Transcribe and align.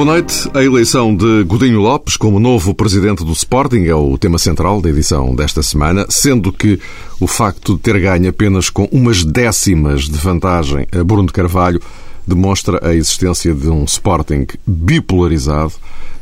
Boa 0.00 0.12
noite. 0.12 0.48
A 0.54 0.64
eleição 0.64 1.14
de 1.14 1.44
Godinho 1.44 1.78
Lopes 1.78 2.16
como 2.16 2.40
novo 2.40 2.74
presidente 2.74 3.22
do 3.22 3.32
Sporting 3.32 3.84
é 3.84 3.94
o 3.94 4.16
tema 4.16 4.38
central 4.38 4.80
da 4.80 4.88
edição 4.88 5.34
desta 5.34 5.62
semana, 5.62 6.06
sendo 6.08 6.50
que 6.50 6.80
o 7.20 7.26
facto 7.26 7.74
de 7.74 7.80
ter 7.80 8.00
ganho 8.00 8.30
apenas 8.30 8.70
com 8.70 8.84
umas 8.90 9.22
décimas 9.22 10.04
de 10.04 10.16
vantagem 10.16 10.86
a 10.90 11.04
Bruno 11.04 11.26
de 11.26 11.34
Carvalho 11.34 11.82
demonstra 12.26 12.80
a 12.82 12.94
existência 12.94 13.52
de 13.52 13.68
um 13.68 13.84
Sporting 13.84 14.46
bipolarizado 14.66 15.74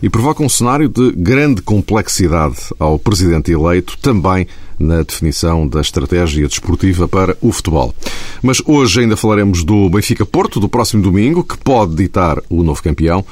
e 0.02 0.10
provoca 0.10 0.42
um 0.42 0.48
cenário 0.48 0.88
de 0.88 1.12
grande 1.12 1.62
complexidade 1.62 2.56
ao 2.80 2.98
presidente 2.98 3.52
eleito, 3.52 3.96
também 3.98 4.48
na 4.76 5.02
definição 5.02 5.68
da 5.68 5.80
estratégia 5.80 6.48
desportiva 6.48 7.06
para 7.06 7.36
o 7.40 7.52
futebol. 7.52 7.94
Mas 8.42 8.60
hoje 8.66 9.02
ainda 9.02 9.16
falaremos 9.16 9.62
do 9.62 9.88
Benfica 9.88 10.26
Porto, 10.26 10.58
do 10.58 10.68
próximo 10.68 11.00
domingo, 11.00 11.44
que 11.44 11.56
pode 11.56 11.94
ditar 11.94 12.42
o 12.50 12.64
novo 12.64 12.82
campeão, 12.82 13.24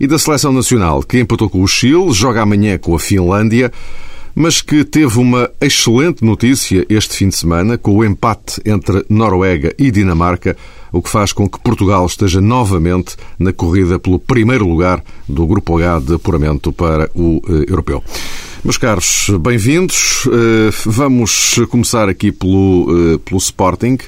e 0.00 0.06
da 0.06 0.18
seleção 0.18 0.52
nacional, 0.52 1.02
que 1.02 1.20
empatou 1.20 1.48
com 1.48 1.62
o 1.62 1.68
Chile, 1.68 2.12
joga 2.12 2.42
amanhã 2.42 2.78
com 2.78 2.94
a 2.94 2.98
Finlândia 2.98 3.70
mas 4.34 4.60
que 4.60 4.84
teve 4.84 5.18
uma 5.18 5.50
excelente 5.60 6.24
notícia 6.24 6.86
este 6.88 7.16
fim 7.16 7.28
de 7.28 7.36
semana 7.36 7.76
com 7.76 7.96
o 7.96 8.04
empate 8.04 8.60
entre 8.64 9.04
Noruega 9.08 9.74
e 9.78 9.90
Dinamarca, 9.90 10.56
o 10.92 11.02
que 11.02 11.10
faz 11.10 11.32
com 11.32 11.48
que 11.48 11.60
Portugal 11.60 12.06
esteja 12.06 12.40
novamente 12.40 13.16
na 13.38 13.52
corrida 13.52 13.98
pelo 13.98 14.18
primeiro 14.18 14.66
lugar 14.66 15.02
do 15.28 15.46
Grupo 15.46 15.76
H 15.78 16.00
de 16.00 16.14
apuramento 16.14 16.72
para 16.72 17.10
o 17.14 17.42
eh, 17.48 17.70
Europeu. 17.70 18.02
Meus 18.64 18.76
caros, 18.76 19.30
bem-vindos. 19.40 20.26
Eh, 20.26 20.70
vamos 20.84 21.60
começar 21.70 22.08
aqui 22.08 22.32
pelo, 22.32 23.14
eh, 23.14 23.18
pelo 23.24 23.38
Sporting. 23.38 23.98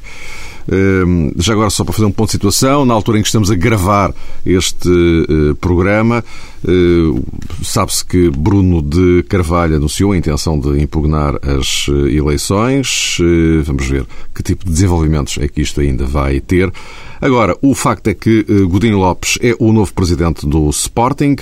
Ehm, 0.71 1.33
já 1.37 1.53
agora, 1.53 1.71
só 1.71 1.85
para 1.85 1.93
fazer 1.93 2.07
um 2.07 2.13
ponto 2.13 2.29
de 2.29 2.33
situação, 2.33 2.85
na 2.85 2.95
altura 2.95 3.19
em 3.19 3.23
que 3.23 3.29
estamos 3.29 3.51
a 3.51 3.55
gravar 3.55 4.15
este 4.45 4.89
eh, 4.89 5.55
programa, 5.61 6.25
eh, 6.67 7.23
sabe-se 7.63 8.05
que 8.05 8.31
Bruno 8.31 8.83
de 8.83 9.25
Carvalho 9.29 9.77
anunciou 9.77 10.13
a 10.13 10.17
intenção 10.17 10.59
de 10.59 10.81
impugnar 10.81 11.35
as 11.43 11.87
eh, 11.89 12.17
eleições. 12.17 13.19
Vamos 13.65 13.87
ver 13.87 14.07
que 14.35 14.43
tipo 14.43 14.65
de 14.65 14.71
desenvolvimentos 14.71 15.39
é 15.39 15.49
que 15.49 15.61
isto 15.61 15.81
ainda 15.81 16.05
vai 16.05 16.41
ter. 16.41 16.73
Agora, 17.21 17.57
o 17.63 17.75
facto 17.75 18.09
é 18.09 18.15
que 18.15 18.43
Godinho 18.69 18.99
Lopes 18.99 19.39
é 19.41 19.55
o 19.59 19.73
novo 19.73 19.93
presidente 19.95 20.47
do 20.47 20.69
Sporting. 20.71 21.37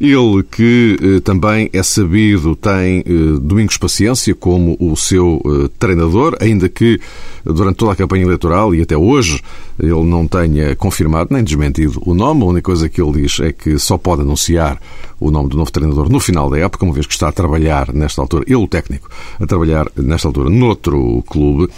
Ele 0.00 0.42
que 0.50 0.96
eh, 0.98 1.20
também 1.20 1.68
é 1.74 1.82
sabido, 1.82 2.56
tem 2.56 3.00
eh, 3.00 3.38
Domingos 3.38 3.76
Paciência 3.76 4.34
como 4.34 4.74
o 4.80 4.96
seu 4.96 5.42
eh, 5.44 5.68
treinador, 5.78 6.38
ainda 6.40 6.70
que 6.70 6.98
durante 7.44 7.76
toda 7.76 7.92
a 7.92 7.96
campanha 7.96 8.24
eleitoral 8.24 8.74
e 8.74 8.80
até 8.80 8.96
hoje 8.96 9.42
ele 9.78 10.02
não 10.04 10.26
tenha 10.26 10.74
confirmado 10.74 11.34
nem 11.34 11.44
desmentido 11.44 12.00
o 12.06 12.14
nome. 12.14 12.42
A 12.42 12.46
única 12.46 12.62
coisa 12.62 12.88
que 12.88 13.02
ele 13.02 13.20
diz 13.20 13.40
é 13.40 13.52
que 13.52 13.78
só 13.78 13.98
pode 13.98 14.22
anunciar 14.22 14.80
o 15.20 15.30
nome 15.30 15.50
do 15.50 15.58
novo 15.58 15.70
treinador 15.70 16.08
no 16.08 16.18
final 16.18 16.48
da 16.48 16.58
época, 16.58 16.86
uma 16.86 16.94
vez 16.94 17.06
que 17.06 17.12
está 17.12 17.28
a 17.28 17.32
trabalhar 17.32 17.92
nesta 17.92 18.22
altura, 18.22 18.44
ele, 18.46 18.56
o 18.56 18.66
técnico, 18.66 19.10
a 19.38 19.46
trabalhar 19.46 19.86
nesta 19.96 20.26
altura 20.26 20.48
noutro 20.48 21.22
clube. 21.26 21.70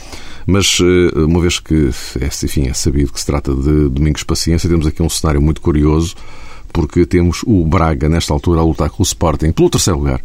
Mas, 0.47 0.79
uma 1.15 1.41
vez 1.41 1.59
que 1.61 1.91
é, 2.21 2.27
enfim, 2.45 2.69
é 2.69 2.73
sabido 2.73 3.13
que 3.13 3.21
se 3.21 3.27
trata 3.27 3.55
de 3.55 3.89
Domingos 3.89 4.25
Paciência, 4.25 4.69
temos 4.69 4.87
aqui 4.87 5.03
um 5.03 5.09
cenário 5.09 5.41
muito 5.41 5.61
curioso 5.61 6.17
porque 6.73 7.07
temos 7.07 7.43
o 7.47 7.65
Braga, 7.65 8.09
nesta 8.09 8.33
altura, 8.33 8.61
a 8.61 8.65
lutar 8.65 8.91
com 8.91 9.03
o 9.03 9.07
Sporting 9.07 9.53
pelo 9.53 9.71
terceiro 9.71 9.99
lugar. 9.99 10.21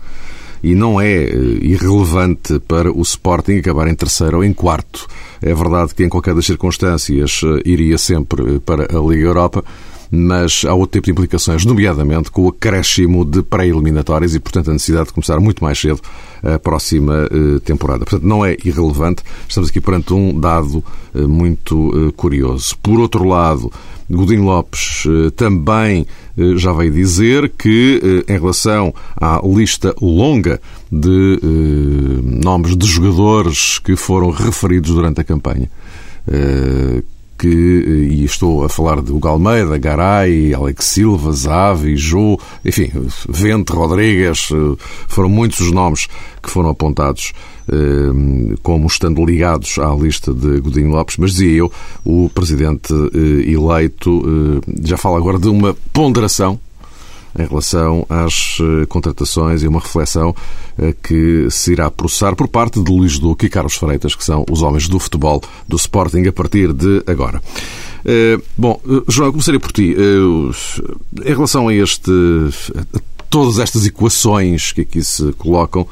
E 0.63 0.73
não 0.73 0.99
é 0.99 1.23
eh, 1.23 1.29
irrelevante 1.61 2.59
para 2.59 2.91
o 2.91 3.01
Sporting 3.01 3.57
acabar 3.57 3.87
em 3.87 3.95
terceiro 3.95 4.37
ou 4.37 4.43
em 4.43 4.53
quarto. 4.53 5.07
É 5.41 5.53
verdade 5.53 5.93
que, 5.93 6.03
em 6.03 6.09
qualquer 6.09 6.33
das 6.33 6.45
circunstâncias, 6.45 7.41
eh, 7.43 7.61
iria 7.65 7.97
sempre 7.97 8.55
eh, 8.55 8.59
para 8.59 8.83
a 8.85 8.99
Liga 8.99 9.27
Europa, 9.27 9.63
mas 10.09 10.63
há 10.65 10.73
outro 10.73 10.93
tipo 10.93 11.05
de 11.05 11.11
implicações, 11.11 11.65
nomeadamente 11.65 12.31
com 12.31 12.43
o 12.43 12.47
acréscimo 12.49 13.25
de 13.25 13.43
pré-eliminatórias 13.43 14.33
e, 14.33 14.39
portanto, 14.39 14.69
a 14.69 14.73
necessidade 14.73 15.07
de 15.07 15.13
começar 15.13 15.39
muito 15.39 15.63
mais 15.63 15.77
cedo 15.77 15.99
a 16.41 16.57
próxima 16.57 17.27
temporada. 17.65 18.05
Portanto, 18.05 18.23
não 18.23 18.45
é 18.45 18.55
irrelevante. 18.63 19.21
Estamos 19.49 19.69
aqui 19.69 19.81
perante 19.81 20.13
um 20.13 20.39
dado 20.39 20.81
muito 21.13 22.13
curioso. 22.15 22.77
Por 22.77 23.01
outro 23.01 23.25
lado, 23.25 23.69
Godinho 24.09 24.43
Lopes 24.43 25.03
eh, 25.05 25.29
também 25.31 26.07
eh, 26.37 26.55
já 26.55 26.71
veio 26.71 26.91
dizer 26.91 27.51
que, 27.57 28.23
eh, 28.27 28.33
em 28.33 28.39
relação 28.39 28.93
à 29.19 29.41
lista 29.43 29.93
longa 30.01 30.61
de 30.89 31.39
nomes 32.23 32.77
de 32.77 32.87
jogadores 32.87 33.79
que 33.79 33.95
foram 33.97 34.29
referidos 34.29 34.91
durante 34.91 35.19
a 35.19 35.23
campanha, 35.23 35.69
que, 37.37 37.47
e 37.47 38.23
estou 38.23 38.63
a 38.63 38.69
falar 38.69 39.01
de 39.01 39.11
Hugo 39.11 39.27
Almeida, 39.27 39.77
Garay, 39.77 40.53
Alex 40.53 40.85
Silva, 40.85 41.33
Zavi, 41.33 41.97
Jô, 41.97 42.39
enfim, 42.63 42.89
Vente, 43.27 43.73
Rodrigues, 43.73 44.47
foram 45.07 45.27
muitos 45.27 45.59
os 45.59 45.73
nomes 45.73 46.07
que 46.41 46.49
foram 46.49 46.69
apontados 46.69 47.33
como 48.63 48.87
estando 48.87 49.23
ligados 49.25 49.77
à 49.79 49.93
lista 49.93 50.33
de 50.33 50.59
Godinho 50.59 50.91
Lopes, 50.91 51.17
mas 51.17 51.31
dizia 51.31 51.51
eu, 51.51 51.71
o 52.05 52.29
presidente 52.33 52.93
eh, 52.93 53.51
eleito 53.51 54.23
eh, 54.25 54.71
já 54.83 54.97
fala 54.97 55.17
agora 55.17 55.37
de 55.37 55.49
uma 55.49 55.75
ponderação 55.91 56.59
em 57.37 57.45
relação 57.45 58.03
às 58.09 58.57
contratações 58.89 59.61
e 59.61 59.67
uma 59.67 59.79
reflexão 59.79 60.33
que 61.03 61.47
se 61.51 61.73
irá 61.73 61.91
processar 61.91 62.35
por 62.35 62.47
parte 62.47 62.81
de 62.81 62.91
Luís 62.91 63.19
Duque 63.19 63.45
e 63.45 63.49
Carlos 63.49 63.75
Freitas, 63.75 64.15
que 64.15 64.23
são 64.23 64.43
os 64.49 64.63
homens 64.63 64.87
do 64.87 64.97
futebol 64.97 65.43
do 65.67 65.75
Sporting 65.75 66.25
a 66.25 66.33
partir 66.33 66.73
de 66.73 67.03
agora. 67.05 67.39
Bom, 68.57 68.81
João, 69.07 69.29
começaria 69.29 69.59
por 69.59 69.71
ti. 69.71 69.95
Em 71.23 71.29
relação 71.29 71.67
a 71.67 71.75
este, 71.75 72.09
a 72.95 72.99
todas 73.29 73.59
estas 73.59 73.85
equações 73.85 74.71
que 74.71 74.81
aqui 74.81 75.03
se 75.03 75.31
colocam, 75.33 75.81
eh, 75.81 75.87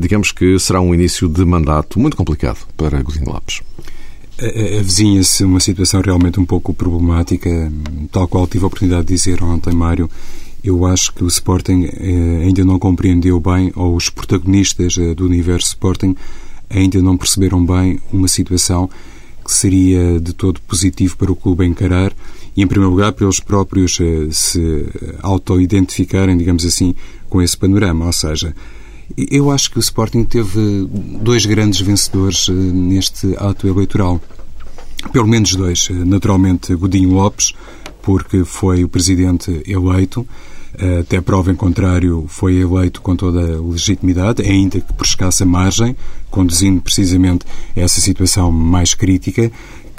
digamos 0.00 0.32
que 0.32 0.58
será 0.58 0.80
um 0.80 0.94
início 0.94 1.28
de 1.28 1.44
mandato 1.44 2.00
muito 2.00 2.16
complicado 2.16 2.66
para 2.76 3.02
Godinho 3.02 3.26
Lopes. 3.26 3.60
Avizinha-se 4.78 5.44
uma 5.44 5.60
situação 5.60 6.02
realmente 6.02 6.38
um 6.38 6.44
pouco 6.44 6.74
problemática, 6.74 7.72
tal 8.10 8.28
qual 8.28 8.46
tive 8.46 8.64
a 8.64 8.66
oportunidade 8.66 9.06
de 9.06 9.14
dizer 9.14 9.42
ontem, 9.42 9.74
Mário. 9.74 10.10
Eu 10.62 10.84
acho 10.84 11.12
que 11.14 11.22
o 11.22 11.26
Sporting 11.26 11.84
eh, 11.84 12.42
ainda 12.44 12.64
não 12.64 12.78
compreendeu 12.78 13.38
bem, 13.38 13.72
ou 13.76 13.94
os 13.94 14.10
protagonistas 14.10 14.98
eh, 14.98 15.14
do 15.14 15.24
universo 15.24 15.68
Sporting 15.68 16.16
ainda 16.68 17.00
não 17.00 17.16
perceberam 17.16 17.64
bem 17.64 18.00
uma 18.12 18.28
situação 18.28 18.90
que 19.44 19.52
seria 19.52 20.20
de 20.20 20.32
todo 20.32 20.60
positivo 20.62 21.16
para 21.16 21.30
o 21.30 21.36
clube 21.36 21.64
encarar 21.64 22.12
e, 22.56 22.62
em 22.62 22.66
primeiro 22.66 22.90
lugar, 22.90 23.12
para 23.12 23.24
eles 23.24 23.38
próprios 23.38 23.98
se 24.32 24.86
auto-identificarem, 25.22 26.36
digamos 26.36 26.64
assim, 26.64 26.94
com 27.30 27.40
esse 27.40 27.56
panorama. 27.56 28.06
Ou 28.06 28.12
seja, 28.12 28.54
eu 29.16 29.50
acho 29.50 29.70
que 29.70 29.78
o 29.78 29.80
Sporting 29.80 30.24
teve 30.24 30.88
dois 31.20 31.46
grandes 31.46 31.80
vencedores 31.80 32.48
eh, 32.48 32.52
neste 32.52 33.36
ato 33.36 33.68
eleitoral. 33.68 34.20
Pelo 35.12 35.28
menos 35.28 35.54
dois. 35.54 35.88
Eh, 35.90 36.04
naturalmente, 36.04 36.74
Godinho 36.74 37.12
Lopes, 37.12 37.52
porque 38.02 38.44
foi 38.44 38.82
o 38.82 38.88
presidente 38.88 39.62
eleito. 39.66 40.26
Eh, 40.78 41.00
até 41.00 41.20
prova 41.20 41.52
em 41.52 41.54
contrário, 41.54 42.24
foi 42.28 42.56
eleito 42.56 43.00
com 43.00 43.14
toda 43.14 43.40
a 43.40 43.60
legitimidade, 43.60 44.42
ainda 44.42 44.80
que 44.80 44.92
por 44.92 45.06
escassa 45.06 45.46
margem, 45.46 45.96
conduzindo 46.30 46.80
precisamente 46.82 47.46
essa 47.74 48.00
situação 48.00 48.50
mais 48.50 48.92
crítica 48.92 49.50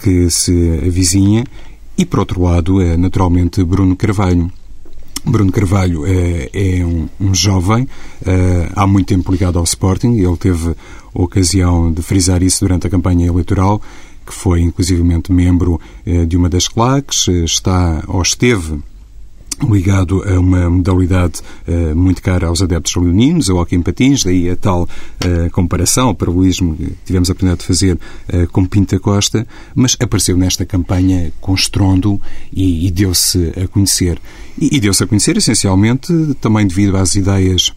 que 0.02 0.30
se 0.30 0.82
avizinha. 0.86 1.46
E, 1.98 2.06
por 2.06 2.20
outro 2.20 2.44
lado, 2.44 2.80
é 2.80 2.96
naturalmente 2.96 3.64
Bruno 3.64 3.96
Carvalho 3.96 4.52
Bruno 5.26 5.52
Carvalho 5.52 6.06
é, 6.06 6.50
é 6.54 6.86
um, 6.86 7.08
um, 7.20 7.34
jovem, 7.34 7.88
é, 8.26 8.70
há 8.76 8.88
muito 8.88 9.08
tempo 9.08 9.32
ligado 9.32 9.58
ao 9.58 9.64
Sporting, 9.64 10.18
ele 10.18 10.38
teve 10.38 10.70
a 10.70 11.22
ocasião 11.22 11.92
de 11.92 12.02
frisar 12.02 12.42
isso 12.44 12.62
durante 12.62 12.88
a 12.88 12.90
campanha 12.90 13.28
eleitoral, 13.28 13.82
que 14.26 14.34
foi 14.34 14.62
inclusivamente 14.62 15.32
membro 15.32 15.80
é, 16.06 16.26
de 16.26 16.36
uma 16.36 16.50
das 16.50 16.68
claques, 16.68 17.28
está 17.28 18.04
ou 18.08 18.22
esteve 18.22 18.80
ligado 19.64 20.24
a 20.24 20.40
uma 20.40 20.70
modalidade 20.70 21.42
uh, 21.68 21.96
muito 21.96 22.22
cara 22.22 22.48
aos 22.48 22.62
adeptos 22.62 22.96
leoninos, 22.96 23.50
ao 23.50 23.68
em 23.72 23.82
patins, 23.82 24.24
daí 24.24 24.50
a 24.50 24.56
tal 24.56 24.84
uh, 24.84 25.52
comparação, 25.52 26.10
o 26.10 26.16
paralelismo 26.16 26.76
que 26.76 26.94
tivemos 27.06 27.30
a 27.30 27.34
oportunidade 27.34 27.62
de 27.62 27.68
fazer 27.68 27.96
uh, 27.96 28.48
com 28.52 28.66
Pinta 28.66 29.00
Costa, 29.00 29.48
mas 29.74 29.98
apareceu 30.00 30.38
nesta 30.38 30.66
campanha 30.66 31.32
com 31.42 31.54
estrondo 31.54 32.22
e, 32.54 32.88
e 32.88 32.92
deu-se 32.92 33.52
a 33.62 33.68
conhecer. 33.68 34.20
E, 34.60 34.78
e 34.78 34.80
deu-se 34.80 35.04
a 35.04 35.08
conhecer, 35.08 35.38
essencialmente, 35.38 36.14
também 36.40 36.68
devido 36.68 36.96
às 36.96 37.16
ideias 37.16 37.74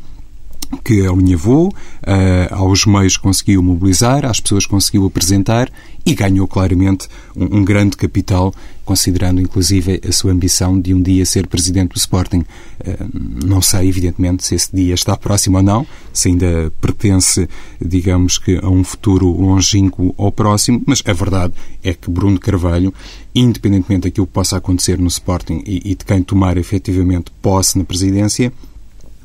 que 0.85 1.07
alinhavou, 1.07 1.69
uh, 1.69 2.55
aos 2.55 2.87
meios 2.87 3.17
conseguiu 3.17 3.63
mobilizar, 3.63 4.25
às 4.25 4.39
pessoas 4.39 4.67
conseguiu 4.67 5.07
apresentar 5.07 5.71
e 6.05 6.15
ganhou 6.15 6.47
claramente 6.49 7.09
um, 7.37 7.59
um, 7.59 7.65
grande 7.65 7.97
capital, 7.97 8.55
considerando 8.85 9.41
inclusive 9.41 10.01
a 10.07 10.13
sua 10.13 10.33
ambição 10.33 10.81
de 10.81 10.95
um 10.95 11.03
dia 11.03 11.25
ser 11.27 11.47
presidente 11.47 11.93
do 11.93 11.99
Sporting. 11.99 12.39
Uh, 12.39 13.45
não 13.45 13.61
sei, 13.61 13.89
evidentemente, 13.89 14.45
se 14.45 14.55
esse 14.55 14.75
dia 14.75 14.95
está 14.95 15.17
próximo 15.17 15.59
ou 15.59 15.63
não, 15.63 15.87
se 16.13 16.29
ainda 16.29 16.73
pertence, 16.81 17.49
digamos 17.81 18.39
que, 18.39 18.59
a 18.63 18.69
um 18.69 18.83
futuro 18.83 19.27
longínquo 19.27 20.15
ou 20.17 20.33
próximo, 20.33 20.83
mas 20.87 21.03
a 21.07 21.13
verdade 21.13 21.55
é 21.83 21.93
que 21.93 22.11
Bruno 22.11 22.39
Carvalho, 22.39 22.93
independentemente 23.35 24.09
daquilo 24.09 24.27
que 24.27 24.33
possa 24.33 24.57
acontecer 24.57 24.99
no 24.99 25.09
Sporting 25.09 25.63
e, 25.67 25.93
e 25.93 25.95
de 25.95 26.05
quem 26.05 26.23
tomar 26.23 26.57
efetivamente 26.57 27.31
posse 27.43 27.79
na 27.79 27.85
presidência, 27.85 28.53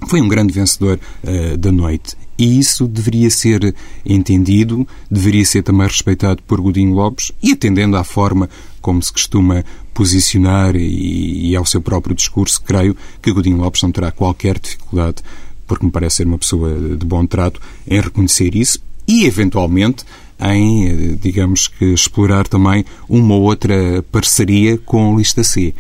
foi 0.07 0.21
um 0.21 0.27
grande 0.27 0.53
vencedor 0.53 0.99
uh, 1.23 1.57
da 1.57 1.71
noite. 1.71 2.15
E 2.37 2.59
isso 2.59 2.85
deveria 2.87 3.29
ser 3.29 3.73
entendido, 4.05 4.85
deveria 5.09 5.45
ser 5.45 5.63
também 5.63 5.87
respeitado 5.87 6.43
por 6.43 6.59
Godinho 6.59 6.93
Lopes 6.93 7.31
e 7.41 7.53
atendendo 7.53 7.95
à 7.95 8.03
forma 8.03 8.49
como 8.81 9.01
se 9.01 9.11
costuma 9.11 9.63
posicionar 9.93 10.75
e, 10.75 11.49
e 11.49 11.55
ao 11.55 11.65
seu 11.65 11.81
próprio 11.81 12.13
discurso, 12.13 12.61
creio 12.61 12.95
que 13.21 13.31
Godinho 13.31 13.57
Lopes 13.57 13.81
não 13.81 13.91
terá 13.91 14.11
qualquer 14.11 14.59
dificuldade, 14.59 15.23
porque 15.65 15.85
me 15.85 15.91
parece 15.91 16.17
ser 16.17 16.27
uma 16.27 16.37
pessoa 16.37 16.77
de 16.97 17.05
bom 17.05 17.25
trato, 17.25 17.61
em 17.87 18.01
reconhecer 18.01 18.53
isso 18.53 18.79
e, 19.07 19.25
eventualmente, 19.25 20.03
em, 20.39 20.87
eh, 20.87 21.17
digamos 21.19 21.67
que, 21.67 21.85
explorar 21.85 22.47
também 22.47 22.83
uma 23.07 23.35
ou 23.35 23.43
outra 23.43 24.03
parceria 24.11 24.77
com 24.77 25.13
a 25.13 25.17
lista 25.17 25.43
C. 25.43 25.73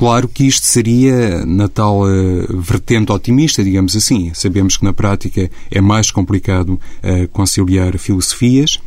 Claro 0.00 0.26
que 0.28 0.44
isto 0.44 0.64
seria 0.64 1.44
na 1.44 1.68
tal 1.68 2.04
uh, 2.04 2.58
vertente 2.58 3.12
otimista, 3.12 3.62
digamos 3.62 3.94
assim. 3.94 4.32
Sabemos 4.32 4.78
que 4.78 4.82
na 4.82 4.94
prática 4.94 5.50
é 5.70 5.78
mais 5.78 6.10
complicado 6.10 6.70
uh, 6.70 7.28
conciliar 7.28 7.98
filosofias, 7.98 8.80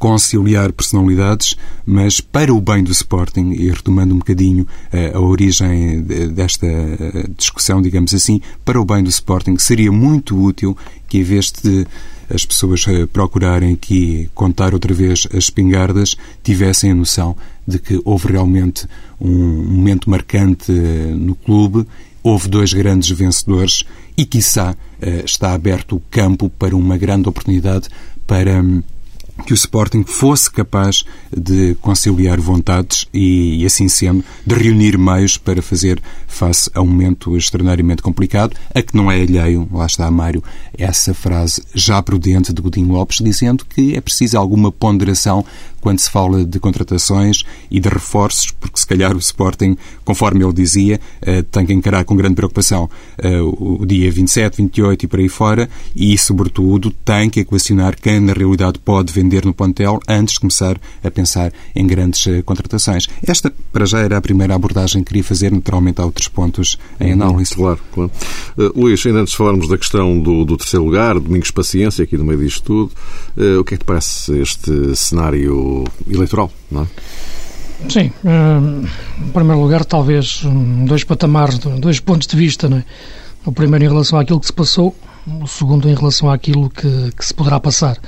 conciliar 0.00 0.72
personalidades, 0.72 1.56
mas 1.86 2.20
para 2.20 2.52
o 2.52 2.60
bem 2.60 2.82
do 2.82 2.90
Sporting, 2.90 3.52
e 3.52 3.70
retomando 3.70 4.16
um 4.16 4.18
bocadinho 4.18 4.66
uh, 4.92 5.16
a 5.16 5.20
origem 5.20 6.02
desta 6.02 6.66
discussão, 7.38 7.80
digamos 7.80 8.12
assim, 8.12 8.40
para 8.64 8.80
o 8.80 8.84
bem 8.84 9.04
do 9.04 9.10
Sporting, 9.10 9.56
seria 9.58 9.92
muito 9.92 10.36
útil 10.36 10.76
que, 11.08 11.18
em 11.18 11.22
vez 11.22 11.52
de 11.52 11.86
as 12.32 12.44
pessoas 12.44 12.84
procurarem 13.12 13.74
aqui 13.74 14.30
contar 14.34 14.74
outra 14.74 14.92
vez 14.92 15.26
as 15.32 15.44
espingardas, 15.44 16.16
tivessem 16.42 16.90
a 16.90 16.94
noção 16.94 17.36
de 17.66 17.78
que 17.78 18.00
houve 18.04 18.32
realmente 18.32 18.86
um 19.20 19.64
momento 19.64 20.08
marcante 20.10 20.70
eh, 20.70 21.14
no 21.14 21.34
clube, 21.34 21.86
houve 22.22 22.48
dois 22.48 22.72
grandes 22.72 23.10
vencedores 23.10 23.84
e, 24.16 24.24
quiçá, 24.24 24.76
eh, 25.00 25.22
está 25.24 25.52
aberto 25.52 25.96
o 25.96 26.02
campo 26.10 26.48
para 26.50 26.76
uma 26.76 26.96
grande 26.96 27.28
oportunidade 27.28 27.88
para 28.26 28.62
hum, 28.62 28.82
que 29.44 29.52
o 29.52 29.54
Sporting 29.54 30.04
fosse 30.04 30.50
capaz 30.50 31.04
de 31.34 31.74
conciliar 31.76 32.40
vontades 32.40 33.06
e, 33.12 33.64
assim 33.66 33.88
sendo, 33.88 34.24
de 34.44 34.54
reunir 34.54 34.96
meios 34.98 35.36
para 35.36 35.60
fazer 35.60 36.00
face 36.26 36.70
a 36.74 36.80
um 36.80 36.86
momento 36.86 37.36
extraordinariamente 37.36 38.02
complicado, 38.02 38.56
a 38.74 38.82
que 38.82 38.96
não 38.96 39.10
é 39.10 39.20
alheio, 39.20 39.68
lá 39.72 39.86
está 39.86 40.10
Mário, 40.10 40.42
essa 40.76 41.14
frase 41.14 41.62
já 41.74 42.02
prudente 42.02 42.52
de 42.52 42.62
Godinho 42.62 42.92
Lopes, 42.92 43.18
dizendo 43.22 43.64
que 43.64 43.96
é 43.96 44.00
preciso 44.00 44.38
alguma 44.38 44.72
ponderação 44.72 45.44
quando 45.80 46.00
se 46.00 46.10
fala 46.10 46.44
de 46.44 46.58
contratações 46.58 47.44
e 47.70 47.78
de 47.78 47.88
reforços, 47.88 48.50
porque 48.50 48.80
se 48.80 48.86
calhar 48.86 49.14
o 49.14 49.20
Sporting, 49.20 49.76
conforme 50.04 50.44
ele 50.44 50.52
dizia, 50.52 51.00
eh, 51.22 51.42
tem 51.42 51.64
que 51.64 51.72
encarar 51.72 52.04
com 52.04 52.16
grande 52.16 52.34
preocupação 52.34 52.90
eh, 53.18 53.40
o 53.40 53.86
dia 53.86 54.10
27, 54.10 54.56
28 54.56 55.04
e 55.04 55.06
por 55.06 55.20
aí 55.20 55.28
fora, 55.28 55.68
e 55.94 56.18
sobretudo 56.18 56.90
tem 56.90 57.30
que 57.30 57.40
equacionar 57.40 57.96
quem 58.00 58.18
na 58.18 58.32
realidade 58.32 58.80
pode 58.80 59.12
vender 59.12 59.25
no 59.44 59.54
plantel 59.54 60.00
antes 60.08 60.34
de 60.34 60.40
começar 60.40 60.76
a 61.02 61.10
pensar 61.10 61.52
em 61.74 61.86
grandes 61.86 62.26
eh, 62.26 62.42
contratações. 62.42 63.08
Esta, 63.26 63.52
para 63.72 63.86
já, 63.86 64.00
era 64.00 64.16
a 64.16 64.20
primeira 64.20 64.54
abordagem 64.54 65.02
que 65.02 65.08
queria 65.08 65.24
fazer, 65.24 65.52
naturalmente 65.52 66.00
há 66.00 66.04
outros 66.04 66.28
pontos 66.28 66.78
em 67.00 67.12
uhum, 67.12 67.22
análise. 67.22 67.54
Claro, 67.54 67.80
claro. 67.92 68.10
Uh, 68.56 68.80
Luís, 68.80 69.04
ainda 69.04 69.20
antes 69.20 69.32
de 69.32 69.36
falarmos 69.36 69.68
da 69.68 69.76
questão 69.76 70.18
do, 70.20 70.44
do 70.44 70.56
terceiro 70.56 70.84
lugar, 70.84 71.18
Domingos 71.18 71.50
Paciência, 71.50 72.04
aqui 72.04 72.16
no 72.16 72.24
meio 72.24 72.38
disto 72.38 72.62
tudo, 72.62 72.92
uh, 73.36 73.60
o 73.60 73.64
que 73.64 73.74
é 73.74 73.76
que 73.76 73.84
te 73.84 73.86
parece 73.86 74.38
este 74.38 74.94
cenário 74.96 75.84
eleitoral, 76.08 76.50
não 76.70 76.82
é? 76.82 76.86
Sim, 77.90 78.10
em 78.24 79.30
primeiro 79.32 79.60
lugar, 79.60 79.84
talvez 79.84 80.42
dois 80.86 81.04
patamares, 81.04 81.58
dois 81.58 82.00
pontos 82.00 82.26
de 82.26 82.34
vista. 82.34 82.70
Não 82.70 82.78
é? 82.78 82.84
O 83.44 83.52
primeiro 83.52 83.84
em 83.84 83.88
relação 83.88 84.18
àquilo 84.18 84.40
que 84.40 84.46
se 84.46 84.52
passou, 84.52 84.96
o 85.26 85.46
segundo 85.46 85.88
em 85.88 85.94
relação 85.94 86.30
àquilo 86.30 86.70
que, 86.70 87.12
que 87.12 87.24
se 87.24 87.34
poderá 87.34 87.60
passar. 87.60 87.98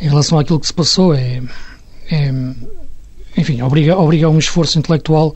Em 0.00 0.08
relação 0.08 0.38
àquilo 0.38 0.60
que 0.60 0.66
se 0.66 0.72
passou, 0.72 1.14
é, 1.14 1.42
é 2.10 2.32
enfim, 3.36 3.62
obriga, 3.62 3.96
obriga 3.96 4.26
a 4.26 4.30
um 4.30 4.38
esforço 4.38 4.78
intelectual 4.78 5.28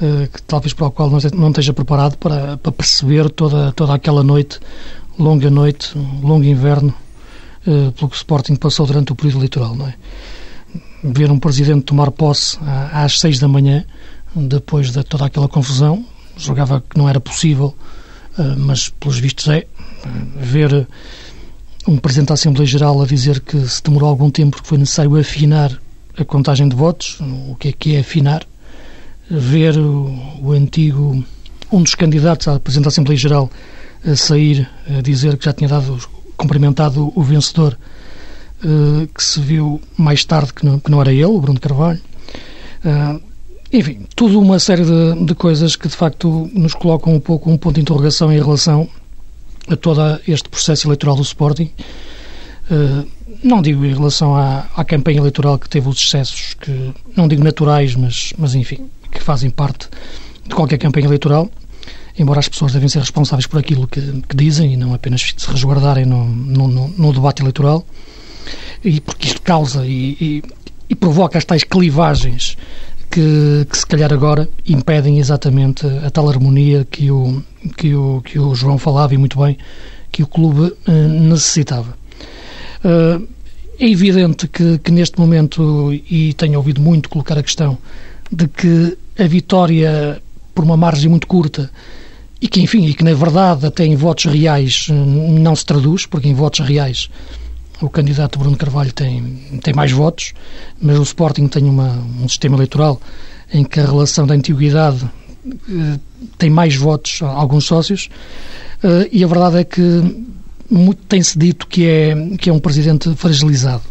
uh, 0.00 0.28
que 0.28 0.42
talvez 0.42 0.72
para 0.72 0.86
o 0.86 0.90
qual 0.90 1.10
não 1.10 1.48
esteja 1.48 1.72
preparado 1.72 2.16
para, 2.16 2.56
para 2.56 2.72
perceber 2.72 3.30
toda, 3.30 3.72
toda 3.72 3.94
aquela 3.94 4.22
noite, 4.22 4.60
longa 5.18 5.50
noite, 5.50 5.96
longo 6.22 6.44
inverno, 6.44 6.94
uh, 7.66 7.92
pelo 7.92 8.08
que 8.10 8.16
o 8.16 8.18
Sporting 8.18 8.56
passou 8.56 8.86
durante 8.86 9.12
o 9.12 9.14
período 9.14 9.38
eleitoral, 9.38 9.74
não 9.74 9.86
é? 9.86 9.94
ver 11.02 11.30
um 11.30 11.38
presidente 11.38 11.84
tomar 11.84 12.10
posse 12.12 12.58
às 12.92 13.18
seis 13.18 13.38
da 13.38 13.48
manhã, 13.48 13.84
depois 14.34 14.92
de 14.92 15.02
toda 15.02 15.26
aquela 15.26 15.48
confusão, 15.48 16.04
julgava 16.36 16.80
que 16.80 16.96
não 16.96 17.08
era 17.08 17.20
possível, 17.20 17.74
eh, 18.38 18.54
mas 18.56 18.88
pelos 18.88 19.18
vistos 19.18 19.48
é, 19.48 19.66
ver 20.36 20.86
um 21.86 21.96
presidente 21.96 22.28
da 22.28 22.34
Assembleia 22.34 22.66
Geral 22.66 23.00
a 23.02 23.06
dizer 23.06 23.40
que 23.40 23.58
se 23.68 23.82
demorou 23.82 24.08
algum 24.08 24.30
tempo 24.30 24.56
porque 24.56 24.68
foi 24.68 24.78
necessário 24.78 25.16
afinar 25.18 25.76
a 26.16 26.24
contagem 26.24 26.68
de 26.68 26.76
votos, 26.76 27.18
o 27.48 27.56
que 27.56 27.68
é 27.68 27.72
que 27.72 27.96
é 27.96 28.00
afinar, 28.00 28.46
ver 29.30 29.78
o, 29.78 30.12
o 30.42 30.52
antigo, 30.52 31.24
um 31.70 31.82
dos 31.82 31.94
candidatos 31.94 32.48
à 32.48 32.60
presidente 32.60 32.84
da 32.84 32.88
Assembleia 32.88 33.18
Geral 33.18 33.50
a 34.06 34.16
sair 34.16 34.68
a 34.86 35.00
dizer 35.00 35.36
que 35.36 35.44
já 35.44 35.52
tinha 35.52 35.68
dado, 35.68 35.98
cumprimentado 36.36 37.12
o 37.14 37.22
vencedor 37.22 37.78
uh, 38.64 39.06
que 39.06 39.22
se 39.22 39.40
viu 39.40 39.80
mais 39.96 40.24
tarde 40.24 40.52
que 40.52 40.66
não, 40.66 40.78
que 40.78 40.90
não 40.90 41.00
era 41.00 41.12
ele, 41.12 41.24
o 41.24 41.40
Bruno 41.40 41.60
Carvalho. 41.60 42.00
Uh, 42.84 43.20
enfim, 43.72 44.06
tudo 44.14 44.38
uma 44.38 44.58
série 44.58 44.84
de, 44.84 45.24
de, 45.24 45.34
coisas 45.34 45.76
que 45.76 45.88
de 45.88 45.96
facto 45.96 46.50
nos 46.52 46.74
colocam 46.74 47.14
um 47.14 47.20
pouco 47.20 47.50
um 47.50 47.56
ponto 47.56 47.76
de 47.76 47.80
interrogação 47.80 48.30
em 48.30 48.38
relação 48.38 48.88
a 49.68 49.76
todo 49.76 50.20
este 50.26 50.48
processo 50.48 50.86
eleitoral 50.86 51.16
do 51.16 51.22
Sporting. 51.22 51.70
Uh, 52.70 53.06
não 53.42 53.60
digo 53.60 53.84
em 53.84 53.92
relação 53.92 54.36
à, 54.36 54.66
à, 54.76 54.84
campanha 54.84 55.18
eleitoral 55.18 55.58
que 55.58 55.68
teve 55.68 55.88
os 55.88 55.98
excessos 55.98 56.54
que, 56.54 56.92
não 57.16 57.26
digo 57.26 57.42
naturais, 57.42 57.94
mas, 57.94 58.32
mas 58.38 58.54
enfim, 58.54 58.88
que 59.10 59.20
fazem 59.20 59.50
parte 59.50 59.88
de 60.46 60.54
qualquer 60.54 60.78
campanha 60.78 61.06
eleitoral, 61.06 61.50
embora 62.18 62.40
as 62.40 62.48
pessoas 62.48 62.72
devem 62.72 62.88
ser 62.88 63.00
responsáveis 63.00 63.46
por 63.46 63.58
aquilo 63.58 63.86
que, 63.86 64.00
que 64.28 64.36
dizem 64.36 64.74
e 64.74 64.76
não 64.76 64.94
apenas 64.94 65.34
se 65.36 65.50
resguardarem 65.50 66.04
no, 66.04 66.24
no, 66.24 66.68
no, 66.68 66.88
no 66.88 67.12
debate 67.12 67.42
eleitoral 67.42 67.84
e 68.84 69.00
porque 69.00 69.28
isto 69.28 69.42
causa 69.42 69.86
e, 69.86 70.16
e, 70.20 70.42
e 70.88 70.94
provoca 70.94 71.38
as 71.38 71.44
tais 71.44 71.64
clivagens 71.64 72.56
que, 73.12 73.66
que, 73.70 73.76
se 73.76 73.86
calhar 73.86 74.12
agora 74.12 74.48
impedem 74.66 75.18
exatamente 75.18 75.86
a 75.86 76.10
tal 76.10 76.28
harmonia 76.30 76.86
que 76.90 77.10
o, 77.10 77.42
que 77.76 77.94
o, 77.94 78.22
que 78.22 78.38
o 78.38 78.54
João 78.54 78.78
falava 78.78 79.14
e 79.14 79.18
muito 79.18 79.38
bem 79.38 79.58
que 80.10 80.22
o 80.22 80.26
clube 80.26 80.74
uh, 80.88 81.08
necessitava. 81.08 81.94
Uh, 82.84 83.28
é 83.78 83.88
evidente 83.88 84.48
que, 84.48 84.78
que, 84.78 84.90
neste 84.90 85.18
momento, 85.18 85.92
e 85.92 86.32
tenho 86.34 86.58
ouvido 86.58 86.80
muito 86.80 87.08
colocar 87.08 87.38
a 87.38 87.42
questão, 87.42 87.76
de 88.30 88.48
que 88.48 88.96
a 89.18 89.26
vitória 89.26 90.22
por 90.54 90.64
uma 90.64 90.76
margem 90.76 91.10
muito 91.10 91.26
curta 91.26 91.70
e 92.40 92.48
que, 92.48 92.60
enfim, 92.60 92.86
e 92.86 92.94
que 92.94 93.04
na 93.04 93.14
verdade 93.14 93.66
até 93.66 93.84
em 93.84 93.94
votos 93.94 94.24
reais 94.24 94.86
eh, 94.90 94.92
não 94.92 95.54
se 95.54 95.64
traduz, 95.64 96.06
porque 96.06 96.28
em 96.28 96.34
votos 96.34 96.66
reais 96.66 97.08
o 97.82 97.90
candidato 97.90 98.38
Bruno 98.38 98.56
Carvalho 98.56 98.92
tem, 98.92 99.60
tem 99.62 99.74
mais 99.74 99.90
votos, 99.92 100.32
mas 100.80 100.98
o 100.98 101.02
Sporting 101.02 101.48
tem 101.48 101.64
uma, 101.64 101.90
um 102.20 102.28
sistema 102.28 102.56
eleitoral 102.56 103.00
em 103.52 103.64
que 103.64 103.80
a 103.80 103.84
relação 103.84 104.26
da 104.26 104.34
antiguidade 104.34 105.04
eh, 105.46 105.98
tem 106.38 106.48
mais 106.48 106.76
votos 106.76 107.20
a 107.22 107.28
alguns 107.28 107.64
sócios, 107.64 108.08
eh, 108.82 109.08
e 109.12 109.24
a 109.24 109.26
verdade 109.26 109.58
é 109.58 109.64
que 109.64 110.24
tem-se 111.08 111.38
dito 111.38 111.66
que 111.66 111.86
é, 111.86 112.14
que 112.38 112.48
é 112.48 112.52
um 112.52 112.58
presidente 112.58 113.14
fragilizado, 113.16 113.82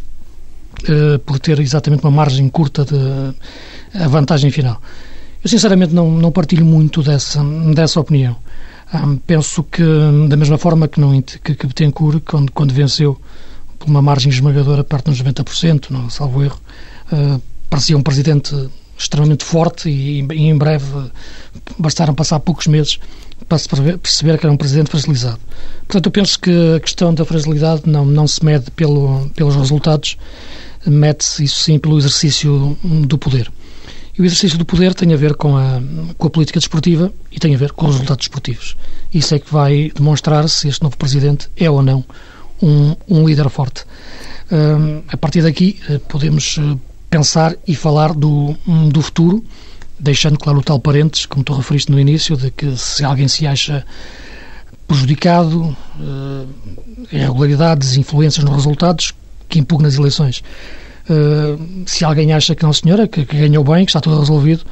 eh, 0.87 1.19
por 1.25 1.37
ter 1.39 1.59
exatamente 1.59 2.03
uma 2.03 2.11
margem 2.11 2.47
curta 2.49 2.85
de 2.85 4.07
vantagem 4.07 4.49
final. 4.49 4.81
Eu, 5.43 5.49
sinceramente, 5.49 5.93
não, 5.93 6.09
não 6.09 6.31
partilho 6.31 6.65
muito 6.65 7.03
dessa, 7.03 7.43
dessa 7.73 7.99
opinião. 7.99 8.37
Um, 8.93 9.17
penso 9.17 9.63
que, 9.63 9.83
da 10.27 10.35
mesma 10.35 10.57
forma 10.57 10.87
que, 10.87 10.99
não, 10.99 11.19
que, 11.21 11.55
que 11.55 11.67
Betancourt, 11.67 12.21
quando, 12.25 12.51
quando 12.51 12.73
venceu 12.73 13.19
por 13.81 13.89
uma 13.89 14.01
margem 14.01 14.31
esmagadora 14.31 14.83
perto 14.83 15.09
dos 15.09 15.21
90%, 15.21 15.89
não, 15.89 16.09
salvo 16.09 16.43
erro. 16.43 16.59
Uh, 17.11 17.41
parecia 17.69 17.97
um 17.97 18.03
presidente 18.03 18.55
extremamente 18.97 19.43
forte 19.43 19.89
e, 19.89 20.21
e, 20.31 20.47
em 20.47 20.55
breve 20.55 20.85
bastaram 21.79 22.13
passar 22.13 22.39
poucos 22.39 22.67
meses 22.67 22.99
para 23.49 23.57
se 23.57 23.67
perceber 23.67 24.37
que 24.37 24.45
era 24.45 24.53
um 24.53 24.57
presidente 24.57 24.91
fragilizado. 24.91 25.39
Portanto, 25.87 26.05
eu 26.05 26.11
penso 26.11 26.39
que 26.39 26.75
a 26.75 26.79
questão 26.79 27.11
da 27.11 27.25
fragilidade 27.25 27.81
não, 27.85 28.05
não 28.05 28.27
se 28.27 28.45
mede 28.45 28.69
pelo, 28.71 29.29
pelos 29.35 29.55
resultados, 29.55 30.15
mete-se, 30.85 31.43
isso 31.43 31.59
sim, 31.61 31.79
pelo 31.79 31.97
exercício 31.97 32.77
do 32.83 33.17
poder. 33.17 33.51
E 34.17 34.21
o 34.21 34.25
exercício 34.25 34.59
do 34.59 34.65
poder 34.65 34.93
tem 34.93 35.11
a 35.13 35.17
ver 35.17 35.33
com 35.33 35.57
a, 35.57 35.81
com 36.17 36.27
a 36.27 36.29
política 36.29 36.59
desportiva 36.59 37.11
e 37.31 37.39
tem 37.39 37.55
a 37.55 37.57
ver 37.57 37.71
com 37.71 37.87
os 37.87 37.93
resultados 37.93 38.27
desportivos. 38.27 38.77
Isso 39.11 39.33
é 39.33 39.39
que 39.39 39.51
vai 39.51 39.91
demonstrar 39.95 40.47
se 40.47 40.67
este 40.67 40.83
novo 40.83 40.95
presidente 40.95 41.49
é 41.57 41.69
ou 41.69 41.81
não 41.81 42.05
um, 42.61 42.95
um 43.07 43.27
líder 43.27 43.49
forte. 43.49 43.83
Uh, 44.51 45.03
a 45.07 45.17
partir 45.17 45.41
daqui, 45.41 45.79
uh, 45.89 45.99
podemos 45.99 46.57
uh, 46.57 46.79
pensar 47.09 47.55
e 47.67 47.75
falar 47.75 48.13
do, 48.13 48.55
um, 48.67 48.89
do 48.89 49.01
futuro, 49.01 49.43
deixando 49.99 50.37
claro 50.37 50.59
o 50.59 50.63
tal 50.63 50.79
parênteses, 50.79 51.25
como 51.25 51.43
tu 51.43 51.53
referiste 51.53 51.91
no 51.91 51.99
início, 51.99 52.35
de 52.35 52.51
que 52.51 52.75
se 52.77 53.03
alguém 53.03 53.27
se 53.27 53.45
acha 53.45 53.85
prejudicado, 54.87 55.75
irregularidades, 57.11 57.95
influências 57.95 58.43
nos 58.43 58.53
resultados, 58.55 59.13
que 59.47 59.59
impugna 59.59 59.87
as 59.87 59.95
eleições. 59.95 60.43
Uh, 61.09 61.83
se 61.85 62.05
alguém 62.05 62.31
acha 62.31 62.55
que 62.55 62.63
não, 62.63 62.71
senhora, 62.71 63.07
que, 63.07 63.25
que 63.25 63.37
ganhou 63.37 63.63
bem, 63.63 63.85
que 63.85 63.89
está 63.89 63.99
tudo 63.99 64.19
resolvido, 64.19 64.63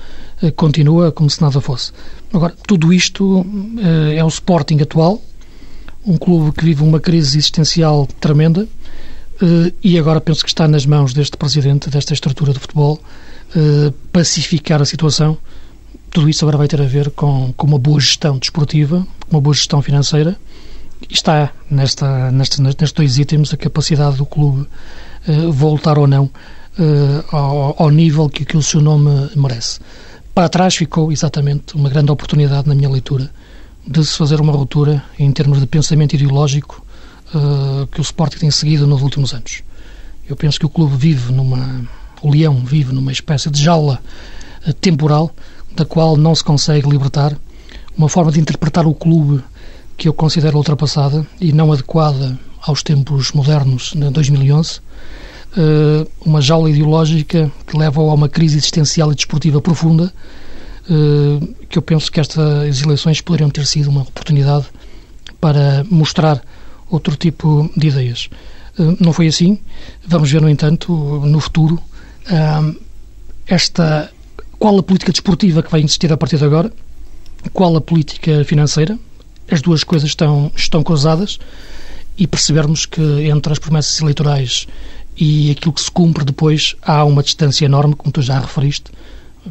uh, 0.42 0.52
continua 0.54 1.12
como 1.12 1.30
se 1.30 1.42
nada 1.42 1.60
fosse. 1.60 1.92
Agora, 2.34 2.54
tudo 2.68 2.94
isto 2.94 3.42
uh, 3.42 4.12
é 4.16 4.24
o 4.24 4.28
Sporting 4.28 4.80
atual, 4.82 5.22
um 6.06 6.18
clube 6.18 6.52
que 6.52 6.64
vive 6.64 6.84
uma 6.84 7.00
crise 7.00 7.38
existencial 7.38 8.08
tremenda 8.20 8.68
e 9.82 9.98
agora 9.98 10.20
penso 10.20 10.44
que 10.44 10.50
está 10.50 10.68
nas 10.68 10.86
mãos 10.86 11.14
deste 11.14 11.38
presidente, 11.38 11.90
desta 11.90 12.14
estrutura 12.14 12.52
de 12.52 12.60
futebol, 12.60 13.02
pacificar 14.12 14.82
a 14.82 14.86
situação. 14.86 15.38
Tudo 16.12 16.28
isso 16.28 16.44
agora 16.44 16.58
vai 16.58 16.68
ter 16.68 16.82
a 16.82 16.86
ver 16.86 17.10
com, 17.12 17.54
com 17.56 17.68
uma 17.68 17.80
boa 17.80 18.02
gestão 18.02 18.38
desportiva, 18.38 19.08
com 19.28 19.38
uma 19.38 19.42
boa 19.42 19.54
gestão 19.54 19.82
financeira. 19.82 20.38
Está 21.10 21.54
nesta, 21.72 22.32
nesta, 22.32 22.62
nestes 22.62 22.92
dois 22.92 23.18
itens 23.18 23.54
a 23.54 23.58
capacidade 23.58 24.18
do 24.18 24.26
clube 24.26 24.68
uh, 25.28 25.52
voltar 25.54 25.98
ou 25.98 26.06
não 26.06 26.30
ao, 27.32 27.76
ao, 27.78 27.90
nível 27.90 28.30
que, 28.30 28.46
que 28.46 28.58
o 28.58 28.64
seu 28.64 28.82
nome 28.82 29.30
merece. 29.36 29.80
Para 30.34 30.50
trás 30.50 30.76
ficou 30.76 31.12
exatamente 31.12 31.76
uma 31.76 31.90
grande 31.90 32.12
oportunidade, 32.12 32.68
na 32.68 32.76
minha 32.76 32.90
leitura, 32.90 33.30
de 33.90 34.06
se 34.06 34.16
fazer 34.16 34.40
uma 34.40 34.54
ruptura 34.54 35.04
em 35.18 35.32
termos 35.32 35.60
de 35.60 35.66
pensamento 35.66 36.14
ideológico 36.14 36.86
uh, 37.34 37.88
que 37.88 38.00
o 38.00 38.04
Sporting 38.04 38.38
tem 38.38 38.52
seguido 38.52 38.86
nos 38.86 39.02
últimos 39.02 39.34
anos. 39.34 39.64
Eu 40.28 40.36
penso 40.36 40.60
que 40.60 40.66
o 40.66 40.70
clube 40.70 40.96
vive 40.96 41.34
numa. 41.34 41.82
O 42.22 42.30
Leão 42.30 42.64
vive 42.64 42.94
numa 42.94 43.12
espécie 43.12 43.50
de 43.50 43.64
jaula 43.64 44.00
temporal 44.80 45.32
da 45.76 45.86
qual 45.86 46.16
não 46.16 46.36
se 46.36 46.44
consegue 46.44 46.88
libertar. 46.88 47.36
Uma 47.98 48.08
forma 48.08 48.32
de 48.32 48.40
interpretar 48.40 48.86
o 48.86 48.94
clube 48.94 49.44
que 49.98 50.08
eu 50.08 50.14
considero 50.14 50.58
ultrapassada 50.58 51.26
e 51.42 51.52
não 51.52 51.74
adequada 51.74 52.38
aos 52.62 52.84
tempos 52.84 53.32
modernos 53.32 53.94
de 53.96 54.10
2011. 54.12 54.82
Eh, 55.58 56.08
uma 56.24 56.42
jaula 56.42 56.70
ideológica 56.70 57.52
que 57.66 57.78
leva 57.78 58.02
a 58.02 58.14
uma 58.14 58.30
crise 58.30 58.58
existencial 58.58 59.12
e 59.12 59.16
desportiva 59.16 59.60
profunda, 59.60 60.14
que 61.70 61.78
eu 61.78 61.82
penso 61.82 62.12
que 62.12 62.20
estas 62.20 62.82
eleições 62.82 63.22
poderiam 63.22 63.50
ter 63.50 63.66
sido 63.66 63.90
uma 63.90 64.02
oportunidade 64.02 64.66
para 65.40 65.86
mostrar 65.90 66.42
outro 66.90 67.16
tipo 67.16 67.70
de 67.78 67.88
ideias. 67.88 68.30
Eh, 68.78 68.98
não 69.00 69.14
foi 69.14 69.28
assim. 69.28 69.60
Vamos 70.06 70.32
ver, 70.32 70.42
no 70.42 70.50
entanto, 70.50 70.92
no 71.26 71.40
futuro, 71.40 71.80
esta 73.48 74.12
qual 74.60 74.78
a 74.78 74.84
política 74.84 75.12
desportiva 75.12 75.64
que 75.64 75.72
vai 75.72 75.80
existir 75.80 76.12
a 76.12 76.18
partir 76.18 76.38
de 76.38 76.44
agora, 76.44 76.72
qual 77.54 77.76
a 77.78 77.82
política 77.82 78.44
financeira. 78.44 79.00
As 79.50 79.62
duas 79.62 79.84
coisas 79.84 80.10
estão, 80.10 80.52
estão 80.56 80.84
cruzadas 80.84 81.40
e 82.18 82.28
percebermos 82.28 82.86
que 82.86 83.02
entre 83.02 83.52
as 83.52 83.58
promessas 83.58 84.00
eleitorais 84.00 84.68
e 85.18 85.52
aquilo 85.52 85.74
que 85.74 85.82
se 85.82 85.90
cumpre 85.90 86.24
depois 86.24 86.76
há 86.84 87.04
uma 87.04 87.24
distância 87.24 87.66
enorme, 87.66 87.96
como 87.96 88.12
tu 88.12 88.22
já 88.22 88.40
referiste, 88.40 88.92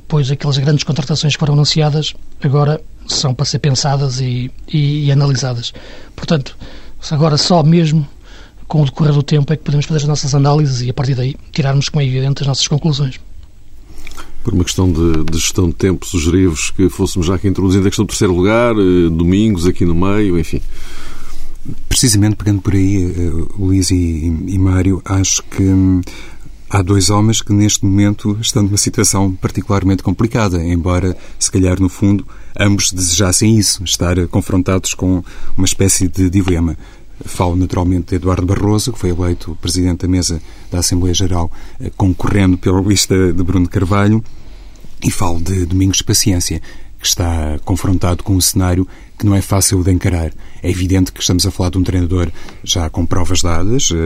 pois 0.07 0.31
aquelas 0.31 0.59
grandes 0.59 0.85
contratações 0.85 1.35
que 1.35 1.41
foram 1.41 1.55
anunciadas 1.55 2.15
agora 2.43 2.81
são 3.07 3.35
para 3.35 3.47
ser 3.47 3.59
pensadas 3.59 4.21
e, 4.21 4.51
e, 4.73 5.07
e 5.07 5.13
analisadas. 5.13 5.73
Portanto, 6.15 6.57
agora 7.11 7.37
só 7.37 7.63
mesmo 7.63 8.07
com 8.67 8.83
o 8.83 8.85
decorrer 8.85 9.15
do 9.15 9.23
tempo 9.23 9.53
é 9.53 9.57
que 9.57 9.65
podemos 9.65 9.87
fazer 9.87 10.03
as 10.03 10.05
nossas 10.05 10.35
análises 10.35 10.83
e 10.83 10.91
a 10.91 10.95
partir 10.95 11.15
daí 11.15 11.35
tirarmos, 11.51 11.89
como 11.89 12.03
é 12.03 12.07
evidente, 12.07 12.43
as 12.43 12.47
nossas 12.47 12.69
conclusões. 12.69 13.19
Por 14.45 14.55
uma 14.55 14.63
questão 14.63 14.93
de, 14.93 15.25
de 15.25 15.39
gestão 15.39 15.69
de 15.69 15.75
tempo, 15.75 16.07
sugeri-vos 16.07 16.71
que 16.71 16.89
fôssemos 16.89 17.27
já 17.27 17.35
aqui 17.35 17.49
introduzindo 17.49 17.87
a 17.87 17.91
questão 17.91 18.05
do 18.05 18.09
terceiro 18.09 18.35
lugar, 18.35 18.75
eh, 18.77 19.09
domingos 19.11 19.67
aqui 19.67 19.85
no 19.85 19.95
meio, 19.95 20.39
enfim. 20.39 20.61
Precisamente 21.89 22.37
pegando 22.37 22.63
por 22.63 22.75
aí, 22.75 23.07
uh, 23.07 23.51
Luís 23.59 23.91
e, 23.91 23.95
e, 23.95 24.59
Mário, 24.59 25.03
acho 25.05 25.43
que 25.45 25.63
hum, 25.63 26.01
há 26.69 26.83
dois 26.83 27.11
homens 27.11 27.41
que 27.41 27.53
neste 27.53 27.85
momento 27.85 28.37
estão 28.41 28.63
numa 28.63 28.77
situação 28.77 29.33
particularmente 29.35 30.03
complicada, 30.03 30.63
embora, 30.63 31.17
se 31.39 31.51
calhar, 31.51 31.81
no 31.81 31.89
fundo, 31.89 32.27
ambos 32.59 32.93
desejassem 32.93 33.57
isso, 33.57 33.83
estar 33.85 34.27
confrontados 34.29 34.95
com 34.95 35.23
uma 35.57 35.65
espécie 35.65 36.09
de 36.09 36.29
dilema. 36.29 36.77
Falo 37.25 37.57
naturalmente 37.57 38.11
de 38.11 38.17
Eduardo 38.17 38.47
Barroso, 38.47 38.93
que 38.93 38.99
foi 38.99 39.11
eleito 39.11 39.57
presidente 39.61 40.03
da 40.03 40.09
mesa 40.09 40.41
da 40.71 40.79
Assembleia 40.79 41.15
Geral, 41.15 41.51
eh, 41.81 41.91
concorrendo 41.97 42.57
pela 42.57 42.81
lista 42.81 43.33
de 43.33 43.43
Bruno 43.43 43.69
Carvalho, 43.69 44.23
e 45.03 45.11
falo 45.11 45.41
de 45.41 45.65
Domingos 45.65 46.03
Paciência, 46.03 46.61
que 47.01 47.07
está 47.07 47.59
confrontado 47.65 48.25
com 48.25 48.35
um 48.35 48.41
cenário 48.41 48.87
que 49.19 49.27
não 49.27 49.35
é 49.35 49.43
fácil 49.43 49.83
de 49.83 49.91
encarar. 49.91 50.33
É 50.63 50.71
evidente 50.71 51.13
que 51.13 51.21
estamos 51.21 51.45
a 51.45 51.51
falar 51.51 51.71
de 51.71 51.79
um 51.79 51.83
treinador 51.83 52.31
já 52.63 52.89
com 52.89 53.05
provas 53.05 53.43
dadas, 53.43 53.91
eh, 53.93 53.97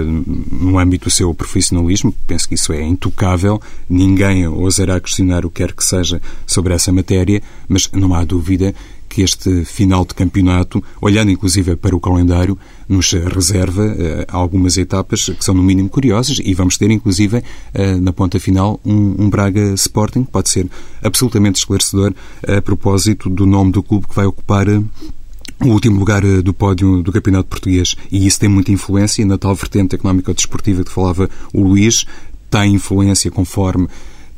no 0.51 0.79
âmbito 0.79 1.05
do 1.05 1.11
seu 1.11 1.33
profissionalismo, 1.35 2.15
penso 2.27 2.49
que 2.49 2.55
isso 2.55 2.73
é 2.73 2.83
intocável, 2.83 3.61
ninguém 3.89 4.47
ousará 4.49 4.99
questionar 4.99 5.45
o 5.45 5.51
que 5.51 5.63
quer 5.63 5.73
que 5.73 5.85
seja 5.85 6.21
sobre 6.47 6.73
essa 6.73 6.91
matéria, 6.91 7.43
mas 7.69 7.91
não 7.93 8.15
há 8.15 8.25
dúvida 8.25 8.75
que 9.09 9.21
este 9.21 9.65
final 9.67 10.07
de 10.07 10.15
campeonato, 10.15 10.83
olhando 10.99 11.31
inclusive 11.31 11.77
para 11.77 11.95
o 11.95 12.01
calendário, 12.01 12.59
nos 12.89 13.13
reserva 13.13 13.83
uh, 13.83 14.25
algumas 14.29 14.77
etapas 14.77 15.27
que 15.27 15.45
são 15.45 15.55
no 15.55 15.63
mínimo 15.63 15.89
curiosas 15.89 16.39
e 16.43 16.55
vamos 16.55 16.77
ter 16.77 16.91
inclusive 16.91 17.39
uh, 17.39 18.01
na 18.01 18.13
ponta 18.13 18.39
final 18.39 18.81
um, 18.85 19.25
um, 19.25 19.31
Braga 19.31 19.75
Sporting 19.75 20.25
que 20.25 20.31
pode 20.31 20.49
ser 20.49 20.69
absolutamente 21.03 21.59
esclarecedor 21.59 22.13
a 22.47 22.61
propósito 22.61 23.29
do 23.29 23.47
nome 23.47 23.73
do 23.73 23.83
clube 23.83 24.07
que 24.07 24.15
vai 24.15 24.27
ocupar 24.27 24.69
uh, 24.69 24.85
o 25.61 25.69
último 25.69 25.99
lugar 25.99 26.23
do 26.43 26.53
pódio 26.53 27.03
do 27.03 27.13
Campeonato 27.13 27.49
Português. 27.49 27.95
E 28.11 28.27
isso 28.27 28.41
tem 28.41 28.49
muita 28.49 28.73
influência 28.73 29.25
na 29.25 29.39
tal 29.39 29.55
vertente 29.55 29.95
económico-desportiva 29.95 30.83
que 30.83 30.91
falava 30.91 31.31
o 31.53 31.63
Luís, 31.63 32.05
tem 32.51 32.75
influência 32.75 33.31
conforme 33.31 33.89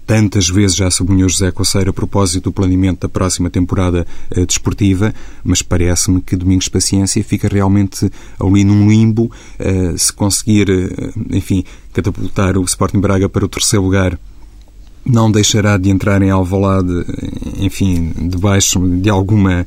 tantas 0.07 0.49
vezes 0.49 0.77
já 0.77 0.91
sublinhou 0.91 1.29
José 1.29 1.51
Coceiro 1.51 1.91
a 1.91 1.93
propósito 1.93 2.45
do 2.45 2.53
planeamento 2.53 3.01
da 3.01 3.09
próxima 3.09 3.51
temporada 3.51 4.07
uh, 4.37 4.47
desportiva, 4.47 5.15
mas 5.43 5.63
parece-me 5.63 6.21
que 6.21 6.37
Domingos 6.37 6.69
Paciência 6.69 7.23
fica 7.25 7.49
realmente 7.49 8.11
ali 8.39 8.65
num 8.65 8.89
limbo. 8.89 9.31
Uh, 9.59 9.97
se 9.97 10.13
conseguir, 10.13 10.69
uh, 10.69 11.13
enfim, 11.31 11.65
catapultar 11.93 12.57
o 12.59 12.65
Sporting 12.65 13.01
Braga 13.01 13.29
para 13.29 13.45
o 13.45 13.49
terceiro 13.49 13.85
lugar, 13.85 14.19
não 15.07 15.31
deixará 15.31 15.77
de 15.77 15.91
entrar 15.91 16.23
em 16.23 16.31
Alvalade, 16.31 17.05
enfim, 17.59 18.11
debaixo 18.27 18.81
de 18.81 19.11
alguma, 19.11 19.67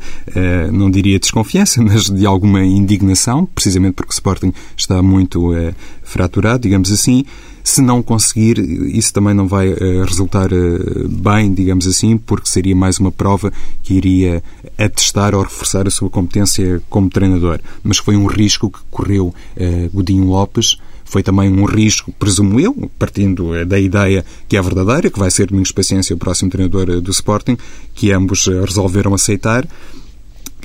não 0.73 0.89
diria 0.89 1.19
desconfiança, 1.19 1.79
mas 1.85 2.09
de 2.09 2.25
alguma 2.25 2.65
indignação, 2.65 3.45
precisamente 3.45 3.93
porque 3.93 4.09
o 4.09 4.13
Sporting 4.13 4.51
está 4.75 4.99
muito 4.99 5.53
fraturado, 6.01 6.63
digamos 6.63 6.91
assim. 6.91 7.23
Se 7.67 7.81
não 7.81 8.01
conseguir, 8.01 8.59
isso 8.95 9.11
também 9.11 9.33
não 9.33 9.45
vai 9.45 9.67
uh, 9.67 10.05
resultar 10.05 10.53
uh, 10.53 11.09
bem, 11.09 11.53
digamos 11.53 11.85
assim, 11.85 12.17
porque 12.17 12.49
seria 12.49 12.73
mais 12.73 12.97
uma 12.97 13.11
prova 13.11 13.51
que 13.83 13.93
iria 13.93 14.41
atestar 14.77 15.35
ou 15.35 15.41
reforçar 15.41 15.85
a 15.85 15.91
sua 15.91 16.09
competência 16.09 16.81
como 16.89 17.09
treinador. 17.09 17.59
Mas 17.83 17.97
foi 17.97 18.15
um 18.15 18.25
risco 18.25 18.71
que 18.71 18.79
correu 18.89 19.35
uh, 19.57 19.89
Godinho 19.93 20.27
Lopes. 20.27 20.77
Foi 21.03 21.21
também 21.21 21.51
um 21.51 21.65
risco, 21.65 22.13
presumo 22.13 22.57
eu, 22.57 22.89
partindo 22.97 23.65
da 23.65 23.77
ideia 23.77 24.23
que 24.47 24.55
é 24.55 24.61
verdadeira, 24.61 25.09
que 25.09 25.19
vai 25.19 25.29
ser 25.29 25.47
Domingos 25.47 25.73
Paciência 25.73 26.15
o 26.15 26.17
próximo 26.17 26.49
treinador 26.49 27.01
do 27.01 27.11
Sporting, 27.11 27.57
que 27.93 28.13
ambos 28.13 28.47
resolveram 28.47 29.13
aceitar. 29.13 29.67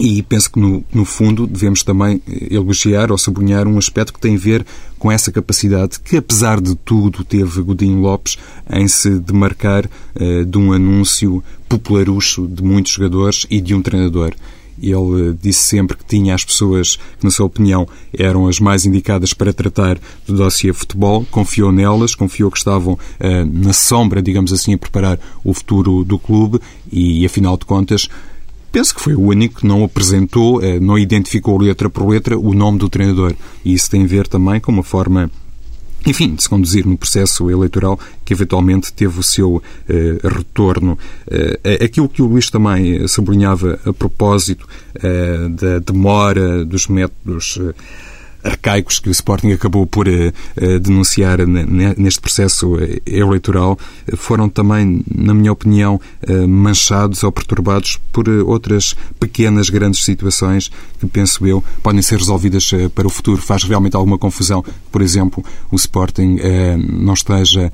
E 0.05 0.21
penso 0.21 0.51
que, 0.51 0.59
no, 0.59 0.85
no, 0.93 1.05
fundo, 1.05 1.47
devemos 1.47 1.85
também 1.85 2.21
eh, 2.29 2.57
elogiar 2.57 3.13
ou 3.13 3.17
sublinhar 3.17 3.69
um 3.69 3.79
aspecto 3.79 4.13
que 4.13 4.19
tem 4.19 4.35
a 4.35 4.39
ver 4.39 4.67
com 4.99 5.13
essa 5.13 5.31
capacidade 5.31 6.01
que, 6.01 6.17
apesar 6.17 6.61
de 6.61 6.75
tudo, 6.75 7.23
teve 7.23 7.63
Godinho 7.63 8.01
Lopes 8.01 8.37
em 8.69 8.89
se 8.89 9.21
demarcar 9.21 9.87
uh, 9.87 10.45
de 10.45 10.59
um 10.59 10.73
anúncio 10.73 11.41
popularucho 11.69 12.49
de 12.49 12.65
muitos 12.65 12.91
jogadores 12.91 13.47
e 13.49 13.61
de 13.61 13.77
um 13.77 13.81
treinador. 13.81 14.35
Ele 14.77 14.97
uh, 14.97 15.39
disse 15.41 15.63
sempre 15.63 15.97
que 15.97 16.05
tinha 16.05 16.35
as 16.35 16.45
pessoas 16.45 16.97
que, 16.97 17.25
na 17.25 17.31
sua 17.31 17.47
opinião, 17.47 17.87
eram 18.13 18.49
as 18.49 18.59
mais 18.59 18.85
indicadas 18.85 19.33
para 19.33 19.53
tratar 19.53 20.01
do 20.27 20.37
dossiê 20.37 20.73
futebol, 20.73 21.25
confiou 21.31 21.71
nelas, 21.71 22.17
confiou 22.17 22.51
que 22.51 22.59
estavam 22.59 22.99
na 23.53 23.73
sombra, 23.73 24.21
digamos 24.21 24.53
assim, 24.53 24.75
a 24.75 24.79
preparar 24.79 25.17
o 25.45 25.55
futuro 25.55 26.03
do 26.03 26.19
clube 26.19 26.59
e, 26.91 27.25
afinal 27.25 27.57
de 27.57 27.65
contas, 27.67 28.09
penso 28.73 28.95
que 28.95 29.01
foi 29.01 29.15
o 29.15 29.21
único 29.21 29.61
que 29.61 29.67
não 29.67 29.85
apresentou, 29.85 30.63
eh, 30.63 30.81
não 30.81 30.99
identificou 30.99 31.61
letra 31.61 31.91
por 31.91 32.09
letra 32.09 32.39
o 32.39 32.55
nome 32.55 32.79
do 32.79 32.89
treinador. 32.89 33.35
E 33.65 33.75
isso 33.75 33.91
tem 33.91 34.03
a 34.03 34.07
ver 34.07 34.27
também 34.27 34.59
com 34.59 34.73
uma 34.73 34.83
forma 34.83 35.31
enfim, 36.07 36.35
de 36.35 36.43
se 36.43 36.49
conduzir 36.49 36.87
no 36.87 36.97
processo 36.97 37.51
eleitoral 37.51 37.99
que 38.25 38.33
eventualmente 38.33 38.93
teve 38.93 39.19
o 39.19 39.23
seu 39.23 39.63
eh, 39.89 40.19
retorno. 40.23 40.99
Eh, 41.29 41.85
aquilo 41.85 42.09
que 42.09 42.23
o 42.23 42.27
Luís 42.27 42.51
também 42.51 43.07
sublinhava 43.07 43.79
a 43.85 43.93
propósito 43.93 44.67
eh, 44.97 45.49
da 45.51 45.79
demora 45.79 46.65
dos 46.65 46.89
métodos 46.89 47.59
arcaicos 48.43 48.99
que 48.99 49.09
o 49.09 49.13
Sporting 49.13 49.53
acabou 49.53 49.87
por 49.87 50.07
uh, 50.09 50.81
denunciar 50.81 51.39
neste 51.47 52.21
processo 52.21 52.79
eh, 52.79 53.01
eleitoral 53.07 53.79
foram 54.17 54.49
também, 54.49 55.05
na 55.13 55.35
minha 55.35 55.53
opinião, 55.53 56.01
manchados 56.49 57.23
ou 57.23 57.33
perturbados 57.33 57.99
por 58.13 58.29
outras 58.29 58.95
pequenas, 59.19 59.71
grandes 59.71 60.05
situações 60.05 60.71
que, 60.99 61.07
penso 61.07 61.47
eu, 61.47 61.63
podem 61.83 62.03
ser 62.03 62.19
resolvidas 62.19 62.71
para 62.95 63.07
o 63.07 63.11
futuro. 63.11 63.41
Faz 63.41 63.65
realmente 63.65 63.97
alguma 63.97 64.19
confusão, 64.19 64.65
por 64.91 65.03
exemplo, 65.03 65.45
o 65.71 65.77
Sporting 65.77 66.39
não 66.89 67.15
esteja 67.15 67.73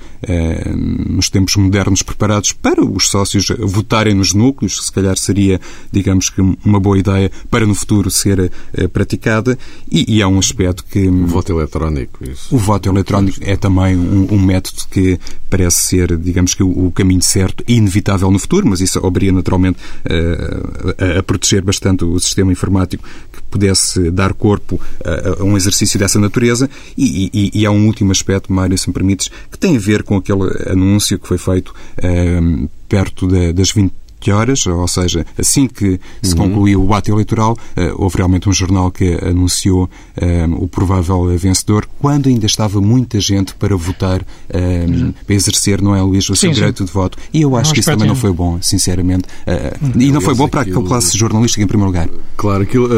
nos 0.77 1.29
tempos 1.29 1.57
modernos 1.57 2.03
preparados 2.03 2.53
para 2.53 2.85
os 2.85 3.09
sócios 3.09 3.49
votarem 3.59 4.15
nos 4.15 4.33
núcleos, 4.33 4.87
se 4.87 4.93
calhar 4.93 5.17
seria, 5.17 5.61
digamos 5.91 6.31
que, 6.31 6.41
uma 6.65 6.81
boa 6.81 6.99
ideia 6.99 7.31
para 7.51 7.67
no 7.67 7.75
futuro 7.75 8.11
ser 8.11 8.51
praticada, 8.93 9.59
e, 9.91 10.17
e 10.17 10.23
há 10.23 10.29
um 10.29 10.39
aspecto 10.39 10.58
aspecto 10.59 10.85
que... 10.85 11.09
O 11.09 11.27
voto 11.27 11.53
eletrónico. 11.53 12.25
Isso. 12.25 12.55
O 12.55 12.59
voto 12.59 12.89
eletrónico 12.89 13.39
é 13.43 13.57
também 13.57 13.97
um, 13.97 14.27
um, 14.33 14.39
método 14.41 14.83
que 14.91 15.19
parece 15.49 15.81
ser, 15.81 16.17
digamos 16.17 16.55
que, 16.55 16.63
o, 16.63 16.87
o, 16.87 16.93
caminho 16.93 17.23
certo 17.23 17.63
e 17.67 17.77
inevitável 17.77 18.31
no 18.31 18.39
futuro, 18.39 18.67
mas 18.67 18.81
isso 18.81 18.99
obriga 19.05 19.33
naturalmente 19.33 19.79
uh, 19.79 21.17
a, 21.17 21.19
a, 21.21 21.23
proteger 21.23 21.63
bastante 21.63 22.05
o 22.05 22.19
sistema 22.19 22.51
informático 22.51 23.05
que 23.33 23.43
pudesse 23.45 24.11
dar 24.11 24.35
corpo 24.35 24.81
a, 25.05 25.41
a 25.41 25.45
um 25.45 25.57
exercício 25.57 25.99
dessa 25.99 26.19
natureza. 26.19 26.69
E, 26.97 27.31
e, 27.33 27.61
e, 27.61 27.67
há 27.67 27.71
um 27.71 27.87
último 27.87 28.11
aspecto, 28.11 28.53
Mário, 28.53 28.77
se 28.77 28.89
me 28.89 28.95
permites, 28.95 29.31
que 29.51 29.59
tem 29.59 29.77
a 29.77 29.81
ver 29.81 30.03
com 30.03 30.17
aquele 30.17 30.43
anúncio 30.69 31.19
que 31.19 31.29
foi 31.29 31.39
feito 31.39 31.69
uh, 31.99 32.69
perto 32.89 33.29
de, 33.29 33.53
das 33.53 33.71
20 33.71 33.93
que 34.21 34.31
horas, 34.31 34.67
ou 34.67 34.89
seja, 34.89 35.25
assim 35.39 35.67
que 35.67 36.01
se 36.23 36.33
uhum. 36.33 36.49
concluiu 36.49 36.85
o 36.85 36.95
ato 36.95 37.11
eleitoral, 37.11 37.53
uh, 37.53 38.03
houve 38.03 38.17
realmente 38.17 38.49
um 38.49 38.53
jornal 38.53 38.91
que 38.91 39.19
anunciou 39.25 39.85
uh, 39.85 40.55
o 40.63 40.69
provável 40.69 41.27
vencedor, 41.37 41.89
quando 41.99 42.29
ainda 42.29 42.47
estava 42.47 42.81
muita 42.81 43.21
gente 43.21 43.55
para 43.55 43.77
votar, 43.77 44.21
uh, 44.21 45.15
para 45.27 45.35
exercer, 45.35 45.81
não 45.81 45.95
é, 45.95 46.03
Luís, 46.03 46.25
o 46.29 46.37
seu 46.37 46.49
sim, 46.49 46.55
direito 46.55 46.79
sim. 46.79 46.85
de 46.85 46.93
voto. 46.93 47.19
E 47.33 47.43
eu 47.43 47.57
acho 47.57 47.71
não 47.71 47.75
que 47.75 47.81
isso 47.81 47.91
também 47.91 48.09
não 48.09 48.17
foi 48.17 48.33
bom, 48.33 48.59
sinceramente. 48.61 49.25
Uhum. 49.47 50.01
E 50.01 50.13
não 50.13 50.21
foi 50.21 50.35
bom 50.35 50.49
para 50.49 50.63
aquilo... 50.63 50.85
a 50.85 50.89
classe 50.89 51.17
jornalística, 51.17 51.63
em 51.63 51.67
primeiro 51.67 51.91
lugar. 51.91 52.09
Claro, 52.37 52.63
aquilo, 52.63 52.89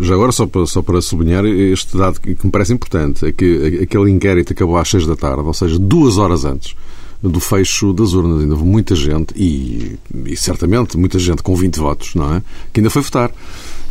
já 0.00 0.14
agora, 0.14 0.32
só 0.32 0.46
para, 0.46 0.66
só 0.66 0.82
para 0.82 1.00
sublinhar 1.00 1.44
este 1.44 1.96
dado 1.96 2.20
que 2.20 2.36
me 2.44 2.50
parece 2.50 2.72
importante, 2.72 3.26
é 3.26 3.32
que 3.32 3.80
aquele 3.82 4.10
inquérito 4.10 4.52
acabou 4.52 4.76
às 4.76 4.88
seis 4.88 5.06
da 5.06 5.16
tarde, 5.16 5.42
ou 5.42 5.54
seja, 5.54 5.78
duas 5.78 6.18
horas 6.18 6.44
antes 6.44 6.74
do 7.22 7.40
fecho 7.40 7.92
das 7.92 8.12
urnas. 8.12 8.40
Ainda 8.40 8.54
houve 8.54 8.66
muita 8.66 8.94
gente, 8.94 9.34
e, 9.36 9.98
e 10.26 10.36
certamente 10.36 10.96
muita 10.96 11.18
gente 11.18 11.42
com 11.42 11.54
20 11.54 11.76
votos, 11.76 12.14
não 12.14 12.34
é? 12.34 12.42
Que 12.72 12.80
ainda 12.80 12.90
foi 12.90 13.02
votar. 13.02 13.30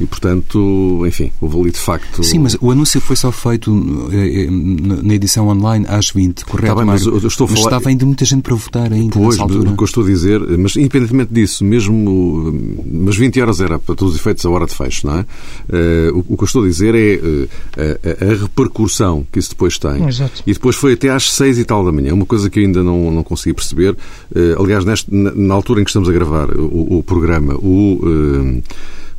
E, 0.02 0.06
portanto, 0.08 1.04
enfim, 1.06 1.32
houve 1.40 1.60
ali 1.60 1.72
de 1.72 1.78
facto. 1.78 2.24
Sim, 2.24 2.40
mas 2.40 2.58
o 2.60 2.72
anúncio 2.72 3.00
foi 3.00 3.16
só 3.16 3.32
feito 3.32 3.72
eh, 4.12 4.46
eh, 4.46 4.48
na 4.50 5.14
edição 5.14 5.48
online 5.48 5.86
às 5.88 6.10
20, 6.10 6.44
correto? 6.44 6.66
Está 6.66 6.76
bem, 6.76 6.86
mas 6.86 7.06
eu 7.06 7.18
estou 7.18 7.46
a 7.46 7.48
falar... 7.48 7.60
mas 7.60 7.66
estava 7.66 7.90
ainda 7.90 8.04
muita 8.04 8.26
gente 8.26 8.42
para 8.42 8.56
votar 8.56 8.92
ainda. 8.92 9.14
Pois, 9.14 9.38
o 9.38 9.48
que 9.48 9.84
eu 9.84 9.86
estou 9.86 10.04
a 10.04 10.08
dizer, 10.08 10.42
mas 10.58 10.76
independentemente 10.76 11.32
disso, 11.32 11.64
mesmo. 11.64 12.52
Mas 12.92 13.16
20 13.16 13.42
horas 13.42 13.62
era, 13.62 13.78
para 13.78 13.94
todos 13.94 14.16
os 14.16 14.20
efeitos, 14.20 14.44
a 14.44 14.50
hora 14.50 14.66
de 14.66 14.74
fecho, 14.74 15.06
não 15.06 15.20
é? 15.20 15.22
Uh, 15.22 16.26
o, 16.28 16.36
que 16.36 16.44
eu 16.44 16.46
estou 16.46 16.64
a 16.64 16.68
dizer 16.68 16.96
é 16.96 17.20
uh, 17.24 17.50
a, 17.78 18.26
a, 18.26 18.36
repercussão 18.42 19.24
que 19.32 19.38
isso 19.38 19.52
depois 19.52 19.78
tem. 19.78 20.08
Exato. 20.08 20.42
E 20.48 20.54
depois 20.54 20.76
foi 20.76 20.94
até 20.94 21.10
às 21.10 21.32
6 21.32 21.60
e 21.60 21.64
tal 21.64 21.86
da 21.86 21.92
manhã, 21.92 22.12
uma 22.16 22.26
coisa 22.26 22.50
que 22.50 22.60
eu 22.60 22.64
ainda 22.64 22.82
não, 22.82 23.12
não 23.12 23.24
consegui 23.24 23.54
perceber. 23.54 23.92
Uh, 24.36 24.60
aliás, 24.60 24.84
neste, 24.84 25.14
na, 25.14 25.32
na, 25.32 25.54
altura 25.54 25.82
em 25.82 25.84
que 25.84 25.92
estamos 25.92 26.10
a 26.10 26.12
gravar 26.12 26.50
o, 26.58 26.98
o 26.98 27.04
programa, 27.04 27.54
o 27.54 28.62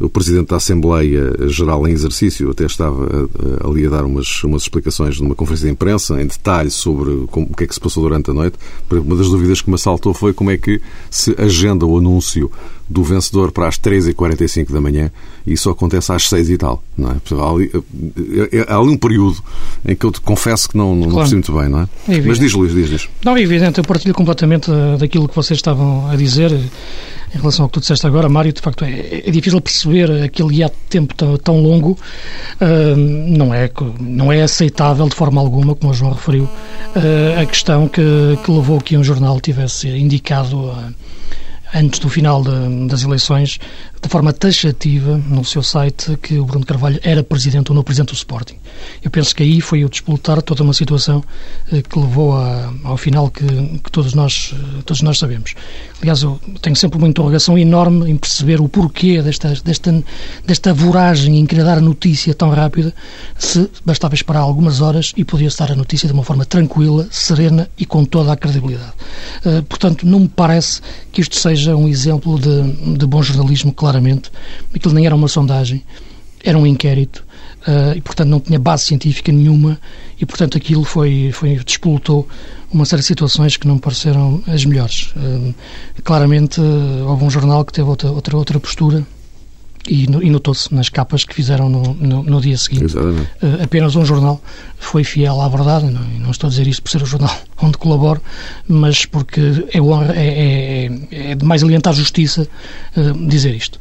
o 0.02 0.08
Presidente 0.08 0.48
da 0.48 0.56
Assembleia 0.56 1.32
Geral 1.48 1.86
em 1.86 1.92
exercício 1.92 2.50
até 2.50 2.64
estava 2.64 3.04
eh, 3.04 3.68
ali 3.68 3.86
a 3.86 3.90
dar 3.90 4.04
umas, 4.04 4.42
umas 4.44 4.62
explicações 4.62 5.20
numa 5.20 5.34
conferência 5.34 5.66
de 5.66 5.72
imprensa 5.72 6.20
em 6.20 6.26
detalhe 6.26 6.70
sobre 6.70 7.26
como, 7.30 7.46
o 7.46 7.56
que 7.56 7.64
é 7.64 7.66
que 7.66 7.74
se 7.74 7.80
passou 7.80 8.02
durante 8.02 8.30
a 8.30 8.34
noite. 8.34 8.58
Uma 8.90 9.16
das 9.16 9.28
dúvidas 9.28 9.60
que 9.60 9.68
me 9.68 9.76
assaltou 9.76 10.12
foi 10.12 10.32
como 10.32 10.50
é 10.50 10.56
que 10.56 10.80
se 11.10 11.34
agenda 11.38 11.86
o 11.86 11.96
anúncio 11.96 12.50
do 12.88 13.02
vencedor 13.02 13.52
para 13.52 13.68
as 13.68 13.78
3h45 13.78 14.72
da 14.72 14.80
manhã 14.80 15.10
e 15.46 15.52
isso 15.54 15.70
acontece 15.70 16.12
às 16.12 16.28
6 16.28 16.50
e 16.50 16.58
tal. 16.58 16.82
Não 16.96 17.10
é? 17.10 17.14
Há, 17.14 17.50
ali, 17.50 17.70
eh, 17.74 18.48
eh, 18.52 18.66
há 18.68 18.76
ali 18.76 18.88
um 18.88 18.98
período 18.98 19.42
em 19.86 19.94
que 19.94 20.04
eu 20.04 20.10
te 20.10 20.20
confesso 20.20 20.68
que 20.68 20.76
não, 20.76 20.94
não, 20.94 21.02
claro. 21.04 21.16
percebi 21.18 21.36
muito 21.36 21.52
bem, 21.52 21.68
não 21.68 21.80
é? 21.80 21.88
é 22.08 22.20
Mas 22.20 22.38
diz, 22.38 22.52
Luís, 22.52 22.72
diz, 22.72 22.88
diz. 22.88 23.08
Não, 23.24 23.36
é 23.36 23.42
evidente, 23.42 23.78
eu 23.78 23.84
partilho 23.84 24.14
completamente 24.14 24.70
daquilo 24.98 25.28
que 25.28 25.34
vocês 25.34 25.58
estavam 25.58 26.08
a 26.10 26.16
dizer 26.16 26.52
em 27.34 27.38
relação 27.38 27.64
ao 27.64 27.68
que 27.68 27.74
tu 27.74 27.80
disseste 27.80 28.06
agora, 28.06 28.28
Mário, 28.28 28.52
de 28.52 28.60
facto 28.60 28.84
é, 28.84 29.22
é 29.26 29.30
difícil 29.30 29.60
perceber 29.60 30.22
aquele 30.22 30.56
hiato 30.56 30.76
de 30.76 30.88
tempo 30.90 31.38
tão, 31.38 31.60
longo, 31.62 31.98
uh, 32.60 32.96
não, 32.96 33.54
é, 33.54 33.70
não 34.00 34.32
é 34.32 34.42
aceitável 34.42 35.08
de 35.08 35.14
forma 35.14 35.40
alguma, 35.40 35.74
como 35.74 35.92
o 35.92 35.94
João 35.94 36.12
referiu, 36.12 36.44
uh, 36.44 37.40
a 37.40 37.46
questão 37.46 37.88
que, 37.88 38.02
que 38.44 38.50
levou 38.50 38.80
que 38.80 38.96
um 38.96 39.04
jornal 39.04 39.40
tivesse 39.40 39.88
indicado 39.88 40.58
uh, 40.58 40.94
antes 41.74 41.98
do 41.98 42.08
final 42.08 42.42
de, 42.42 42.86
das 42.86 43.02
eleições 43.02 43.58
de 44.02 44.08
forma 44.08 44.32
taxativa 44.32 45.16
no 45.28 45.44
seu 45.44 45.62
site 45.62 46.16
que 46.20 46.36
o 46.36 46.44
Bruno 46.44 46.66
Carvalho 46.66 46.98
era 47.04 47.22
presidente 47.22 47.70
ou 47.70 47.76
não 47.76 47.84
presidente 47.84 48.08
do 48.08 48.16
Sporting. 48.16 48.56
Eu 49.00 49.12
penso 49.12 49.34
que 49.34 49.44
aí 49.44 49.60
foi 49.60 49.84
o 49.84 49.88
despoltar 49.88 50.42
toda 50.42 50.64
uma 50.64 50.74
situação 50.74 51.22
eh, 51.70 51.82
que 51.82 51.96
levou 51.96 52.36
a, 52.36 52.72
ao 52.82 52.96
final 52.96 53.30
que, 53.30 53.46
que, 53.46 53.92
todos, 53.92 54.12
nós, 54.12 54.54
eh, 54.54 54.82
todos 54.84 55.02
nós 55.02 55.18
sabemos. 55.18 55.54
Aliás, 56.00 56.20
eu 56.22 56.40
tenho 56.60 56.74
sempre 56.74 56.98
uma 56.98 57.06
interrogação 57.06 57.56
enorme 57.56 58.10
em 58.10 58.16
perceber 58.16 58.60
o 58.60 58.68
porquê 58.68 59.22
desta, 59.22 59.54
desta, 59.64 60.02
desta 60.44 60.74
voragem 60.74 61.38
em 61.38 61.46
querer 61.46 61.64
dar 61.64 61.78
a 61.78 61.80
notícia 61.80 62.34
tão 62.34 62.50
rápida, 62.50 62.92
se 63.38 63.70
bastava 63.84 64.14
esperar 64.14 64.40
algumas 64.40 64.80
horas 64.80 65.12
e 65.16 65.24
podia-se 65.24 65.58
dar 65.58 65.70
a 65.70 65.76
notícia 65.76 66.08
de 66.08 66.12
uma 66.12 66.24
forma 66.24 66.44
tranquila, 66.44 67.06
serena 67.08 67.70
e 67.78 67.86
com 67.86 68.04
toda 68.04 68.32
a 68.32 68.36
credibilidade. 68.36 68.92
Uh, 69.44 69.62
portanto, 69.62 70.04
não 70.04 70.20
me 70.20 70.28
parece 70.28 70.80
que 71.12 71.20
isto 71.20 71.36
seja 71.36 71.76
um 71.76 71.86
exemplo 71.86 72.36
de, 72.38 72.96
de 72.96 73.06
bom 73.06 73.22
jornalismo, 73.22 73.72
claro 73.72 73.91
claramente. 73.92 74.30
Aquilo 74.74 74.94
nem 74.94 75.06
era 75.06 75.14
uma 75.14 75.28
sondagem, 75.28 75.84
era 76.42 76.56
um 76.56 76.66
inquérito 76.66 77.24
uh, 77.68 77.96
e, 77.96 78.00
portanto, 78.00 78.28
não 78.28 78.40
tinha 78.40 78.58
base 78.58 78.84
científica 78.84 79.30
nenhuma 79.30 79.78
e, 80.18 80.24
portanto, 80.24 80.56
aquilo 80.56 80.84
foi, 80.84 81.30
foi 81.32 81.56
despolutou 81.64 82.26
uma 82.72 82.86
série 82.86 83.00
de 83.02 83.06
situações 83.06 83.56
que 83.56 83.68
não 83.68 83.78
pareceram 83.78 84.42
as 84.46 84.64
melhores. 84.64 85.12
Uh, 85.14 85.54
claramente, 86.02 86.60
uh, 86.60 87.06
houve 87.06 87.24
um 87.24 87.30
jornal 87.30 87.64
que 87.64 87.72
teve 87.72 87.88
outra, 87.88 88.10
outra, 88.10 88.36
outra 88.36 88.58
postura 88.58 89.06
e, 89.88 90.04
e 90.04 90.30
notou-se 90.30 90.72
nas 90.74 90.88
capas 90.88 91.24
que 91.24 91.34
fizeram 91.34 91.68
no, 91.68 91.94
no, 91.94 92.22
no 92.22 92.40
dia 92.40 92.56
seguinte. 92.56 92.96
Uh, 92.96 93.62
apenas 93.62 93.96
um 93.96 94.04
jornal 94.04 94.40
foi 94.78 95.04
fiel 95.04 95.40
à 95.40 95.48
verdade, 95.48 95.86
não, 95.86 96.00
não, 96.20 96.30
estou 96.30 96.48
a 96.48 96.50
dizer 96.50 96.66
isto 96.66 96.82
por 96.82 96.90
ser 96.90 97.02
o 97.02 97.06
jornal 97.06 97.34
onde 97.60 97.76
colaboro, 97.78 98.20
mas 98.68 99.04
porque 99.04 99.40
é, 99.72 99.78
é, 99.78 100.86
é, 101.10 101.30
é 101.30 101.34
de 101.34 101.44
mais 101.44 101.62
alientar 101.62 101.92
justiça 101.92 102.48
uh, 102.96 103.28
dizer 103.28 103.54
isto. 103.54 103.78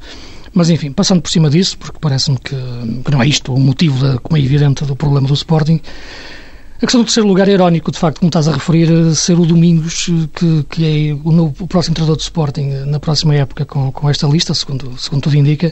Mas, 0.54 0.70
enfim, 0.70 0.92
passando 0.92 1.22
por 1.22 1.30
cima 1.32 1.50
disso, 1.50 1.78
porque 1.78 1.98
parece-me 2.02 2.38
que, 2.38 2.56
que, 3.06 3.12
não 3.12 3.22
é 3.22 3.28
isto 3.28 3.54
o 3.54 3.60
motivo, 3.60 4.06
de, 4.06 4.20
como 4.20 4.36
é 4.38 4.42
evidente, 4.42 4.84
do 4.84 4.96
problema 4.96 5.28
do 5.28 5.34
Sporting, 5.34 5.80
a 6.82 6.86
questão 6.86 7.02
do 7.02 7.06
terceiro 7.06 7.30
lugar 7.30 7.48
é 7.48 7.52
irónico, 7.52 7.92
de 7.92 8.00
facto, 8.00 8.20
como 8.20 8.30
estás 8.30 8.48
a 8.48 8.54
referir, 8.54 8.92
eh, 8.92 9.14
ser 9.14 9.40
o 9.40 9.46
Domingos, 9.46 10.10
eh, 10.10 10.28
que, 10.34 10.64
que 10.68 11.12
é 11.12 11.14
o, 11.24 11.32
novo, 11.32 11.54
o 11.60 11.68
próximo 11.68 11.94
treinador 11.94 12.18
do 12.18 12.22
Sporting 12.22 12.72
eh, 12.72 12.86
na 12.86 13.00
próxima 13.00 13.36
época 13.36 13.66
com, 13.66 13.92
com 13.92 14.10
esta 14.10 14.26
lista, 14.26 14.52
segundo, 14.56 14.98
segundo 14.98 15.22
tudo 15.22 15.36
indica, 15.36 15.72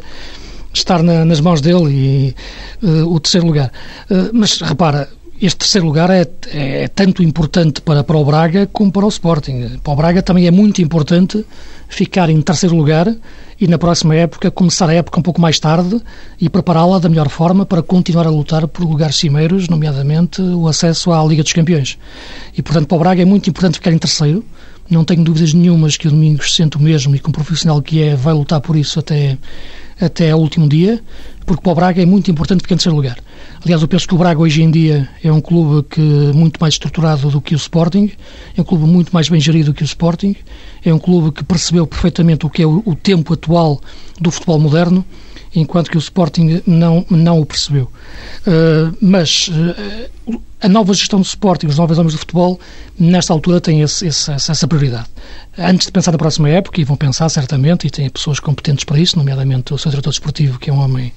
estar 0.72 1.02
na, 1.02 1.26
nas 1.26 1.41
mãos 1.41 1.62
dele 1.62 1.89
e 1.89 2.36
uh, 2.86 3.12
o 3.12 3.19
terceiro 3.19 3.48
lugar. 3.48 3.72
Uh, 4.08 4.30
mas 4.34 4.62
repara, 4.62 5.10
este 5.41 5.58
terceiro 5.58 5.88
lugar 5.88 6.10
é, 6.10 6.28
é, 6.52 6.88
tanto 6.89 7.23
importante 7.23 7.82
para, 7.82 8.04
para 8.04 8.17
o 8.17 8.25
Braga 8.25 8.67
como 8.67 8.91
para 8.91 9.06
o 9.06 9.10
Sporting. 9.10 9.80
Para 9.82 9.93
o 9.93 9.95
Braga 9.95 10.21
também 10.21 10.47
é 10.47 10.52
muito 10.52 10.82
importante 10.82 11.45
ficar 11.88 12.30
em 12.30 12.41
terceiro 12.41 12.75
lugar 12.75 13.13
e 13.60 13.67
na 13.67 13.78
próxima 13.78 14.15
época 14.15 14.52
começar 14.52 14.89
a 14.89 14.93
época 14.93 15.19
um 15.19 15.23
pouco 15.23 15.39
mais 15.39 15.60
tarde 15.60 16.02
e 16.39 16.49
prepará-la 16.49 16.99
da 16.99 17.10
melhor 17.10 17.30
forma 17.30 17.65
para 17.65 17.82
continuar 17.82 18.28
a 18.28 18.30
lutar 18.30 18.67
por 18.67 18.84
lugares 18.84 19.15
cimeiros, 19.15 19.67
nomeadamente 19.67 20.41
o 20.41 20.67
acesso 20.67 21.12
à 21.12 21.23
Liga 21.23 21.43
dos 21.43 21.54
Campeões. 21.54 21.97
E, 22.56 22.62
portanto, 22.62 22.88
para 22.88 22.95
o 22.95 22.99
Braga 22.99 23.21
é 23.21 23.25
muito 23.25 23.49
importante 23.49 23.75
ficar 23.75 23.91
em 23.91 23.97
terceiro. 23.97 24.43
Não 24.89 25.04
tenho 25.04 25.23
dúvidas 25.23 25.54
nenhumas 25.54 25.97
que 25.97 26.08
o 26.08 26.12
Domingos 26.12 26.56
sente 26.56 26.78
o 26.78 26.80
mesmo 26.80 27.15
e, 27.15 27.19
como 27.19 27.34
profissional 27.34 27.82
que 27.82 28.02
é, 28.02 28.15
vai 28.15 28.34
lutar 28.34 28.60
por 28.60 28.75
isso 28.75 28.99
até, 28.99 29.38
até 30.02 30.32
ao 30.32 30.39
último 30.39 30.67
dia, 30.67 30.99
porque 31.45 31.62
para 31.62 31.71
o 31.71 31.75
Braga 31.75 32.02
é 32.02 32.06
muito 32.06 32.32
importante 32.32 32.62
ficar 32.62 32.73
em 32.73 32.78
terceiro 32.78 32.95
lugar. 32.95 33.17
Aliás, 33.63 33.82
eu 33.82 33.88
penso 33.88 34.08
que 34.08 34.15
o 34.15 34.17
Braga 34.17 34.39
hoje 34.39 34.63
em 34.63 34.71
dia 34.71 35.08
é 35.23 35.32
um 35.32 35.41
clube 35.41 35.88
que 35.89 36.02
muito 36.02 36.58
mais 36.60 36.73
estruturado 36.73 37.30
do 37.30 37.39
que 37.39 37.54
o 37.54 37.58
Sporting, 37.58 38.12
é 38.58 38.62
um 38.62 38.63
clube 38.63 38.86
muito 38.86 39.12
mais 39.12 39.30
bem 39.30 39.39
gerido 39.39 39.71
do 39.71 39.73
que 39.73 39.84
o 39.84 39.86
Sporting, 39.86 40.36
é 40.84 40.93
um 40.93 40.99
clube 40.99 41.32
que 41.32 41.43
percebeu 41.43 41.86
perfeitamente 41.86 42.45
o 42.45 42.49
que 42.49 42.63
é 42.63 42.65
o, 42.65 42.82
o 42.86 42.95
tempo 42.95 43.34
atual 43.34 43.80
do 44.19 44.32
futebol 44.32 44.60
moderno 44.60 45.06
enquanto 45.56 45.90
que 45.90 45.98
o 45.98 46.00
Sporting 46.00 46.62
não, 46.66 47.06
não 47.10 47.40
o 47.40 47.46
percebeu. 47.46 47.90
Uh, 48.46 48.96
mas 49.02 49.50
uh, 49.50 50.40
a 50.62 50.68
nova 50.68 50.94
gestão 50.94 51.20
do 51.20 51.26
Sporting, 51.26 51.68
os 51.68 51.78
novos 51.78 51.98
homens 51.98 52.14
do 52.14 52.20
futebol, 52.20 52.60
nesta 53.00 53.34
altura 53.34 53.62
têm 53.62 53.82
esse, 53.82 54.08
esse, 54.08 54.32
essa 54.32 54.68
prioridade. 54.68 55.08
Antes 55.58 55.88
de 55.88 55.92
pensar 55.92 56.12
na 56.12 56.18
próxima 56.18 56.50
época, 56.50 56.80
e 56.82 56.84
vão 56.84 56.98
pensar 56.98 57.30
certamente, 57.30 57.88
e 57.88 57.90
têm 57.90 58.10
pessoas 58.10 58.40
competentes 58.40 58.84
para 58.84 59.00
isso, 59.00 59.18
nomeadamente 59.18 59.74
o 59.74 59.78
seu 59.78 59.90
diretor 59.90 60.12
desportivo, 60.12 60.60
que 60.60 60.70
é 60.70 60.74
um 60.74 60.80
homem 60.80 61.14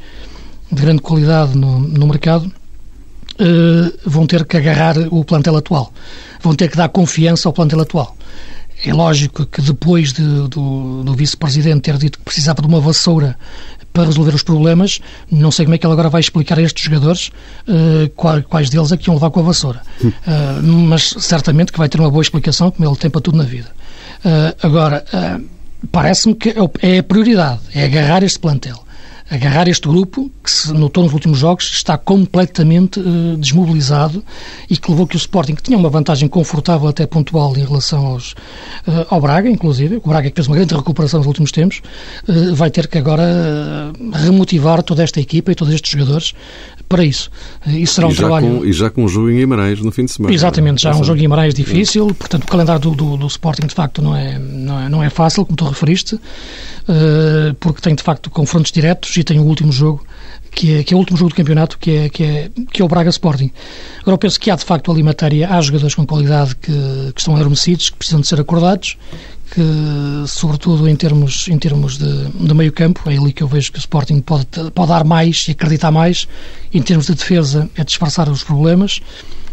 de 0.70 0.80
grande 0.80 1.02
qualidade 1.02 1.56
no, 1.56 1.80
no 1.80 2.06
mercado, 2.06 2.46
uh, 2.46 3.98
vão 4.08 4.26
ter 4.26 4.44
que 4.44 4.56
agarrar 4.56 4.96
o 5.10 5.24
plantel 5.24 5.56
atual. 5.56 5.92
Vão 6.40 6.54
ter 6.54 6.68
que 6.70 6.76
dar 6.76 6.88
confiança 6.88 7.48
ao 7.48 7.52
plantel 7.52 7.80
atual. 7.80 8.16
É 8.84 8.92
lógico 8.92 9.46
que 9.46 9.62
depois 9.62 10.12
de, 10.12 10.22
do, 10.48 11.04
do 11.04 11.14
vice-presidente 11.14 11.82
ter 11.82 11.96
dito 11.98 12.18
que 12.18 12.24
precisava 12.24 12.60
de 12.60 12.66
uma 12.66 12.80
vassoura 12.80 13.38
para 13.92 14.04
resolver 14.04 14.34
os 14.34 14.42
problemas, 14.42 15.00
não 15.30 15.50
sei 15.50 15.66
como 15.66 15.74
é 15.74 15.78
que 15.78 15.86
ele 15.86 15.92
agora 15.92 16.08
vai 16.08 16.20
explicar 16.20 16.58
a 16.58 16.62
estes 16.62 16.84
jogadores 16.84 17.30
uh, 17.68 18.08
quais 18.48 18.70
deles 18.70 18.90
é 18.92 18.96
que 18.96 19.08
iam 19.08 19.14
levar 19.14 19.30
com 19.30 19.40
a 19.40 19.42
vassoura. 19.42 19.82
Uh, 20.02 20.62
mas 20.62 21.14
certamente 21.18 21.72
que 21.72 21.78
vai 21.78 21.88
ter 21.88 22.00
uma 22.00 22.10
boa 22.10 22.22
explicação, 22.22 22.70
como 22.70 22.88
ele 22.88 22.96
tem 22.96 23.10
para 23.10 23.20
tudo 23.20 23.36
na 23.36 23.44
vida. 23.44 23.70
Uh, 24.24 24.66
agora, 24.66 25.04
parece-me 25.90 26.34
que 26.34 26.50
é, 26.50 26.94
é 26.94 26.98
a 26.98 27.02
prioridade, 27.02 27.60
é 27.74 27.84
agarrar 27.84 28.22
este 28.22 28.38
plantel 28.38 28.82
agarrar 29.32 29.66
este 29.66 29.88
grupo, 29.88 30.30
que 30.44 30.50
se 30.50 30.74
notou 30.74 31.02
nos 31.02 31.14
últimos 31.14 31.38
jogos, 31.38 31.64
está 31.72 31.96
completamente 31.96 33.00
uh, 33.00 33.36
desmobilizado 33.38 34.22
e 34.68 34.76
que 34.76 34.90
levou 34.90 35.06
que 35.06 35.16
o 35.16 35.18
Sporting, 35.18 35.54
que 35.54 35.62
tinha 35.62 35.78
uma 35.78 35.88
vantagem 35.88 36.28
confortável 36.28 36.86
até 36.86 37.06
pontual 37.06 37.56
em 37.56 37.64
relação 37.64 38.06
aos, 38.08 38.32
uh, 38.86 39.06
ao 39.08 39.22
Braga, 39.22 39.48
inclusive, 39.48 39.96
o 39.96 40.06
Braga 40.06 40.28
que 40.28 40.36
fez 40.36 40.46
uma 40.46 40.56
grande 40.56 40.74
recuperação 40.74 41.18
nos 41.18 41.26
últimos 41.26 41.50
tempos, 41.50 41.80
uh, 42.28 42.54
vai 42.54 42.70
ter 42.70 42.86
que 42.86 42.98
agora 42.98 43.24
remotivar 44.12 44.82
toda 44.82 45.02
esta 45.02 45.18
equipa 45.18 45.50
e 45.50 45.54
todos 45.54 45.72
estes 45.72 45.90
jogadores 45.90 46.34
para 46.92 47.04
isso. 47.04 47.30
Isso 47.66 47.94
será 47.94 48.06
um 48.06 48.14
trabalho... 48.14 48.58
Com, 48.58 48.64
e 48.66 48.72
já 48.72 48.90
com 48.90 49.04
um 49.04 49.08
jogo 49.08 49.30
em 49.30 49.36
Guimarães 49.36 49.80
no 49.80 49.90
fim 49.90 50.04
de 50.04 50.12
semana. 50.12 50.34
Exatamente, 50.34 50.82
já 50.82 50.90
é 50.90 50.94
um 50.94 51.02
jogo 51.02 51.18
em 51.18 51.22
Guimarães 51.22 51.54
difícil, 51.54 52.06
portanto 52.14 52.44
o 52.44 52.46
calendário 52.46 52.80
do, 52.82 52.90
do, 52.94 53.16
do, 53.16 53.26
Sporting 53.26 53.66
de 53.66 53.74
facto 53.74 54.02
não 54.02 54.14
é, 54.14 54.38
não 54.38 54.80
é, 54.80 54.88
não 54.90 55.02
é 55.02 55.08
fácil, 55.08 55.46
como 55.46 55.56
tu 55.56 55.64
referiste, 55.64 56.20
porque 57.58 57.80
tem 57.80 57.94
de 57.94 58.02
facto 58.02 58.28
confrontos 58.28 58.70
diretos 58.70 59.16
e 59.16 59.24
tem 59.24 59.40
o 59.40 59.44
último 59.44 59.72
jogo 59.72 60.04
que 60.50 60.74
é, 60.74 60.84
que 60.84 60.92
é 60.92 60.96
o 60.96 60.98
último 60.98 61.16
jogo 61.16 61.30
do 61.30 61.34
campeonato, 61.34 61.78
que 61.78 61.90
é, 61.90 62.08
que 62.10 62.22
é, 62.22 62.50
que 62.70 62.82
é 62.82 62.84
o 62.84 62.88
Braga 62.88 63.08
Sporting. 63.08 63.50
Agora, 64.02 64.14
eu 64.14 64.18
penso 64.18 64.38
que 64.38 64.50
há, 64.50 64.54
de 64.54 64.64
facto, 64.64 64.92
ali 64.92 65.02
matéria, 65.02 65.48
há 65.48 65.58
jogadores 65.62 65.94
com 65.94 66.06
qualidade 66.06 66.54
que, 66.56 66.72
que 67.14 67.20
estão 67.20 67.34
adormecidos, 67.34 67.88
que 67.88 67.96
precisam 67.96 68.20
de 68.20 68.26
ser 68.26 68.38
acordados, 68.38 68.98
que, 69.52 70.26
sobretudo 70.26 70.88
em 70.88 70.96
termos, 70.96 71.46
em 71.48 71.58
termos 71.58 71.98
de, 71.98 72.28
de 72.28 72.54
meio 72.54 72.72
campo, 72.72 73.02
é 73.10 73.16
ali 73.16 73.34
que 73.34 73.42
eu 73.42 73.46
vejo 73.46 73.70
que 73.70 73.78
o 73.78 73.80
Sporting 73.80 74.20
pode, 74.20 74.46
pode 74.74 74.88
dar 74.88 75.04
mais 75.04 75.46
e 75.46 75.50
acreditar 75.50 75.90
mais. 75.90 76.26
Em 76.72 76.80
termos 76.80 77.06
de 77.06 77.14
defesa, 77.14 77.68
é 77.76 77.84
disfarçar 77.84 78.30
os 78.30 78.42
problemas. 78.42 79.00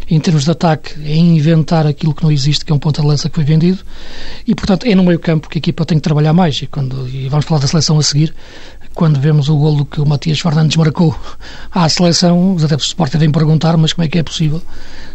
Em 0.10 0.20
termos 0.20 0.46
de 0.46 0.52
ataque, 0.52 0.94
é 1.04 1.16
inventar 1.16 1.86
aquilo 1.86 2.16
que 2.16 2.24
não 2.24 2.32
existe, 2.32 2.64
que 2.64 2.72
é 2.72 2.76
um 2.76 2.80
ponto 2.80 3.02
de 3.02 3.08
lança 3.08 3.30
que 3.30 3.36
foi 3.36 3.44
vendido. 3.44 3.80
E, 4.48 4.56
portanto, 4.56 4.86
é 4.86 4.96
no 4.96 5.04
meio 5.04 5.20
campo 5.20 5.50
que 5.50 5.58
a 5.58 5.60
equipa 5.60 5.86
tem 5.86 5.98
que 5.98 6.02
trabalhar 6.02 6.34
mais. 6.34 6.62
E, 6.62 6.68
quando, 6.68 7.08
e 7.10 7.28
vamos 7.28 7.46
falar 7.46 7.60
da 7.60 7.68
seleção 7.68 8.00
a 8.00 8.02
seguir, 8.02 8.34
quando 9.00 9.18
vemos 9.18 9.48
o 9.48 9.56
golo 9.56 9.86
que 9.86 10.02
o 10.02 10.06
Matias 10.06 10.42
Fernandes 10.42 10.76
marcou 10.76 11.18
à 11.72 11.88
seleção, 11.88 12.54
os 12.54 12.66
adeptos 12.66 12.88
do 12.88 12.90
Sporting 12.90 13.18
devem 13.18 13.32
perguntar, 13.32 13.78
mas 13.78 13.94
como 13.94 14.04
é 14.04 14.10
que 14.10 14.20
é 14.20 14.24
possível? 14.24 14.62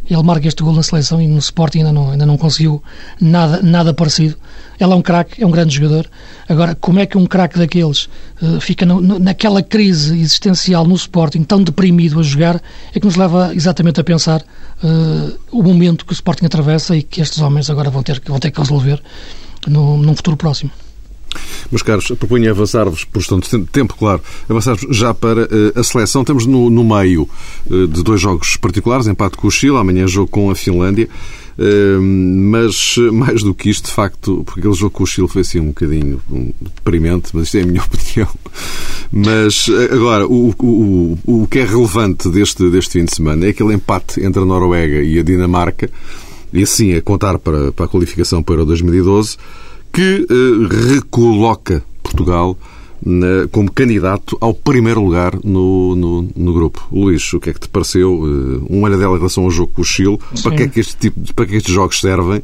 Ele 0.08 0.22
marca 0.22 0.48
este 0.48 0.62
golo 0.62 0.76
na 0.76 0.82
seleção 0.82 1.20
e 1.20 1.26
no 1.26 1.36
Sporting 1.38 1.80
ainda 1.80 1.92
não, 1.92 2.10
ainda 2.12 2.24
não 2.24 2.38
conseguiu 2.38 2.82
nada, 3.20 3.60
nada 3.60 3.92
parecido. 3.92 4.36
Ele 4.80 4.90
é 4.90 4.96
um 4.96 5.02
craque, 5.02 5.42
é 5.42 5.46
um 5.46 5.50
grande 5.50 5.74
jogador. 5.76 6.08
Agora, 6.48 6.74
como 6.74 6.98
é 6.98 7.04
que 7.04 7.18
um 7.18 7.26
craque 7.26 7.58
daqueles 7.58 8.08
uh, 8.40 8.58
fica 8.58 8.86
no, 8.86 9.18
naquela 9.18 9.62
crise 9.62 10.18
existencial 10.18 10.86
no 10.86 10.94
Sporting, 10.94 11.42
tão 11.42 11.62
deprimido 11.62 12.18
a 12.18 12.22
jogar, 12.22 12.62
é 12.94 12.98
que 12.98 13.04
nos 13.04 13.16
leva 13.16 13.54
exatamente 13.54 14.00
a 14.00 14.04
pensar 14.04 14.40
uh, 14.40 15.38
o 15.52 15.62
momento 15.62 16.06
que 16.06 16.12
o 16.12 16.14
Sporting 16.14 16.46
atravessa 16.46 16.96
e 16.96 17.02
que 17.02 17.20
estes 17.20 17.38
homens 17.42 17.68
agora 17.68 17.90
vão 17.90 18.02
ter, 18.02 18.18
vão 18.24 18.38
ter 18.38 18.50
que 18.50 18.58
resolver 18.58 19.02
num 19.68 20.16
futuro 20.16 20.38
próximo. 20.38 20.70
Meus 21.70 21.82
caros, 21.82 22.06
proponho 22.06 22.50
avançar-vos, 22.50 23.04
por 23.04 23.22
de 23.22 23.66
tempo, 23.66 23.94
claro, 23.96 24.20
avançar-vos 24.48 24.96
já 24.96 25.12
para 25.14 25.42
uh, 25.42 25.78
a 25.78 25.82
seleção. 25.82 26.22
Estamos 26.22 26.46
no, 26.46 26.70
no 26.70 26.84
meio 26.84 27.28
uh, 27.66 27.86
de 27.86 28.02
dois 28.02 28.20
jogos 28.20 28.56
particulares, 28.56 29.06
empate 29.06 29.36
com 29.36 29.48
o 29.48 29.50
Chile, 29.50 29.76
amanhã 29.76 30.06
jogo 30.06 30.28
com 30.30 30.50
a 30.50 30.54
Finlândia. 30.54 31.08
Uh, 31.56 32.02
mas 32.02 32.96
mais 33.12 33.42
do 33.42 33.54
que 33.54 33.70
isto, 33.70 33.86
de 33.86 33.92
facto, 33.92 34.42
porque 34.44 34.60
aquele 34.60 34.74
jogo 34.74 34.90
com 34.90 35.04
o 35.04 35.06
Chile 35.06 35.28
foi 35.28 35.42
assim 35.42 35.60
um 35.60 35.68
bocadinho 35.68 36.20
deprimente, 36.60 37.30
mas 37.32 37.44
isto 37.44 37.58
é 37.58 37.62
a 37.62 37.66
minha 37.66 37.82
opinião. 37.84 38.28
Mas 39.12 39.66
agora, 39.92 40.26
o, 40.26 40.52
o, 40.58 41.18
o 41.24 41.46
que 41.46 41.60
é 41.60 41.64
relevante 41.64 42.28
deste, 42.28 42.68
deste 42.70 42.98
fim 42.98 43.04
de 43.04 43.14
semana 43.14 43.46
é 43.46 43.50
aquele 43.50 43.72
empate 43.72 44.24
entre 44.24 44.42
a 44.42 44.44
Noruega 44.44 45.02
e 45.02 45.18
a 45.18 45.22
Dinamarca, 45.22 45.88
e 46.52 46.62
assim 46.62 46.94
a 46.94 47.02
contar 47.02 47.38
para, 47.38 47.72
para 47.72 47.86
a 47.86 47.88
qualificação 47.88 48.42
para 48.42 48.64
2012 48.64 49.36
que 49.94 50.26
uh, 50.28 50.92
recoloca 50.92 51.83
Portugal 52.02 52.59
como 53.52 53.70
candidato 53.70 54.35
ao 54.40 54.54
primeiro 54.54 55.02
lugar 55.02 55.38
no, 55.44 55.94
no, 55.94 56.28
no, 56.35 56.54
grupo. 56.54 56.88
Luís, 56.90 57.30
o 57.35 57.40
que 57.40 57.50
é 57.50 57.52
que 57.52 57.61
te 57.61 57.68
pareceu? 57.68 58.14
Uh, 58.14 58.66
um 58.70 58.83
olha 58.83 58.96
dela 58.96 59.14
em 59.14 59.18
relação 59.18 59.44
ao 59.44 59.50
jogo 59.50 59.72
com 59.74 59.83
o 59.83 59.85
Chile. 59.85 60.18
Para 60.42 60.57
que 60.57 60.62
é 60.62 60.68
que, 60.68 60.80
este 60.80 60.96
tipo, 60.96 61.35
para 61.35 61.44
que 61.44 61.57
estes 61.57 61.74
jogos 61.74 62.00
servem? 62.00 62.42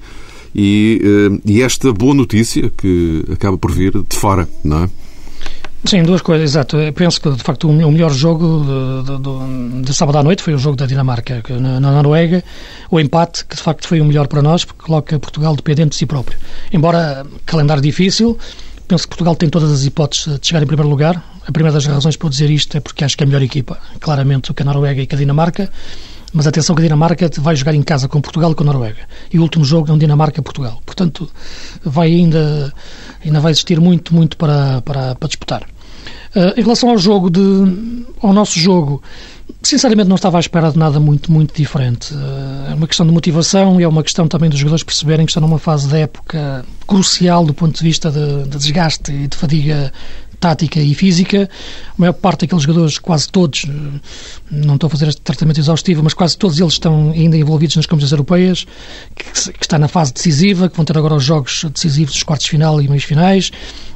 E, 0.54 1.00
uh, 1.02 1.40
e 1.46 1.62
esta 1.62 1.92
boa 1.94 2.12
notícia 2.12 2.70
que 2.76 3.24
acaba 3.32 3.56
por 3.56 3.72
vir 3.72 3.92
de 3.92 4.16
fora, 4.16 4.46
não 4.62 4.84
é? 4.84 4.90
Sim, 5.84 6.02
duas 6.02 6.20
coisas, 6.20 6.50
exato. 6.50 6.76
Eu 6.76 6.92
penso 6.92 7.20
que, 7.20 7.30
de 7.30 7.42
facto, 7.42 7.68
o 7.68 7.72
melhor 7.72 8.12
jogo 8.12 8.64
de, 9.02 9.18
de, 9.18 9.82
de, 9.82 9.94
sábado 9.94 10.18
à 10.18 10.22
noite 10.22 10.42
foi 10.42 10.52
o 10.52 10.58
jogo 10.58 10.76
da 10.76 10.84
Dinamarca 10.84 11.42
na, 11.48 11.80
na, 11.80 11.90
Noruega. 11.90 12.44
O 12.90 13.00
empate, 13.00 13.46
que 13.46 13.56
de 13.56 13.62
facto 13.62 13.88
foi 13.88 14.00
o 14.00 14.04
melhor 14.04 14.28
para 14.28 14.42
nós, 14.42 14.64
porque 14.64 14.82
coloca 14.82 15.18
Portugal 15.18 15.56
dependente 15.56 15.90
de 15.90 15.96
si 15.96 16.04
próprio. 16.04 16.38
Embora 16.70 17.26
calendário 17.46 17.82
difícil, 17.82 18.38
penso 18.86 19.04
que 19.04 19.08
Portugal 19.08 19.34
tem 19.34 19.48
todas 19.48 19.72
as 19.72 19.84
hipóteses 19.84 20.38
de 20.38 20.46
chegar 20.46 20.62
em 20.62 20.66
primeiro 20.66 20.88
lugar. 20.88 21.24
A 21.46 21.50
primeira 21.50 21.72
das 21.72 21.86
razões 21.86 22.14
para 22.14 22.28
dizer 22.28 22.50
isto 22.50 22.76
é 22.76 22.80
porque 22.80 23.02
acho 23.02 23.16
que 23.16 23.24
é 23.24 23.24
a 23.24 23.28
melhor 23.28 23.42
equipa, 23.42 23.78
claramente, 24.00 24.52
que 24.52 24.62
a 24.62 24.66
Noruega 24.66 25.00
e 25.00 25.06
que 25.06 25.14
a 25.14 25.18
Dinamarca. 25.18 25.70
Mas 26.32 26.46
atenção 26.46 26.76
que 26.76 26.82
a 26.82 26.84
Dinamarca 26.84 27.28
vai 27.38 27.56
jogar 27.56 27.74
em 27.74 27.82
casa 27.82 28.08
com 28.08 28.20
Portugal 28.20 28.52
e 28.52 28.54
com 28.54 28.62
a 28.62 28.66
Noruega. 28.66 29.02
E 29.32 29.38
o 29.38 29.42
último 29.42 29.64
jogo 29.64 29.90
é 29.90 29.92
um 29.92 29.98
Dinamarca-Portugal. 29.98 30.80
Portanto, 30.86 31.28
vai 31.84 32.08
ainda, 32.08 32.72
ainda 33.24 33.40
vai 33.40 33.50
existir 33.50 33.80
muito, 33.80 34.14
muito 34.14 34.36
para, 34.36 34.80
para, 34.82 35.14
para 35.16 35.28
disputar. 35.28 35.62
Uh, 36.34 36.54
em 36.56 36.62
relação 36.62 36.90
ao 36.90 36.98
jogo, 36.98 37.28
de, 37.28 37.40
ao 38.22 38.32
nosso 38.32 38.58
jogo, 38.58 39.02
sinceramente 39.60 40.08
não 40.08 40.14
estava 40.14 40.38
à 40.38 40.40
espera 40.40 40.70
de 40.70 40.78
nada 40.78 41.00
muito, 41.00 41.32
muito 41.32 41.52
diferente. 41.54 42.14
Uh, 42.14 42.70
é 42.70 42.74
uma 42.74 42.86
questão 42.86 43.04
de 43.04 43.12
motivação 43.12 43.80
e 43.80 43.84
é 43.84 43.88
uma 43.88 44.02
questão 44.04 44.28
também 44.28 44.48
dos 44.48 44.58
jogadores 44.58 44.84
perceberem 44.84 45.26
que 45.26 45.30
estão 45.30 45.40
numa 45.40 45.58
fase 45.58 45.88
da 45.88 45.98
época 45.98 46.64
crucial 46.86 47.44
do 47.44 47.52
ponto 47.52 47.76
de 47.76 47.82
vista 47.82 48.10
de, 48.10 48.44
de 48.44 48.58
desgaste 48.58 49.10
e 49.10 49.26
de 49.26 49.36
fadiga 49.36 49.92
tática 50.40 50.80
e 50.80 50.94
física. 50.94 51.48
A 51.90 51.94
maior 51.98 52.14
parte 52.14 52.40
daqueles 52.40 52.64
jogadores, 52.64 52.98
quase 52.98 53.28
todos, 53.28 53.66
não 54.50 54.74
estou 54.74 54.88
a 54.88 54.90
fazer 54.90 55.08
este 55.08 55.20
tratamento 55.20 55.60
exaustivo, 55.60 56.02
mas 56.02 56.14
quase 56.14 56.36
todos 56.36 56.58
eles 56.58 56.72
estão 56.72 57.10
ainda 57.10 57.36
envolvidos 57.36 57.76
nas 57.76 57.86
competições 57.86 58.12
europeias, 58.12 58.66
que, 59.14 59.52
que, 59.52 59.64
está 59.64 59.78
na 59.78 59.86
fase 59.86 60.12
decisiva, 60.12 60.68
que 60.68 60.76
vão 60.76 60.84
ter 60.84 60.96
agora 60.96 61.14
os 61.14 61.24
jogos 61.24 61.64
decisivos 61.72 62.14
dos 62.14 62.22
quartos 62.22 62.46
de 62.46 62.50
final 62.50 62.80
e 62.80 62.88
meios 62.88 63.04
finais. 63.04 63.52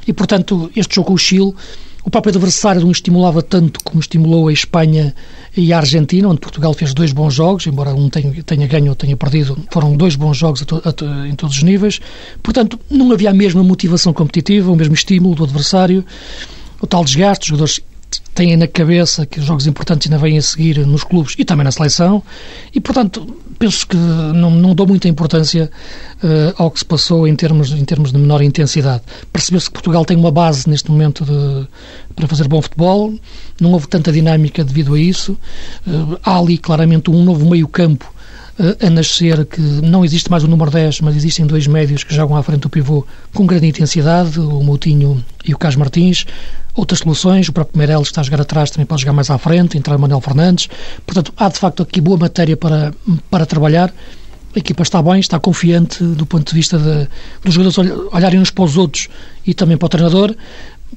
E, 0.07 0.13
portanto, 0.13 0.71
este 0.75 0.95
jogo 0.95 1.07
com 1.07 1.13
o 1.15 1.17
Chile 1.17 1.53
o 2.05 2.09
próprio 2.11 2.29
adversário 2.29 2.81
não 2.81 2.91
estimulava 2.91 3.41
tanto 3.41 3.83
como 3.83 3.99
estimulou 3.99 4.47
a 4.47 4.53
Espanha 4.53 5.15
e 5.57 5.73
a 5.73 5.77
Argentina, 5.77 6.29
onde 6.29 6.39
Portugal 6.39 6.71
fez 6.71 6.93
dois 6.93 7.11
bons 7.11 7.33
jogos, 7.33 7.65
embora 7.65 7.95
um 7.95 8.09
tenha, 8.09 8.31
tenha 8.43 8.67
ganho 8.67 8.89
ou 8.89 8.95
tenha 8.95 9.17
perdido, 9.17 9.57
foram 9.71 9.97
dois 9.97 10.15
bons 10.15 10.37
jogos 10.37 10.61
a 10.61 10.65
to, 10.65 10.81
a, 10.85 11.27
em 11.27 11.33
todos 11.33 11.57
os 11.57 11.63
níveis. 11.63 11.99
Portanto, 12.43 12.79
não 12.91 13.11
havia 13.11 13.31
a 13.31 13.33
mesma 13.33 13.63
motivação 13.63 14.13
competitiva, 14.13 14.71
o 14.71 14.75
mesmo 14.75 14.93
estímulo 14.93 15.33
do 15.33 15.45
adversário, 15.45 16.05
o 16.79 16.85
tal 16.85 17.03
desgaste, 17.03 17.45
os 17.45 17.47
jogadores 17.47 17.79
têm 18.33 18.55
na 18.57 18.67
cabeça 18.67 19.25
que 19.25 19.39
os 19.39 19.45
jogos 19.45 19.67
importantes 19.67 20.11
ainda 20.11 20.21
vêm 20.21 20.37
a 20.37 20.41
seguir 20.41 20.85
nos 20.85 21.03
clubes 21.03 21.35
e 21.37 21.45
também 21.45 21.63
na 21.63 21.71
seleção, 21.71 22.21
e 22.73 22.79
portanto 22.79 23.25
penso 23.57 23.87
que 23.87 23.95
não, 23.95 24.51
não 24.51 24.75
dou 24.75 24.85
muita 24.85 25.07
importância 25.07 25.71
uh, 26.23 26.61
ao 26.61 26.69
que 26.69 26.79
se 26.79 26.85
passou 26.85 27.27
em 27.27 27.35
termos, 27.35 27.71
em 27.71 27.85
termos 27.85 28.11
de 28.11 28.17
menor 28.17 28.41
intensidade. 28.41 29.03
Percebeu-se 29.31 29.67
que 29.67 29.73
Portugal 29.73 30.05
tem 30.05 30.17
uma 30.17 30.31
base 30.31 30.69
neste 30.69 30.91
momento 30.91 31.23
de, 31.25 31.67
para 32.15 32.27
fazer 32.27 32.47
bom 32.47 32.61
futebol, 32.61 33.13
não 33.59 33.71
houve 33.71 33.87
tanta 33.87 34.11
dinâmica 34.11 34.63
devido 34.63 34.93
a 34.93 34.99
isso. 34.99 35.37
Uh, 35.87 36.17
há 36.23 36.37
ali 36.37 36.57
claramente 36.57 37.09
um 37.09 37.23
novo 37.23 37.49
meio-campo 37.49 38.13
a 38.57 38.89
nascer 38.89 39.45
que 39.45 39.59
não 39.59 40.05
existe 40.05 40.31
mais 40.31 40.43
o 40.43 40.47
número 40.47 40.71
10, 40.71 41.01
mas 41.01 41.15
existem 41.15 41.45
dois 41.45 41.67
médios 41.67 42.03
que 42.03 42.15
jogam 42.15 42.37
à 42.37 42.43
frente 42.43 42.61
do 42.61 42.69
pivô 42.69 43.05
com 43.33 43.45
grande 43.45 43.67
intensidade, 43.67 44.39
o 44.39 44.63
Moutinho 44.63 45.23
e 45.45 45.53
o 45.53 45.57
Cas 45.57 45.75
Martins 45.75 46.25
outras 46.75 46.99
soluções. 46.99 47.47
O 47.47 47.53
próprio 47.53 47.77
Meireles 47.77 48.07
está 48.07 48.21
a 48.21 48.23
jogar 48.23 48.41
atrás, 48.41 48.69
também 48.69 48.85
pode 48.85 49.01
jogar 49.01 49.13
mais 49.13 49.29
à 49.29 49.37
frente, 49.37 49.77
entrar 49.77 49.97
Manuel 49.97 50.21
Fernandes. 50.21 50.67
Portanto, 51.05 51.33
há 51.37 51.49
de 51.49 51.57
facto 51.57 51.81
aqui 51.81 52.01
boa 52.01 52.17
matéria 52.17 52.57
para, 52.57 52.93
para 53.31 53.45
trabalhar. 53.45 53.93
A 54.55 54.59
equipa 54.59 54.83
está 54.83 55.01
bem, 55.01 55.19
está 55.19 55.37
confiante 55.37 56.01
do 56.01 56.25
ponto 56.25 56.47
de 56.47 56.55
vista 56.55 56.77
de, 56.77 57.07
dos 57.43 57.53
jogadores 57.53 57.91
olharem 58.11 58.39
uns 58.39 58.51
para 58.51 58.63
os 58.63 58.77
outros 58.77 59.09
e 59.45 59.53
também 59.53 59.77
para 59.77 59.85
o 59.85 59.89
treinador. 59.89 60.35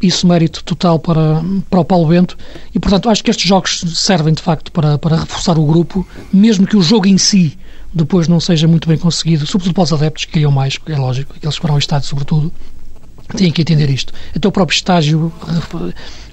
Isso 0.00 0.26
mérito 0.26 0.62
total 0.62 0.98
para, 0.98 1.42
para 1.68 1.80
o 1.80 1.84
Paulo 1.84 2.08
Bento. 2.08 2.36
E, 2.74 2.78
portanto, 2.78 3.08
acho 3.08 3.22
que 3.22 3.30
estes 3.30 3.48
jogos 3.48 3.82
servem 3.94 4.32
de 4.32 4.42
facto 4.42 4.70
para, 4.70 4.98
para 4.98 5.16
reforçar 5.16 5.58
o 5.58 5.66
grupo, 5.66 6.06
mesmo 6.32 6.66
que 6.66 6.76
o 6.76 6.82
jogo 6.82 7.06
em 7.06 7.18
si 7.18 7.58
depois 7.92 8.28
não 8.28 8.38
seja 8.38 8.68
muito 8.68 8.88
bem 8.88 8.98
conseguido, 8.98 9.46
sobretudo 9.46 9.74
para 9.74 9.84
os 9.84 9.92
adeptos 9.92 10.24
que 10.26 10.32
queriam 10.32 10.52
mais, 10.52 10.78
é 10.86 10.96
lógico, 10.96 11.34
aqueles 11.34 11.54
que 11.56 11.60
foram 11.60 11.74
ao 11.74 11.78
estádio, 11.78 12.06
sobretudo, 12.06 12.52
têm 13.36 13.52
que 13.52 13.62
entender 13.62 13.90
isto. 13.90 14.12
Então 14.34 14.48
o 14.48 14.52
próprio 14.52 14.74
estágio 14.74 15.32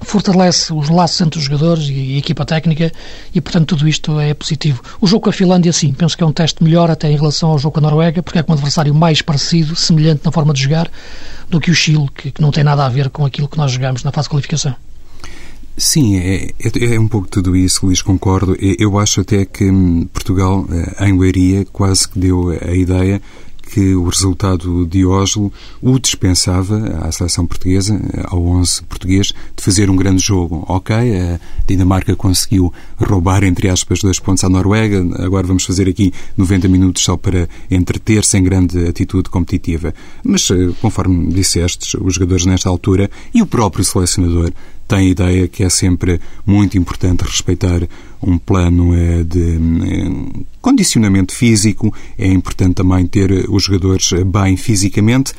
fortalece 0.02 0.72
os 0.72 0.88
laços 0.88 1.20
entre 1.20 1.38
os 1.38 1.44
jogadores 1.44 1.88
e 1.88 2.14
a 2.14 2.18
equipa 2.18 2.44
técnica 2.44 2.92
e, 3.34 3.40
portanto, 3.40 3.76
tudo 3.76 3.88
isto 3.88 4.18
é 4.20 4.32
positivo. 4.34 4.82
O 5.00 5.06
jogo 5.06 5.24
com 5.24 5.30
a 5.30 5.32
Finlândia, 5.32 5.72
sim, 5.72 5.92
penso 5.92 6.16
que 6.16 6.22
é 6.22 6.26
um 6.26 6.32
teste 6.32 6.62
melhor 6.62 6.90
até 6.90 7.10
em 7.10 7.16
relação 7.16 7.50
ao 7.50 7.58
jogo 7.58 7.74
com 7.74 7.80
a 7.80 7.82
Noruega, 7.82 8.22
porque 8.22 8.38
é 8.38 8.42
com 8.42 8.52
um 8.52 8.54
adversário 8.54 8.94
mais 8.94 9.20
parecido, 9.22 9.74
semelhante 9.76 10.22
na 10.24 10.32
forma 10.32 10.54
de 10.54 10.62
jogar, 10.62 10.90
do 11.48 11.60
que 11.60 11.70
o 11.70 11.74
Chile, 11.74 12.08
que, 12.14 12.30
que 12.30 12.40
não 12.40 12.50
tem 12.50 12.64
nada 12.64 12.84
a 12.84 12.88
ver 12.88 13.10
com 13.10 13.24
aquilo 13.24 13.48
que 13.48 13.58
nós 13.58 13.72
jogamos 13.72 14.02
na 14.02 14.12
fase 14.12 14.26
de 14.26 14.30
qualificação. 14.30 14.74
Sim, 15.76 16.16
é, 16.16 16.54
é, 16.58 16.94
é, 16.94 16.98
um 16.98 17.06
pouco 17.06 17.28
tudo 17.28 17.54
isso, 17.54 17.84
Luís, 17.84 18.00
concordo. 18.00 18.56
Eu 18.58 18.98
acho 18.98 19.20
até 19.20 19.44
que 19.44 19.70
hum, 19.70 20.08
Portugal, 20.10 20.66
eh, 20.70 21.06
em 21.06 21.18
Leiria, 21.18 21.66
quase 21.70 22.08
que 22.08 22.18
deu 22.18 22.48
a 22.48 22.74
ideia 22.74 23.20
que 23.70 23.94
o 23.94 24.08
resultado 24.08 24.86
de 24.86 25.04
Oslo 25.04 25.52
o 25.82 25.98
dispensava 25.98 26.76
à 27.02 27.10
seleção 27.12 27.46
portuguesa, 27.46 28.00
ao 28.24 28.42
11 28.42 28.82
português, 28.84 29.28
de 29.54 29.62
fazer 29.62 29.90
um 29.90 29.96
grande 29.96 30.22
jogo. 30.22 30.64
Ok, 30.68 30.94
a 30.94 31.38
Dinamarca 31.66 32.14
conseguiu 32.16 32.72
roubar, 32.96 33.44
entre 33.44 33.68
aspas, 33.68 34.00
dois 34.00 34.18
pontos 34.18 34.44
à 34.44 34.48
Noruega, 34.48 35.04
agora 35.22 35.46
vamos 35.46 35.64
fazer 35.64 35.88
aqui 35.88 36.12
90 36.36 36.68
minutos 36.68 37.02
só 37.02 37.16
para 37.16 37.48
entreter 37.70 38.24
sem 38.24 38.42
grande 38.42 38.86
atitude 38.86 39.28
competitiva. 39.28 39.92
Mas, 40.24 40.50
eh, 40.50 40.70
conforme 40.80 41.32
disseste, 41.32 41.96
os 42.00 42.14
jogadores 42.14 42.46
nesta 42.46 42.68
altura 42.68 43.10
e 43.34 43.42
o 43.42 43.46
próprio 43.46 43.84
selecionador 43.84 44.52
tem 44.86 44.98
a 44.98 45.02
ideia 45.02 45.48
que 45.48 45.62
é 45.62 45.68
sempre 45.68 46.20
muito 46.44 46.78
importante 46.78 47.22
respeitar 47.22 47.80
um 48.22 48.38
plano 48.38 48.94
eh, 48.94 49.22
de 49.24 49.56
eh, 49.56 50.44
condicionamento 50.60 51.34
físico, 51.34 51.92
é 52.18 52.28
importante 52.28 52.74
também 52.74 53.06
ter 53.06 53.30
os 53.48 53.64
jogadores 53.64 54.10
bem 54.24 54.56
fisicamente 54.56 55.32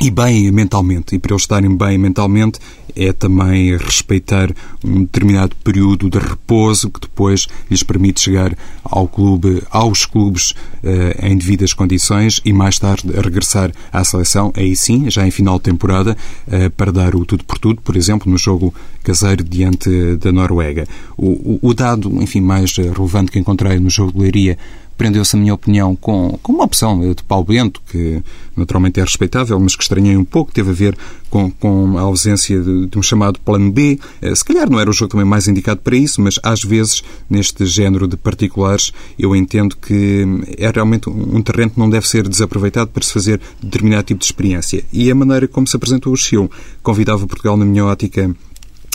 e 0.00 0.10
bem 0.10 0.50
mentalmente. 0.50 1.14
E 1.14 1.18
para 1.18 1.32
eles 1.32 1.42
estarem 1.42 1.76
bem 1.76 1.98
mentalmente 1.98 2.58
é 2.96 3.12
também 3.12 3.76
respeitar 3.76 4.50
um 4.84 5.02
determinado 5.02 5.54
período 5.62 6.08
de 6.08 6.18
repouso 6.18 6.90
que 6.90 7.00
depois 7.00 7.46
lhes 7.70 7.82
permite 7.82 8.20
chegar 8.20 8.56
ao 8.82 9.06
clube, 9.06 9.62
aos 9.70 10.04
clubes 10.04 10.54
eh, 10.82 11.16
em 11.22 11.36
devidas 11.36 11.72
condições 11.72 12.40
e 12.44 12.52
mais 12.52 12.78
tarde 12.78 13.12
regressar 13.12 13.70
à 13.92 14.02
seleção, 14.02 14.52
aí 14.56 14.74
sim, 14.74 15.08
já 15.08 15.26
em 15.26 15.30
final 15.30 15.58
de 15.58 15.64
temporada, 15.64 16.16
eh, 16.50 16.68
para 16.68 16.90
dar 16.90 17.14
o 17.14 17.24
tudo 17.24 17.44
por 17.44 17.58
tudo, 17.58 17.80
por 17.80 17.96
exemplo, 17.96 18.30
no 18.30 18.38
jogo 18.38 18.74
caseiro 19.04 19.44
diante 19.44 20.16
da 20.16 20.32
Noruega. 20.32 20.86
O, 21.16 21.28
o, 21.28 21.58
o 21.62 21.74
dado, 21.74 22.10
enfim, 22.20 22.40
mais 22.40 22.76
relevante 22.76 23.30
que 23.30 23.38
encontrei 23.38 23.78
no 23.78 23.90
jogo 23.90 24.12
de 24.12 24.18
Leiria 24.18 24.58
prendeu-se, 25.00 25.34
a 25.34 25.38
minha 25.38 25.54
opinião, 25.54 25.96
com, 25.96 26.38
com 26.42 26.52
uma 26.52 26.64
opção 26.64 27.00
de 27.00 27.22
Paulo 27.22 27.46
Bento, 27.46 27.80
que 27.90 28.22
naturalmente 28.54 29.00
é 29.00 29.02
respeitável, 29.02 29.58
mas 29.58 29.74
que 29.74 29.82
estranhei 29.82 30.14
um 30.14 30.26
pouco, 30.26 30.52
teve 30.52 30.68
a 30.68 30.74
ver 30.74 30.94
com, 31.30 31.50
com 31.50 31.96
a 31.96 32.02
ausência 32.02 32.60
de, 32.60 32.86
de, 32.86 32.98
um 32.98 33.02
chamado 33.02 33.40
plano 33.40 33.72
B. 33.72 33.98
Eh, 34.20 34.34
se 34.34 34.44
calhar 34.44 34.68
não 34.68 34.78
era 34.78 34.90
o 34.90 34.92
jogo 34.92 35.12
também 35.12 35.24
mais 35.24 35.48
indicado 35.48 35.80
para 35.80 35.96
isso, 35.96 36.20
mas 36.20 36.38
às 36.42 36.62
vezes, 36.62 37.02
neste 37.30 37.64
género 37.64 38.06
de 38.06 38.14
particulares, 38.18 38.92
eu 39.18 39.34
entendo 39.34 39.74
que 39.74 40.26
é 40.58 40.70
realmente 40.70 41.08
um 41.08 41.40
terreno 41.40 41.70
que 41.70 41.78
não 41.78 41.88
deve 41.88 42.06
ser 42.06 42.28
desaproveitado 42.28 42.90
para 42.90 43.02
se 43.02 43.14
fazer 43.14 43.40
determinado 43.62 44.02
tipo 44.02 44.20
de 44.20 44.26
experiência. 44.26 44.84
E 44.92 45.10
a 45.10 45.14
maneira 45.14 45.48
como 45.48 45.66
se 45.66 45.76
apresentou 45.76 46.12
o 46.12 46.16
Chile 46.16 46.50
convidava 46.82 47.26
Portugal, 47.26 47.56
na 47.56 47.64
minha 47.64 47.86
ótica, 47.86 48.36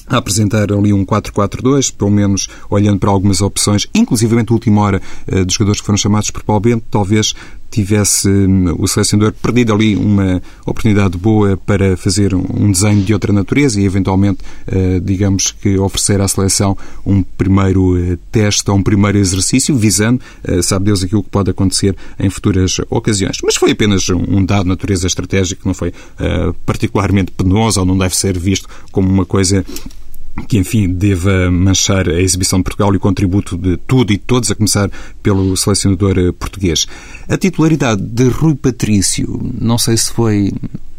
a 0.08 0.18
apresentar 0.18 0.72
ali 0.72 0.94
um 0.94 1.06
4-4-2, 1.06 1.94
pelo 1.96 2.12
menos 2.12 2.48
olhando 2.70 3.00
para 3.00 3.10
algumas 3.10 3.42
opções, 3.42 3.88
inclusivamente 3.94 4.52
a 4.52 4.54
última 4.54 4.82
hora 4.82 5.02
eh, 5.28 5.44
dos 5.44 5.54
jogadores 5.56 5.82
que 5.82 5.86
foram 5.86 5.98
chamados 5.98 6.32
por 6.32 6.44
Paulo 6.44 6.60
Bento, 6.60 6.86
talvez 6.90 7.34
tivesse 7.76 8.30
hum, 8.30 8.76
o 8.80 8.88
selecionador 8.88 9.34
perdido 9.34 9.74
ali 9.74 9.96
uma 9.96 10.42
oportunidade 10.66 11.18
boa 11.18 11.58
para 11.58 11.98
fazer 11.98 12.34
um 12.34 12.72
desenho 12.72 13.04
de 13.04 13.14
outra 13.14 13.34
natureza 13.34 13.80
e, 13.80 13.86
eventualmente, 13.86 14.40
eh, 14.68 15.00
digamos 15.04 15.52
que 15.52 15.78
oferecer 15.78 16.22
à 16.22 16.28
seleção 16.28 16.78
um 17.06 17.22
primeiro 17.22 17.98
eh, 17.98 18.18
teste 18.32 18.70
ou 18.72 18.78
um 18.78 18.84
primeiro 18.84 19.18
exercício, 19.18 19.76
visando, 19.76 20.22
sabe 20.64 20.86
Deus, 20.86 21.04
aquilo 21.04 21.24
que 21.24 21.30
pode 21.30 21.52
acontecer 21.52 21.96
em 22.20 22.30
futuras 22.30 22.78
ocasiões. 22.90 23.38
Mas 23.44 23.56
foi 23.56 23.72
apenas 23.72 24.08
um 24.10 24.46
dado 24.46 24.64
de 24.64 24.70
natureza 24.70 25.08
estratégica, 25.08 25.62
não 25.66 25.74
foi 25.74 25.94
particularmente 26.66 27.32
penoso 27.32 27.80
ou 27.80 27.86
não 27.86 27.98
deve 27.98 28.16
ser 28.16 28.38
visto 28.38 28.68
como 28.92 29.10
uma 29.10 29.26
coisa 29.26 29.66
que, 30.44 30.58
enfim, 30.58 30.92
deva 30.92 31.50
manchar 31.50 32.10
a 32.10 32.22
exibição 32.22 32.60
de 32.60 32.64
Portugal 32.64 32.94
e 32.94 32.98
o 32.98 33.00
contributo 33.00 33.58
de 33.58 33.78
tudo 33.78 34.12
e 34.12 34.18
todos, 34.18 34.52
a 34.52 34.56
começar 34.56 34.90
pelo 35.24 35.56
selecionador 35.56 36.18
eh, 36.18 36.32
português. 36.32 36.86
A 37.28 37.38
titularidade 37.38 38.02
de 38.02 38.28
Rui 38.28 38.56
Patrício, 38.56 39.40
não 39.60 39.78
sei 39.78 39.98
se 39.98 40.12
foi 40.12 40.52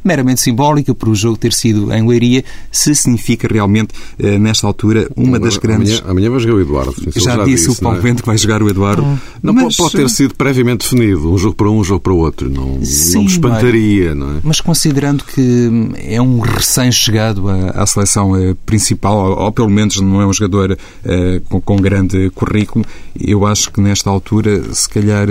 meramente 0.07 0.41
simbólica 0.41 0.95
por 0.95 1.09
o 1.09 1.15
jogo 1.15 1.37
ter 1.37 1.53
sido 1.53 1.93
em 1.93 2.07
Leiria, 2.07 2.45
se 2.71 2.95
significa 2.95 3.49
realmente, 3.49 3.95
eh, 4.19 4.39
nesta 4.39 4.67
altura, 4.67 5.11
uma 5.17 5.39
das 5.39 5.57
grandes... 5.57 6.01
Amanhã, 6.01 6.11
amanhã 6.11 6.31
vai 6.31 6.41
jogar 6.41 6.55
o 6.55 6.61
Eduardo. 6.61 6.95
Já, 7.15 7.21
já, 7.21 7.45
disse, 7.45 7.69
disse 7.69 7.71
o 7.71 7.83
Paulo 7.83 8.01
Bento 8.01 8.19
é? 8.19 8.23
que 8.23 8.27
vai 8.27 8.39
jogar 8.39 8.63
o 8.63 8.69
Eduardo. 8.69 9.03
Não, 9.43 9.53
mas... 9.53 9.77
pode 9.77 9.93
ter 9.93 10.09
sido 10.11 10.35
previamente 10.35 10.83
definido, 10.83 11.33
um 11.33 11.39
jogo 11.39 11.55
para 11.55 11.71
um, 11.71 11.79
um 11.79 11.85
jogo 11.85 12.01
para 12.01 12.13
o 12.13 12.19
outro. 12.19 12.51
Não, 12.51 12.85
Sim, 12.85 13.15
não 13.15 13.23
me 13.23 13.29
espantaria, 13.29 14.15
não 14.15 14.37
é? 14.37 14.41
Mas 14.43 14.61
considerando 14.61 15.25
que 15.25 15.71
é 15.99 16.21
um 16.21 16.41
recém-chegado 16.41 17.49
à, 17.49 17.71
à, 17.71 17.87
seleção 17.87 18.37
eh, 18.37 18.55
principal, 18.65 19.17
ou, 19.17 19.39
ou, 19.45 19.53
pelo 19.53 19.71
menos 19.71 20.01
não 20.01 20.21
é 20.21 20.27
um 20.27 20.33
jogador 20.33 20.73
uh, 20.73 21.41
com, 21.49 21.61
com 21.61 21.77
grande 21.77 22.31
currículo, 22.31 22.85
eu 23.19 23.47
acho 23.47 23.71
que 23.71 23.81
nesta 23.81 24.11
altura, 24.11 24.63
se 24.75 24.89
calhar, 24.89 25.27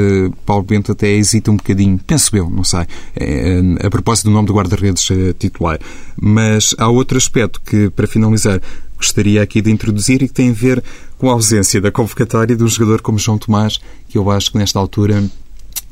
Paulo 0.46 0.64
Bento 0.64 0.92
até 0.92 1.12
hesita 1.12 1.52
um 1.52 1.58
bocadinho, 1.58 2.00
penso 2.06 2.36
eu, 2.36 2.50
não 2.50 2.64
sei, 2.64 2.82
a 3.84 3.90
propósito 3.90 4.26
do 4.26 4.32
nome 4.32 4.48
do 4.48 4.54
guarda 4.54 4.65
guarda-redes 4.66 5.10
eh, 5.12 5.34
titular. 5.38 5.80
Mas 6.20 6.76
há 6.78 6.90
outro 6.90 7.18
aspecto 7.18 7.62
que, 7.62 7.90
para 7.90 8.08
finalizar, 8.08 8.62
gostaria 8.98 9.42
aqui 9.42 9.62
de 9.62 9.72
introduzir 9.72 10.22
e 10.22 10.28
que 10.28 10.34
tem 10.34 10.50
a 10.50 10.54
ver 10.54 10.84
com 11.18 11.30
a 11.30 11.34
ausência 11.34 11.80
da 11.80 11.92
convocatória 11.92 12.56
de 12.56 12.64
um 12.64 12.68
jogador 12.68 13.02
como 13.02 13.20
João 13.20 13.38
Tomás, 13.38 13.80
que 14.10 14.18
eu 14.18 14.30
acho 14.30 14.52
que 14.52 14.58
nesta 14.58 14.80
altura 14.80 15.24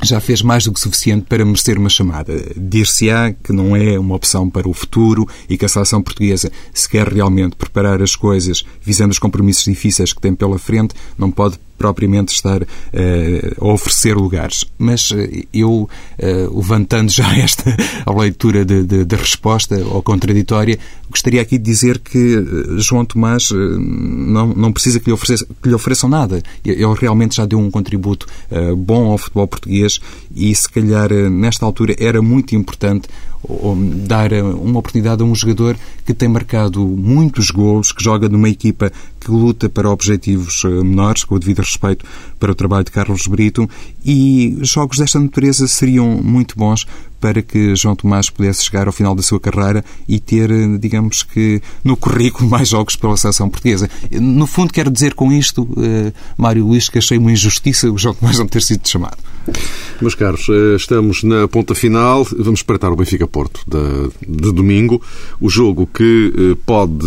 já 0.04 0.20
fez 0.20 0.42
mais 0.42 0.66
do 0.66 0.74
que 0.74 0.80
suficiente 0.80 1.26
para 1.28 1.46
merecer 1.46 1.78
uma 1.78 1.90
chamada. 1.90 2.34
Dir-se-á 2.56 3.34
que 3.34 3.52
não 3.52 3.76
é 3.76 3.98
uma 3.98 4.16
opção 4.16 4.50
para 4.50 4.68
o 4.68 4.74
futuro 4.74 5.28
e 5.50 5.58
que 5.58 5.66
a 5.66 5.70
seleção 5.70 6.02
portuguesa, 6.02 6.52
se 6.74 6.90
quer 6.90 7.08
realmente 7.08 7.56
preparar 7.56 8.02
as 8.02 8.16
coisas 8.16 8.64
visando 8.82 9.12
os 9.12 9.20
compromissos 9.20 9.64
difíceis 9.64 10.14
que 10.14 10.22
tem 10.22 10.36
pela 10.36 10.58
frente, 10.60 10.94
não 11.18 11.32
pode 11.32 11.58
propriamente 11.84 12.34
estar 12.34 12.62
uh, 12.62 12.66
a 13.60 13.66
oferecer 13.66 14.16
lugares. 14.16 14.64
Mas 14.78 15.12
uh, 15.12 15.18
eu, 15.54 15.90
uh, 16.18 16.58
levantando 16.58 17.12
já 17.12 17.28
esta 17.38 17.76
leitura 18.16 18.64
de, 18.64 18.84
de, 18.84 19.04
de, 19.04 19.16
resposta 19.16 19.76
ou 19.88 20.02
contraditória, 20.02 20.80
gostaria 21.10 21.42
aqui 21.42 21.58
de 21.58 21.64
dizer 21.66 22.00
que 22.00 22.44
João 22.78 23.06
Tomás 23.06 23.50
não, 23.52 24.48
não 24.48 24.72
precisa 24.72 25.00
que 25.00 25.08
lhe, 25.08 25.14
ofereça, 25.14 25.46
que 25.62 25.70
lhe 25.70 25.76
ofereçam 25.76 26.10
nada. 26.10 26.42
Ele 26.66 26.94
realmente 27.00 27.36
já 27.36 27.46
deu 27.46 27.60
um 27.60 27.70
contributo 27.70 28.26
bom 28.76 29.12
ao 29.12 29.18
futebol 29.18 29.48
português 29.48 29.93
e, 30.34 30.54
se 30.56 30.70
calhar, 30.70 31.10
nesta 31.30 31.66
altura 31.66 31.96
era 32.00 32.22
muito 32.22 32.56
importante 32.56 33.08
dar 34.06 34.32
uma 34.32 34.80
oportunidade 34.80 35.22
a 35.22 35.26
um 35.26 35.36
jogador 35.36 35.76
que 36.06 36.14
tem 36.14 36.30
marcado 36.30 36.86
muitos 36.86 37.52
golos, 37.52 37.92
que 37.92 38.04
joga 38.04 38.30
numa 38.30 38.50
equipa 38.50 38.92
que 39.24 39.32
luta 39.32 39.70
para 39.70 39.90
objetivos 39.90 40.64
menores, 40.64 41.24
com 41.24 41.36
o 41.36 41.40
devido 41.40 41.60
respeito 41.60 42.06
para 42.40 42.52
o 42.52 42.56
trabalho 42.56 42.84
de 42.84 42.92
Carlos 42.92 43.28
Brito 43.28 43.70
e 44.06 44.58
jogos 44.62 44.98
desta 44.98 45.20
natureza 45.20 45.68
seriam 45.68 46.22
muito 46.22 46.58
bons 46.58 46.86
para 47.24 47.42
que 47.42 47.74
João 47.74 47.96
Tomás 47.96 48.30
pudesse 48.30 48.66
chegar 48.66 48.86
ao 48.86 48.92
final 48.92 49.16
da 49.16 49.22
sua 49.22 49.40
carreira 49.40 49.82
e 50.10 50.20
ter, 50.20 50.50
digamos 50.78 51.24
que, 51.24 51.62
no 51.82 51.96
currículo 51.96 52.50
mais 52.52 52.68
jogos 52.68 52.98
pela 52.98 53.16
seleção 53.16 53.50
portuguesa. 53.50 53.90
No 54.12 54.46
fundo, 54.46 54.74
quero 54.74 54.92
dizer 54.92 55.14
com 55.14 55.32
isto, 55.32 55.64
uh, 55.64 56.14
Mário 56.38 56.68
Luís, 56.68 56.90
que 56.90 56.98
achei 56.98 57.18
uma 57.18 57.32
injustiça 57.32 57.90
o 57.90 57.98
João 57.98 58.14
Tomás 58.14 58.38
não 58.38 58.46
ter 58.46 58.62
sido 58.62 58.86
chamado. 58.86 59.18
Meus 60.02 60.16
caros, 60.16 60.48
eh, 60.50 60.76
estamos 60.76 61.24
na 61.24 61.48
ponta 61.48 61.76
final. 61.76 62.24
Vamos 62.38 62.60
espreitar 62.60 62.92
o 62.92 62.96
Benfica-Porto 62.96 63.62
de, 63.68 64.38
de, 64.38 64.52
domingo. 64.54 65.02
O 65.40 65.50
jogo 65.50 65.86
que 65.86 66.34
eh, 66.36 66.58
pode 66.66 67.06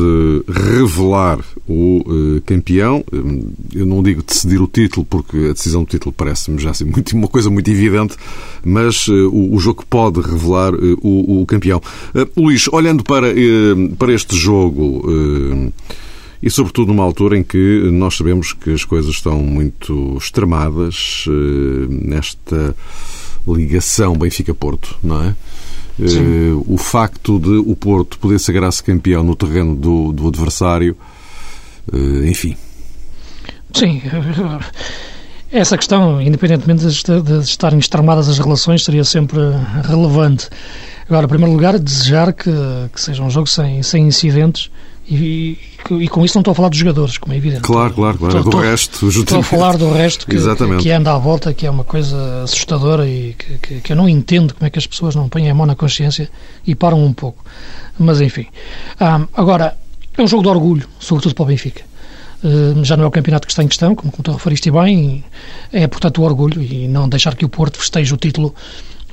revelar 0.49 1.41
o 1.67 2.03
campeão. 2.45 3.05
Eu 3.75 3.87
não 3.87 4.03
digo 4.03 4.23
decidir 4.23 4.61
o 4.61 4.67
título, 4.67 5.07
porque 5.09 5.37
a 5.37 5.53
decisão 5.53 5.85
do 5.85 5.91
título 5.91 6.13
parece-me 6.13 6.59
já 6.59 6.73
ser 6.73 6.85
muito, 6.87 7.17
uma 7.17 7.29
coisa 7.29 7.51
muito 7.51 7.71
evidente, 7.71 8.17
mas 8.65 9.09
o, 9.09 9.55
o 9.55 9.59
jogo 9.59 9.85
pode 9.89 10.21
revelar 10.21 10.75
uh, 10.75 10.99
o, 11.03 11.43
o, 11.43 11.47
campeão. 11.47 11.81
Uh, 12.15 12.41
Luís, 12.41 12.69
olhando 12.73 13.03
para, 13.03 13.29
uh, 13.29 13.97
para 13.97 14.13
este 14.13 14.37
jogo 14.37 15.05
e 16.43 16.51
sobretudo 16.51 16.89
numa 16.89 17.03
altura 17.03 17.39
em 17.39 17.43
que 17.43 17.91
nós 17.93 18.17
sabemos 18.17 18.53
que 18.53 18.71
as 18.71 18.85
coisas 18.85 19.13
estão 19.13 19.39
muito 19.39 20.17
extremadas 20.21 21.25
nesta 21.89 22.77
ligação 23.47 24.17
Benfica-Porto, 24.17 24.99
não 25.03 25.25
é? 25.25 25.35
Uh, 25.99 26.63
o 26.69 26.77
facto 26.77 27.39
de 27.39 27.57
o 27.57 27.75
Porto 27.75 28.19
poder 28.19 28.39
sagrar-se 28.39 28.83
campeão 28.83 29.23
no 29.25 29.35
terreno 29.35 29.75
do, 29.75 30.13
do 30.13 30.29
adversário, 30.29 30.95
uh, 30.95 31.16
enfim. 31.93 32.57
Sim, 33.73 34.03
essa 35.53 35.77
questão, 35.77 36.21
independentemente 36.21 36.85
de, 36.87 37.39
estarem 37.41 37.79
extremadas 37.79 38.29
as 38.29 38.39
relações, 38.39 38.85
seria 38.85 39.05
sempre 39.05 39.41
relevante. 39.85 40.49
Agora, 41.09 41.27
em 41.27 41.29
primeiro 41.29 41.53
lugar, 41.53 41.79
desejar 41.79 42.33
que, 42.33 42.51
que 42.93 43.01
seja 43.01 43.23
um 43.23 43.31
jogo 43.31 43.47
sem, 43.47 43.83
sem 43.83 44.07
incidentes 44.09 44.71
e, 45.09 45.15
e, 45.89 45.95
e, 45.95 46.09
com 46.09 46.25
isso 46.25 46.37
não 46.37 46.41
estou 46.41 46.51
a 46.51 46.55
falar 46.55 46.69
dos 46.69 46.79
jogadores, 46.79 47.17
como 47.17 47.33
é 47.33 47.37
evidente. 47.37 47.63
Claro, 47.63 47.95
claro, 47.95 48.19
claro. 48.19 48.39
Estou, 48.39 48.43
do 48.43 48.59
estou, 48.59 48.71
resto, 48.71 49.09
Estou 49.09 49.39
a 49.39 49.43
falar 49.43 49.77
do 49.77 49.93
resto 49.93 50.27
que, 50.27 50.37
que, 50.37 50.77
que, 50.79 50.91
anda 50.91 51.15
à 51.15 51.19
volta, 51.19 51.55
que 51.55 51.65
é 51.65 51.71
uma 51.71 51.85
coisa 51.85 52.43
assustadora 52.43 53.09
e 53.09 53.37
que, 53.63 53.81
que, 53.81 53.93
eu 53.93 53.97
não 53.97 54.09
entendo 54.09 54.53
como 54.53 54.67
é 54.67 54.71
que 54.71 54.81
as 54.81 54.87
pessoas 54.87 55.15
não 55.15 55.29
põem 55.29 55.49
a 55.49 55.55
mão 55.55 55.65
na 55.65 55.77
consciência 55.77 56.29
e 56.67 56.75
param 56.75 57.05
um 57.05 57.13
pouco. 57.13 57.45
Mas 57.97 58.21
enfim. 58.21 58.47
Um, 59.01 59.29
agora, 59.35 59.77
é 60.17 60.23
um 60.23 60.27
jogo 60.27 60.43
de 60.43 60.49
orgulho, 60.49 60.89
sobretudo 60.99 61.35
para 61.35 61.43
o 61.43 61.47
Benfica. 61.47 61.83
Uh, 62.43 62.85
já 62.85 62.97
não 62.97 63.05
é 63.05 63.07
o 63.07 63.11
campeonato 63.11 63.47
que 63.47 63.53
está 63.53 63.63
em 63.63 63.69
questão, 63.69 63.95
como, 63.95 64.13
tu 64.13 64.33
referiste 64.33 64.71
bem, 64.71 65.25
é 65.73 65.87
portanto 65.87 66.19
o 66.19 66.25
orgulho 66.25 66.63
e 66.63 66.87
não 66.87 67.09
deixar 67.09 67.35
que 67.35 67.45
o 67.45 67.49
Porto 67.49 67.79
festeje 67.79 68.13
o 68.13 68.17
título 68.17 68.55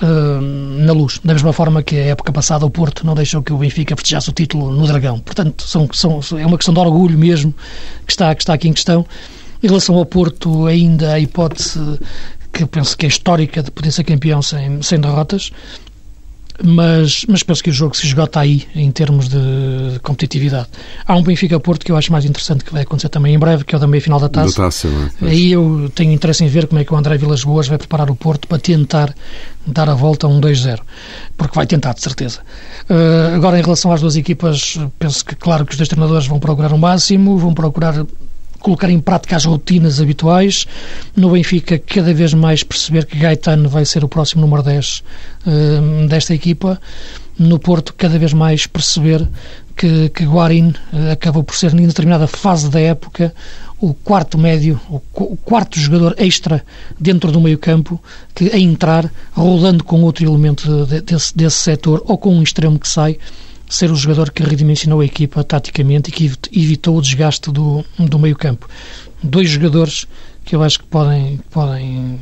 uh, 0.01 0.41
na 0.41 0.93
luz. 0.93 1.19
Da 1.23 1.33
mesma 1.33 1.53
forma 1.53 1.81
que 1.81 1.95
a 1.95 2.05
época 2.05 2.31
passada 2.31 2.65
o 2.65 2.69
Porto 2.69 3.05
não 3.05 3.15
deixou 3.15 3.41
que 3.41 3.53
o 3.53 3.57
Benfica 3.57 3.95
festejasse 3.95 4.29
o 4.29 4.33
título 4.33 4.71
no 4.71 4.85
Dragão. 4.85 5.19
Portanto, 5.19 5.63
são, 5.67 5.87
são, 5.93 6.19
é 6.37 6.45
uma 6.45 6.57
questão 6.57 6.73
de 6.73 6.79
orgulho 6.79 7.17
mesmo 7.17 7.53
que 8.05 8.11
está, 8.11 8.33
que 8.35 8.41
está 8.41 8.53
aqui 8.53 8.67
em 8.67 8.73
questão. 8.73 9.05
Em 9.61 9.67
relação 9.67 9.95
ao 9.95 10.05
Porto, 10.05 10.67
ainda 10.67 11.13
a 11.13 11.19
hipótese 11.19 11.79
que 12.51 12.63
eu 12.63 12.67
penso 12.67 12.95
que 12.95 13.05
é 13.05 13.09
histórica 13.09 13.63
de 13.63 13.71
poder 13.71 13.91
ser 13.91 14.03
campeão 14.03 14.41
sem, 14.41 14.81
sem 14.81 14.99
derrotas 14.99 15.51
mas, 16.61 17.25
mas 17.27 17.41
penso 17.41 17.63
que 17.63 17.69
o 17.69 17.73
jogo 17.73 17.95
se 17.95 18.05
esgota 18.05 18.39
aí 18.39 18.67
em 18.75 18.91
termos 18.91 19.27
de 19.27 19.99
competitividade. 20.03 20.67
Há 21.05 21.15
um 21.15 21.23
Benfica-Porto 21.23 21.85
que 21.85 21.91
eu 21.91 21.97
acho 21.97 22.11
mais 22.11 22.25
interessante 22.25 22.63
que 22.63 22.71
vai 22.71 22.83
acontecer 22.83 23.09
também 23.09 23.33
em 23.33 23.39
breve, 23.39 23.63
que 23.63 23.73
é 23.73 23.77
o 23.77 23.81
da 23.81 23.87
meia-final 23.87 24.19
da 24.19 24.29
taça. 24.29 24.55
taça 24.55 24.87
é? 25.21 25.25
Aí 25.25 25.51
eu 25.51 25.91
tenho 25.95 26.11
interesse 26.11 26.43
em 26.43 26.47
ver 26.47 26.67
como 26.67 26.79
é 26.79 26.85
que 26.85 26.93
o 26.93 26.97
André 26.97 27.17
Vilas 27.17 27.43
Boas 27.43 27.67
vai 27.67 27.77
preparar 27.77 28.09
o 28.09 28.15
Porto 28.15 28.47
para 28.47 28.59
tentar 28.59 29.13
dar 29.65 29.89
a 29.89 29.95
volta 29.95 30.27
a 30.27 30.29
um 30.29 30.39
2-0, 30.39 30.79
porque 31.37 31.55
vai 31.55 31.65
tentar, 31.65 31.93
de 31.93 32.01
certeza. 32.01 32.39
Uh, 32.89 33.35
agora, 33.35 33.57
em 33.57 33.61
relação 33.63 33.91
às 33.91 34.01
duas 34.01 34.15
equipas, 34.15 34.77
penso 34.99 35.25
que, 35.25 35.35
claro, 35.35 35.65
que 35.65 35.71
os 35.71 35.77
dois 35.77 35.87
treinadores 35.87 36.27
vão 36.27 36.39
procurar 36.39 36.73
o 36.73 36.77
máximo, 36.77 37.37
vão 37.37 37.53
procurar 37.53 38.05
colocar 38.63 38.89
em 38.89 38.99
prática 38.99 39.35
as 39.35 39.45
rotinas 39.45 40.01
habituais. 40.01 40.65
No 41.15 41.29
Benfica, 41.29 41.77
cada 41.77 42.13
vez 42.13 42.33
mais 42.33 42.63
perceber 42.63 43.05
que 43.05 43.17
Gaetano 43.17 43.69
vai 43.69 43.85
ser 43.85 44.03
o 44.03 44.07
próximo 44.07 44.41
número 44.41 44.63
10 44.63 44.99
uh, 44.99 45.03
eh, 45.45 46.07
desta 46.07 46.33
equipa. 46.33 46.81
No 47.37 47.59
Porto, 47.59 47.93
cada 47.93 48.17
vez 48.17 48.31
mais 48.33 48.65
perceber 48.65 49.27
que, 49.75 50.09
que 50.09 50.23
Guarin 50.23 50.69
uh, 50.69 51.11
acabou 51.11 51.43
por 51.43 51.55
ser, 51.55 51.73
em 51.73 51.85
determinada 51.85 52.25
fase 52.25 52.69
da 52.69 52.79
época, 52.79 53.33
o 53.81 53.93
quarto 53.93 54.37
médio, 54.37 54.79
o, 54.89 55.01
o 55.19 55.35
quarto 55.35 55.77
jogador 55.77 56.15
extra 56.17 56.63
dentro 56.97 57.33
do 57.33 57.41
meio-campo, 57.41 58.01
que 58.33 58.49
a 58.49 58.57
entrar, 58.57 59.11
rodando 59.33 59.83
com 59.83 60.01
outro 60.03 60.25
elemento 60.25 60.85
de, 60.85 61.01
desse, 61.01 61.35
desse 61.35 61.57
setor 61.57 62.01
ou 62.05 62.17
com 62.17 62.33
um 62.33 62.41
extremo 62.41 62.79
que 62.79 62.87
sai, 62.87 63.17
ser 63.73 63.91
o 63.91 63.95
jogador 63.95 64.31
que 64.31 64.43
redimensionou 64.43 65.01
a 65.01 65.05
equipa 65.05 65.43
taticamente 65.43 66.09
e 66.09 66.13
que 66.13 66.31
evitou 66.51 66.95
o 66.95 67.01
desgaste 67.01 67.51
do, 67.51 67.83
do 67.97 68.19
meio 68.19 68.35
campo. 68.35 68.69
Dois 69.21 69.49
jogadores 69.49 70.05
que 70.45 70.55
eu 70.55 70.61
acho 70.61 70.79
que 70.79 70.85
podem, 70.85 71.39
podem, 71.49 72.19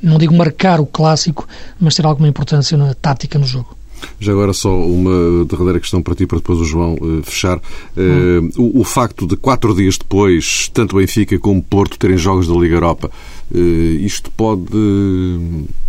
não 0.00 0.16
digo 0.16 0.34
marcar 0.34 0.80
o 0.80 0.86
clássico, 0.86 1.48
mas 1.80 1.96
ter 1.96 2.06
alguma 2.06 2.28
importância 2.28 2.78
na 2.78 2.94
tática 2.94 3.36
no 3.36 3.46
jogo. 3.46 3.76
Já 4.20 4.32
agora 4.32 4.52
só 4.52 4.78
uma 4.78 5.44
derradeira 5.44 5.80
questão 5.80 6.02
para 6.02 6.14
ti, 6.14 6.26
para 6.26 6.38
depois 6.38 6.60
o 6.60 6.64
João 6.64 6.94
uh, 7.00 7.22
fechar. 7.24 7.56
Uh, 7.56 8.50
o, 8.56 8.80
o, 8.80 8.84
facto 8.84 9.26
de 9.26 9.36
quatro 9.36 9.74
dias 9.74 9.96
depois, 9.96 10.70
tanto 10.72 10.96
Benfica 10.96 11.38
como 11.38 11.62
Porto 11.62 11.98
terem 11.98 12.18
jogos 12.18 12.46
da 12.46 12.54
Liga 12.54 12.76
Europa, 12.76 13.10
uh, 13.50 13.56
isto 13.56 14.30
pode 14.30 14.66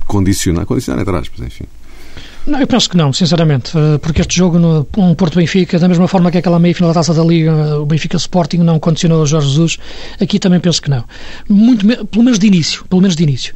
condicionar, 0.07 0.65
condicionar 0.65 1.01
entre 1.01 1.15
aspas, 1.17 1.45
enfim, 1.45 1.65
não, 2.47 2.59
eu 2.59 2.67
penso 2.67 2.87
que 2.87 2.95
não, 2.95 3.11
sinceramente, 3.11 3.71
eh, 3.75 3.97
porque 3.97 4.21
este 4.21 4.35
jogo 4.35 4.59
no 4.59 4.87
um 4.97 5.15
Porto 5.15 5.35
Benfica, 5.35 5.79
da 5.79 5.87
mesma 5.87 6.07
forma 6.07 6.29
que 6.29 6.37
aquela 6.37 6.59
meia 6.59 6.75
final 6.75 6.91
da 6.91 6.99
Taça 6.99 7.11
da 7.11 7.23
Liga, 7.23 7.79
o 7.79 7.87
Benfica 7.87 8.17
Sporting 8.17 8.57
não 8.57 8.79
condicionou 8.79 9.23
o 9.23 9.25
Jorge 9.25 9.47
Jesus, 9.47 9.77
aqui 10.21 10.37
também 10.37 10.59
penso 10.59 10.79
que 10.79 10.89
não. 10.89 11.03
Muito, 11.49 11.85
pelo 12.07 12.23
menos 12.23 12.37
de 12.37 12.45
início, 12.45 12.85
pelo 12.85 13.01
menos 13.01 13.15
de 13.15 13.23
início. 13.23 13.51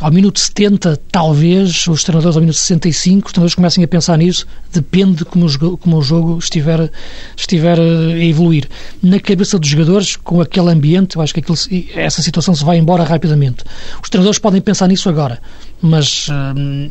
Ao 0.00 0.10
minuto 0.10 0.40
70, 0.40 0.98
talvez, 1.12 1.86
os 1.86 2.02
treinadores 2.02 2.36
ao 2.36 2.40
minuto 2.40 2.56
65, 2.56 3.26
os 3.26 3.32
treinadores 3.32 3.54
comecem 3.54 3.84
a 3.84 3.88
pensar 3.88 4.18
nisso, 4.18 4.46
depende 4.72 5.18
de 5.18 5.24
como 5.24 5.46
o, 5.46 5.76
como 5.76 5.98
o 5.98 6.02
jogo 6.02 6.36
estiver, 6.38 6.90
estiver 7.36 7.78
eh, 7.78 8.14
a 8.14 8.24
evoluir. 8.24 8.68
Na 9.00 9.20
cabeça 9.20 9.60
dos 9.60 9.68
jogadores, 9.68 10.16
com 10.16 10.40
aquele 10.40 10.70
ambiente, 10.70 11.16
eu 11.16 11.22
acho 11.22 11.32
que 11.32 11.38
aquilo, 11.38 11.56
essa 11.94 12.20
situação 12.20 12.52
se 12.52 12.64
vai 12.64 12.78
embora 12.78 13.04
rapidamente. 13.04 13.62
Os 14.02 14.10
treinadores 14.10 14.40
podem 14.40 14.60
pensar 14.60 14.88
nisso 14.88 15.08
agora, 15.08 15.40
mas 15.80 16.26
hum, 16.30 16.90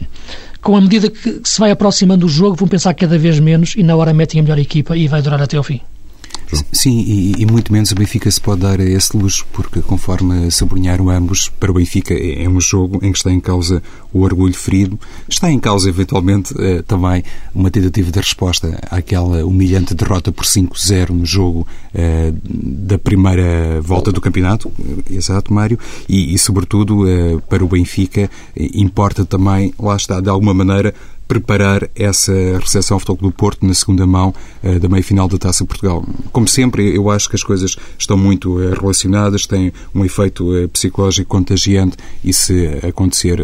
com 0.63 0.77
a 0.77 0.81
medida 0.81 1.09
que 1.09 1.41
se 1.43 1.59
vai 1.59 1.71
aproximando 1.71 2.25
o 2.25 2.29
jogo, 2.29 2.55
vão 2.55 2.67
pensar 2.67 2.93
cada 2.93 3.17
vez 3.17 3.37
menos 3.37 3.75
e 3.75 3.83
na 3.83 3.95
hora 3.95 4.13
metem 4.13 4.39
a 4.39 4.43
melhor 4.43 4.57
equipa 4.57 4.95
e 4.95 5.09
vai 5.09 5.21
durar 5.21 5.41
até 5.41 5.57
ao 5.57 5.63
fim. 5.63 5.81
Sim, 6.71 6.99
e, 6.99 7.33
e, 7.39 7.45
muito 7.45 7.71
menos 7.71 7.91
o 7.91 7.95
Benfica 7.95 8.29
se 8.29 8.39
pode 8.39 8.61
dar 8.61 8.79
esse 8.79 9.15
luxo, 9.15 9.45
porque 9.51 9.81
conforme 9.81 10.51
sublinharam 10.51 11.09
ambos, 11.09 11.49
para 11.49 11.71
o 11.71 11.73
Benfica 11.73 12.13
é, 12.13 12.43
é 12.43 12.49
um 12.49 12.59
jogo 12.59 12.99
em 13.03 13.11
que 13.11 13.17
está 13.17 13.31
em 13.31 13.39
causa 13.39 13.81
o 14.11 14.21
orgulho 14.21 14.53
ferido, 14.53 14.99
está 15.27 15.51
em 15.51 15.59
causa 15.59 15.89
eventualmente 15.89 16.53
eh, 16.59 16.83
também 16.83 17.23
uma 17.53 17.71
tentativa 17.71 18.11
de 18.11 18.19
resposta 18.19 18.79
àquela 18.91 19.43
humilhante 19.43 19.95
derrota 19.95 20.31
por 20.31 20.45
5-0 20.45 21.09
no 21.09 21.25
jogo 21.25 21.67
eh, 21.93 22.33
da 22.43 22.97
primeira 22.99 23.81
volta 23.81 24.11
do 24.11 24.21
campeonato, 24.21 24.71
exato, 25.09 25.53
Mário, 25.53 25.79
e, 26.07 26.33
e 26.33 26.37
sobretudo 26.37 27.07
eh, 27.09 27.37
para 27.49 27.63
o 27.63 27.67
Benfica 27.67 28.29
importa 28.55 29.25
também, 29.25 29.73
lá 29.79 29.95
está, 29.95 30.21
de 30.21 30.29
alguma 30.29 30.53
maneira, 30.53 30.93
preparar 31.27 31.89
essa 31.95 32.33
recepção 32.59 32.95
ao 32.95 32.99
Futebol 32.99 33.29
do 33.29 33.35
Porto 33.35 33.65
na 33.65 33.73
segunda 33.73 34.05
mão 34.05 34.33
uh, 34.63 34.79
da 34.79 34.89
meia-final 34.89 35.27
da 35.27 35.37
Taça 35.37 35.65
Portugal. 35.65 36.05
Como 36.31 36.47
sempre, 36.47 36.95
eu 36.95 37.09
acho 37.09 37.29
que 37.29 37.35
as 37.35 37.43
coisas 37.43 37.75
estão 37.97 38.17
muito 38.17 38.57
uh, 38.57 38.73
relacionadas, 38.79 39.47
têm 39.47 39.71
um 39.93 40.03
efeito 40.03 40.51
uh, 40.51 40.67
psicológico 40.69 41.29
contagiante 41.29 41.97
e 42.23 42.33
se 42.33 42.67
acontecer, 42.87 43.39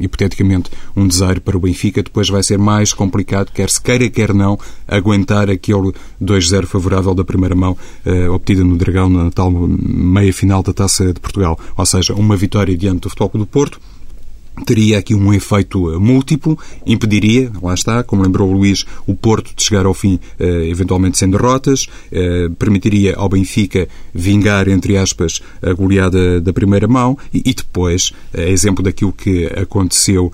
hipoteticamente, 0.00 0.70
um 0.94 1.06
desaire 1.06 1.40
para 1.40 1.56
o 1.56 1.60
Benfica, 1.60 2.02
depois 2.02 2.28
vai 2.28 2.42
ser 2.42 2.58
mais 2.58 2.92
complicado, 2.92 3.50
quer 3.52 3.70
se 3.70 3.80
queira, 3.80 4.08
quer 4.08 4.34
não, 4.34 4.58
aguentar 4.86 5.48
aquele 5.50 5.92
2-0 6.22 6.66
favorável 6.66 7.14
da 7.14 7.24
primeira 7.24 7.54
mão 7.54 7.76
obtida 8.32 8.62
no 8.62 8.76
Dragão 8.76 9.08
na 9.08 9.30
tal 9.30 9.50
meia-final 9.50 10.62
da 10.62 10.72
Taça 10.72 11.12
de 11.12 11.20
Portugal. 11.20 11.58
Ou 11.76 11.86
seja, 11.86 12.14
uma 12.14 12.36
vitória 12.36 12.76
diante 12.76 13.00
do 13.00 13.08
Futebol 13.10 13.30
do 13.34 13.46
Porto, 13.46 13.80
teria 14.64 14.98
aqui 14.98 15.14
um 15.14 15.32
efeito 15.34 15.92
eh, 15.92 15.98
múltiplo, 15.98 16.58
impediria, 16.86 17.50
lá 17.62 17.74
está, 17.74 18.02
como 18.02 18.22
lembrou 18.22 18.48
o 18.48 18.52
Luís, 18.52 18.84
o 19.06 19.14
Porto 19.14 19.54
de 19.54 19.62
chegar 19.62 19.84
ao 19.84 19.92
fim 19.92 20.18
eh, 20.38 20.68
eventualmente 20.68 21.18
sem 21.18 21.28
derrotas, 21.28 21.86
eh, 22.10 22.48
permitiria 22.58 23.14
ao 23.16 23.28
Benfica 23.28 23.88
vingar, 24.14 24.68
entre 24.68 24.96
aspas, 24.96 25.42
a 25.62 25.72
goleada 25.72 26.40
da 26.40 26.52
primeira 26.52 26.88
mão 26.88 27.18
e, 27.32 27.52
depois, 27.52 28.12
exemplo 28.34 28.82
daquilo 28.82 29.12
que 29.12 29.46
aconteceu 29.46 30.32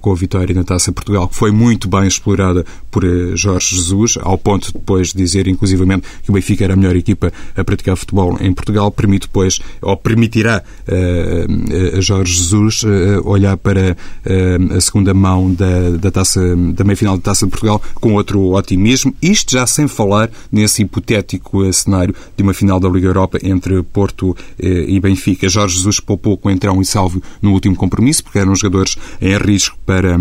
com 0.00 0.12
a 0.12 0.14
vitória 0.14 0.54
na 0.54 0.64
Taça 0.64 0.92
Portugal, 0.92 1.26
que 1.28 1.34
foi 1.34 1.50
muito 1.50 1.88
bem 1.88 2.06
explorada 2.06 2.64
por 2.90 3.02
Jorge 3.34 3.74
Jesus, 3.74 4.18
ao 4.20 4.36
ponto 4.36 4.66
de 4.66 4.72
depois 4.74 5.12
dizer, 5.12 5.48
inclusivamente, 5.48 6.06
que 6.22 6.30
o 6.30 6.34
Benfica 6.34 6.64
era 6.64 6.74
a 6.74 6.76
melhor 6.76 6.94
equipa 6.94 7.32
a 7.56 7.64
praticar 7.64 7.96
futebol 7.96 8.36
em 8.40 8.52
Portugal, 8.52 8.90
permite 8.90 9.26
depois, 9.26 9.60
ou 9.80 9.96
permitirá 9.96 10.62
a 11.96 12.00
Jorge 12.00 12.34
Jesus 12.34 12.84
olhar 13.24 13.56
para 13.62 13.96
uh, 14.26 14.76
a 14.76 14.80
segunda 14.80 15.14
mão 15.14 15.52
da, 15.52 15.90
da 15.90 16.10
taça, 16.10 16.40
da 16.74 16.84
meia-final 16.84 17.16
da 17.16 17.22
Taça 17.22 17.46
de 17.46 17.50
Portugal 17.50 17.80
com 17.94 18.14
outro 18.14 18.54
otimismo. 18.54 19.14
Isto 19.22 19.52
já 19.52 19.66
sem 19.66 19.86
falar 19.88 20.30
nesse 20.50 20.82
hipotético 20.82 21.72
cenário 21.72 22.14
de 22.36 22.42
uma 22.42 22.54
final 22.54 22.80
da 22.80 22.88
Liga 22.88 23.06
Europa 23.06 23.38
entre 23.42 23.82
Porto 23.82 24.30
uh, 24.30 24.36
e 24.58 24.98
Benfica. 25.00 25.48
Jorge 25.48 25.76
Jesus 25.76 26.00
poupou 26.00 26.36
com 26.36 26.50
Entrão 26.50 26.80
e 26.80 26.84
Salvo 26.84 27.22
no 27.40 27.52
último 27.52 27.76
compromisso, 27.76 28.24
porque 28.24 28.38
eram 28.38 28.54
jogadores 28.54 28.96
em 29.20 29.36
risco 29.36 29.76
para. 29.86 30.18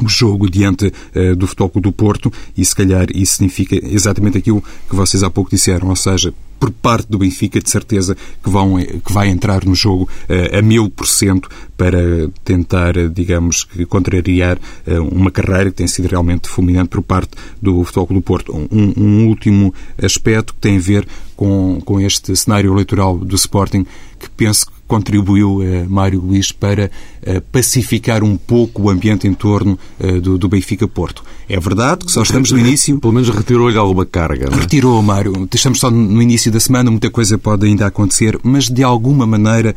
O 0.00 0.08
jogo 0.08 0.48
diante 0.48 0.86
uh, 0.86 1.36
do 1.36 1.46
Futebol 1.46 1.82
do 1.82 1.92
Porto 1.92 2.32
e 2.56 2.64
se 2.64 2.74
calhar 2.74 3.06
isso 3.14 3.36
significa 3.36 3.76
exatamente 3.76 4.38
aquilo 4.38 4.62
que 4.88 4.96
vocês 4.96 5.22
há 5.22 5.30
pouco 5.30 5.50
disseram, 5.50 5.88
ou 5.88 5.96
seja, 5.96 6.32
por 6.62 6.70
parte 6.70 7.10
do 7.10 7.18
Benfica, 7.18 7.60
de 7.60 7.68
certeza 7.68 8.14
que, 8.14 8.48
vão, 8.48 8.76
que 8.76 9.12
vai 9.12 9.28
entrar 9.28 9.64
no 9.64 9.74
jogo 9.74 10.08
uh, 10.28 10.56
a 10.56 10.62
mil 10.62 10.88
por 10.88 11.08
cento 11.08 11.48
para 11.76 11.98
tentar, 12.44 12.92
digamos, 13.10 13.66
contrariar 13.88 14.58
uh, 14.86 15.02
uma 15.02 15.32
carreira 15.32 15.70
que 15.70 15.78
tem 15.78 15.88
sido 15.88 16.06
realmente 16.06 16.48
fulminante 16.48 16.90
por 16.90 17.02
parte 17.02 17.32
do 17.60 17.82
Futebol 17.82 18.06
do 18.06 18.22
Porto. 18.22 18.56
Um, 18.70 18.92
um, 18.96 19.26
último 19.26 19.74
aspecto 20.00 20.54
que 20.54 20.60
tem 20.60 20.76
a 20.76 20.80
ver 20.80 21.08
com, 21.34 21.82
com 21.84 22.00
este 22.00 22.36
cenário 22.36 22.72
eleitoral 22.72 23.18
do 23.18 23.34
Sporting, 23.34 23.84
que 24.20 24.30
penso 24.30 24.66
que 24.66 24.72
contribuiu 24.92 25.60
Mário 25.88 26.20
Luís 26.20 26.52
para 26.52 26.90
pacificar 27.50 28.22
um 28.22 28.36
pouco 28.36 28.82
o 28.82 28.90
ambiente 28.90 29.26
em 29.26 29.32
torno 29.32 29.78
do, 30.22 30.36
do 30.36 30.48
Benfica-Porto. 30.50 31.24
É 31.48 31.58
verdade 31.58 32.04
que 32.04 32.12
só 32.12 32.22
estamos 32.22 32.52
no 32.52 32.58
início... 32.58 33.00
Pelo 33.00 33.14
menos 33.14 33.30
retirou-lhe 33.30 33.78
alguma 33.78 34.04
carga. 34.04 34.50
Não 34.50 34.58
é? 34.58 34.60
Retirou, 34.60 35.00
Mário. 35.00 35.48
Estamos 35.54 35.80
só 35.80 35.90
no 35.90 36.20
início 36.20 36.52
da 36.52 36.60
semana, 36.60 36.90
muita 36.90 37.10
coisa 37.10 37.38
pode 37.38 37.66
ainda 37.66 37.86
acontecer, 37.86 38.38
mas 38.42 38.68
de 38.68 38.82
alguma 38.82 39.26
maneira, 39.26 39.74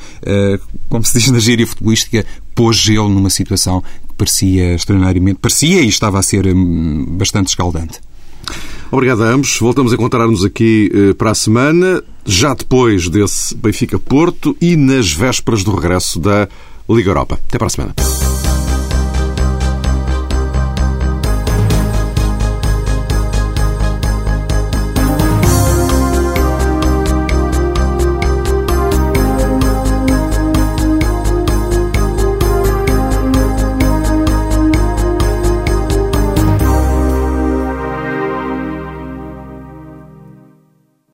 como 0.89 1.05
se 1.05 1.17
diz 1.17 1.31
na 1.31 1.39
gíria 1.39 1.65
futebolística, 1.65 2.25
pôs 2.53 2.75
gelo 2.75 3.07
numa 3.07 3.29
situação 3.29 3.81
que 3.81 4.15
parecia 4.17 4.75
extraordinariamente... 4.75 5.39
Parecia 5.39 5.81
e 5.81 5.87
estava 5.87 6.19
a 6.19 6.23
ser 6.23 6.45
hum, 6.47 7.05
bastante 7.17 7.47
escaldante. 7.47 8.01
Obrigado 8.91 9.23
a 9.23 9.27
ambos. 9.29 9.57
Voltamos 9.59 9.91
a 9.91 9.95
encontrar-nos 9.95 10.45
aqui 10.45 10.91
eh, 10.93 11.13
para 11.13 11.31
a 11.31 11.35
semana, 11.35 12.03
já 12.25 12.53
depois 12.53 13.09
desse 13.09 13.55
Benfica-Porto 13.55 14.55
e 14.61 14.75
nas 14.75 15.11
vésperas 15.11 15.63
do 15.63 15.75
regresso 15.75 16.19
da 16.19 16.47
Liga 16.89 17.09
Europa. 17.09 17.39
Até 17.47 17.57
para 17.57 17.67
a 17.67 17.69
semana. 17.69 18.54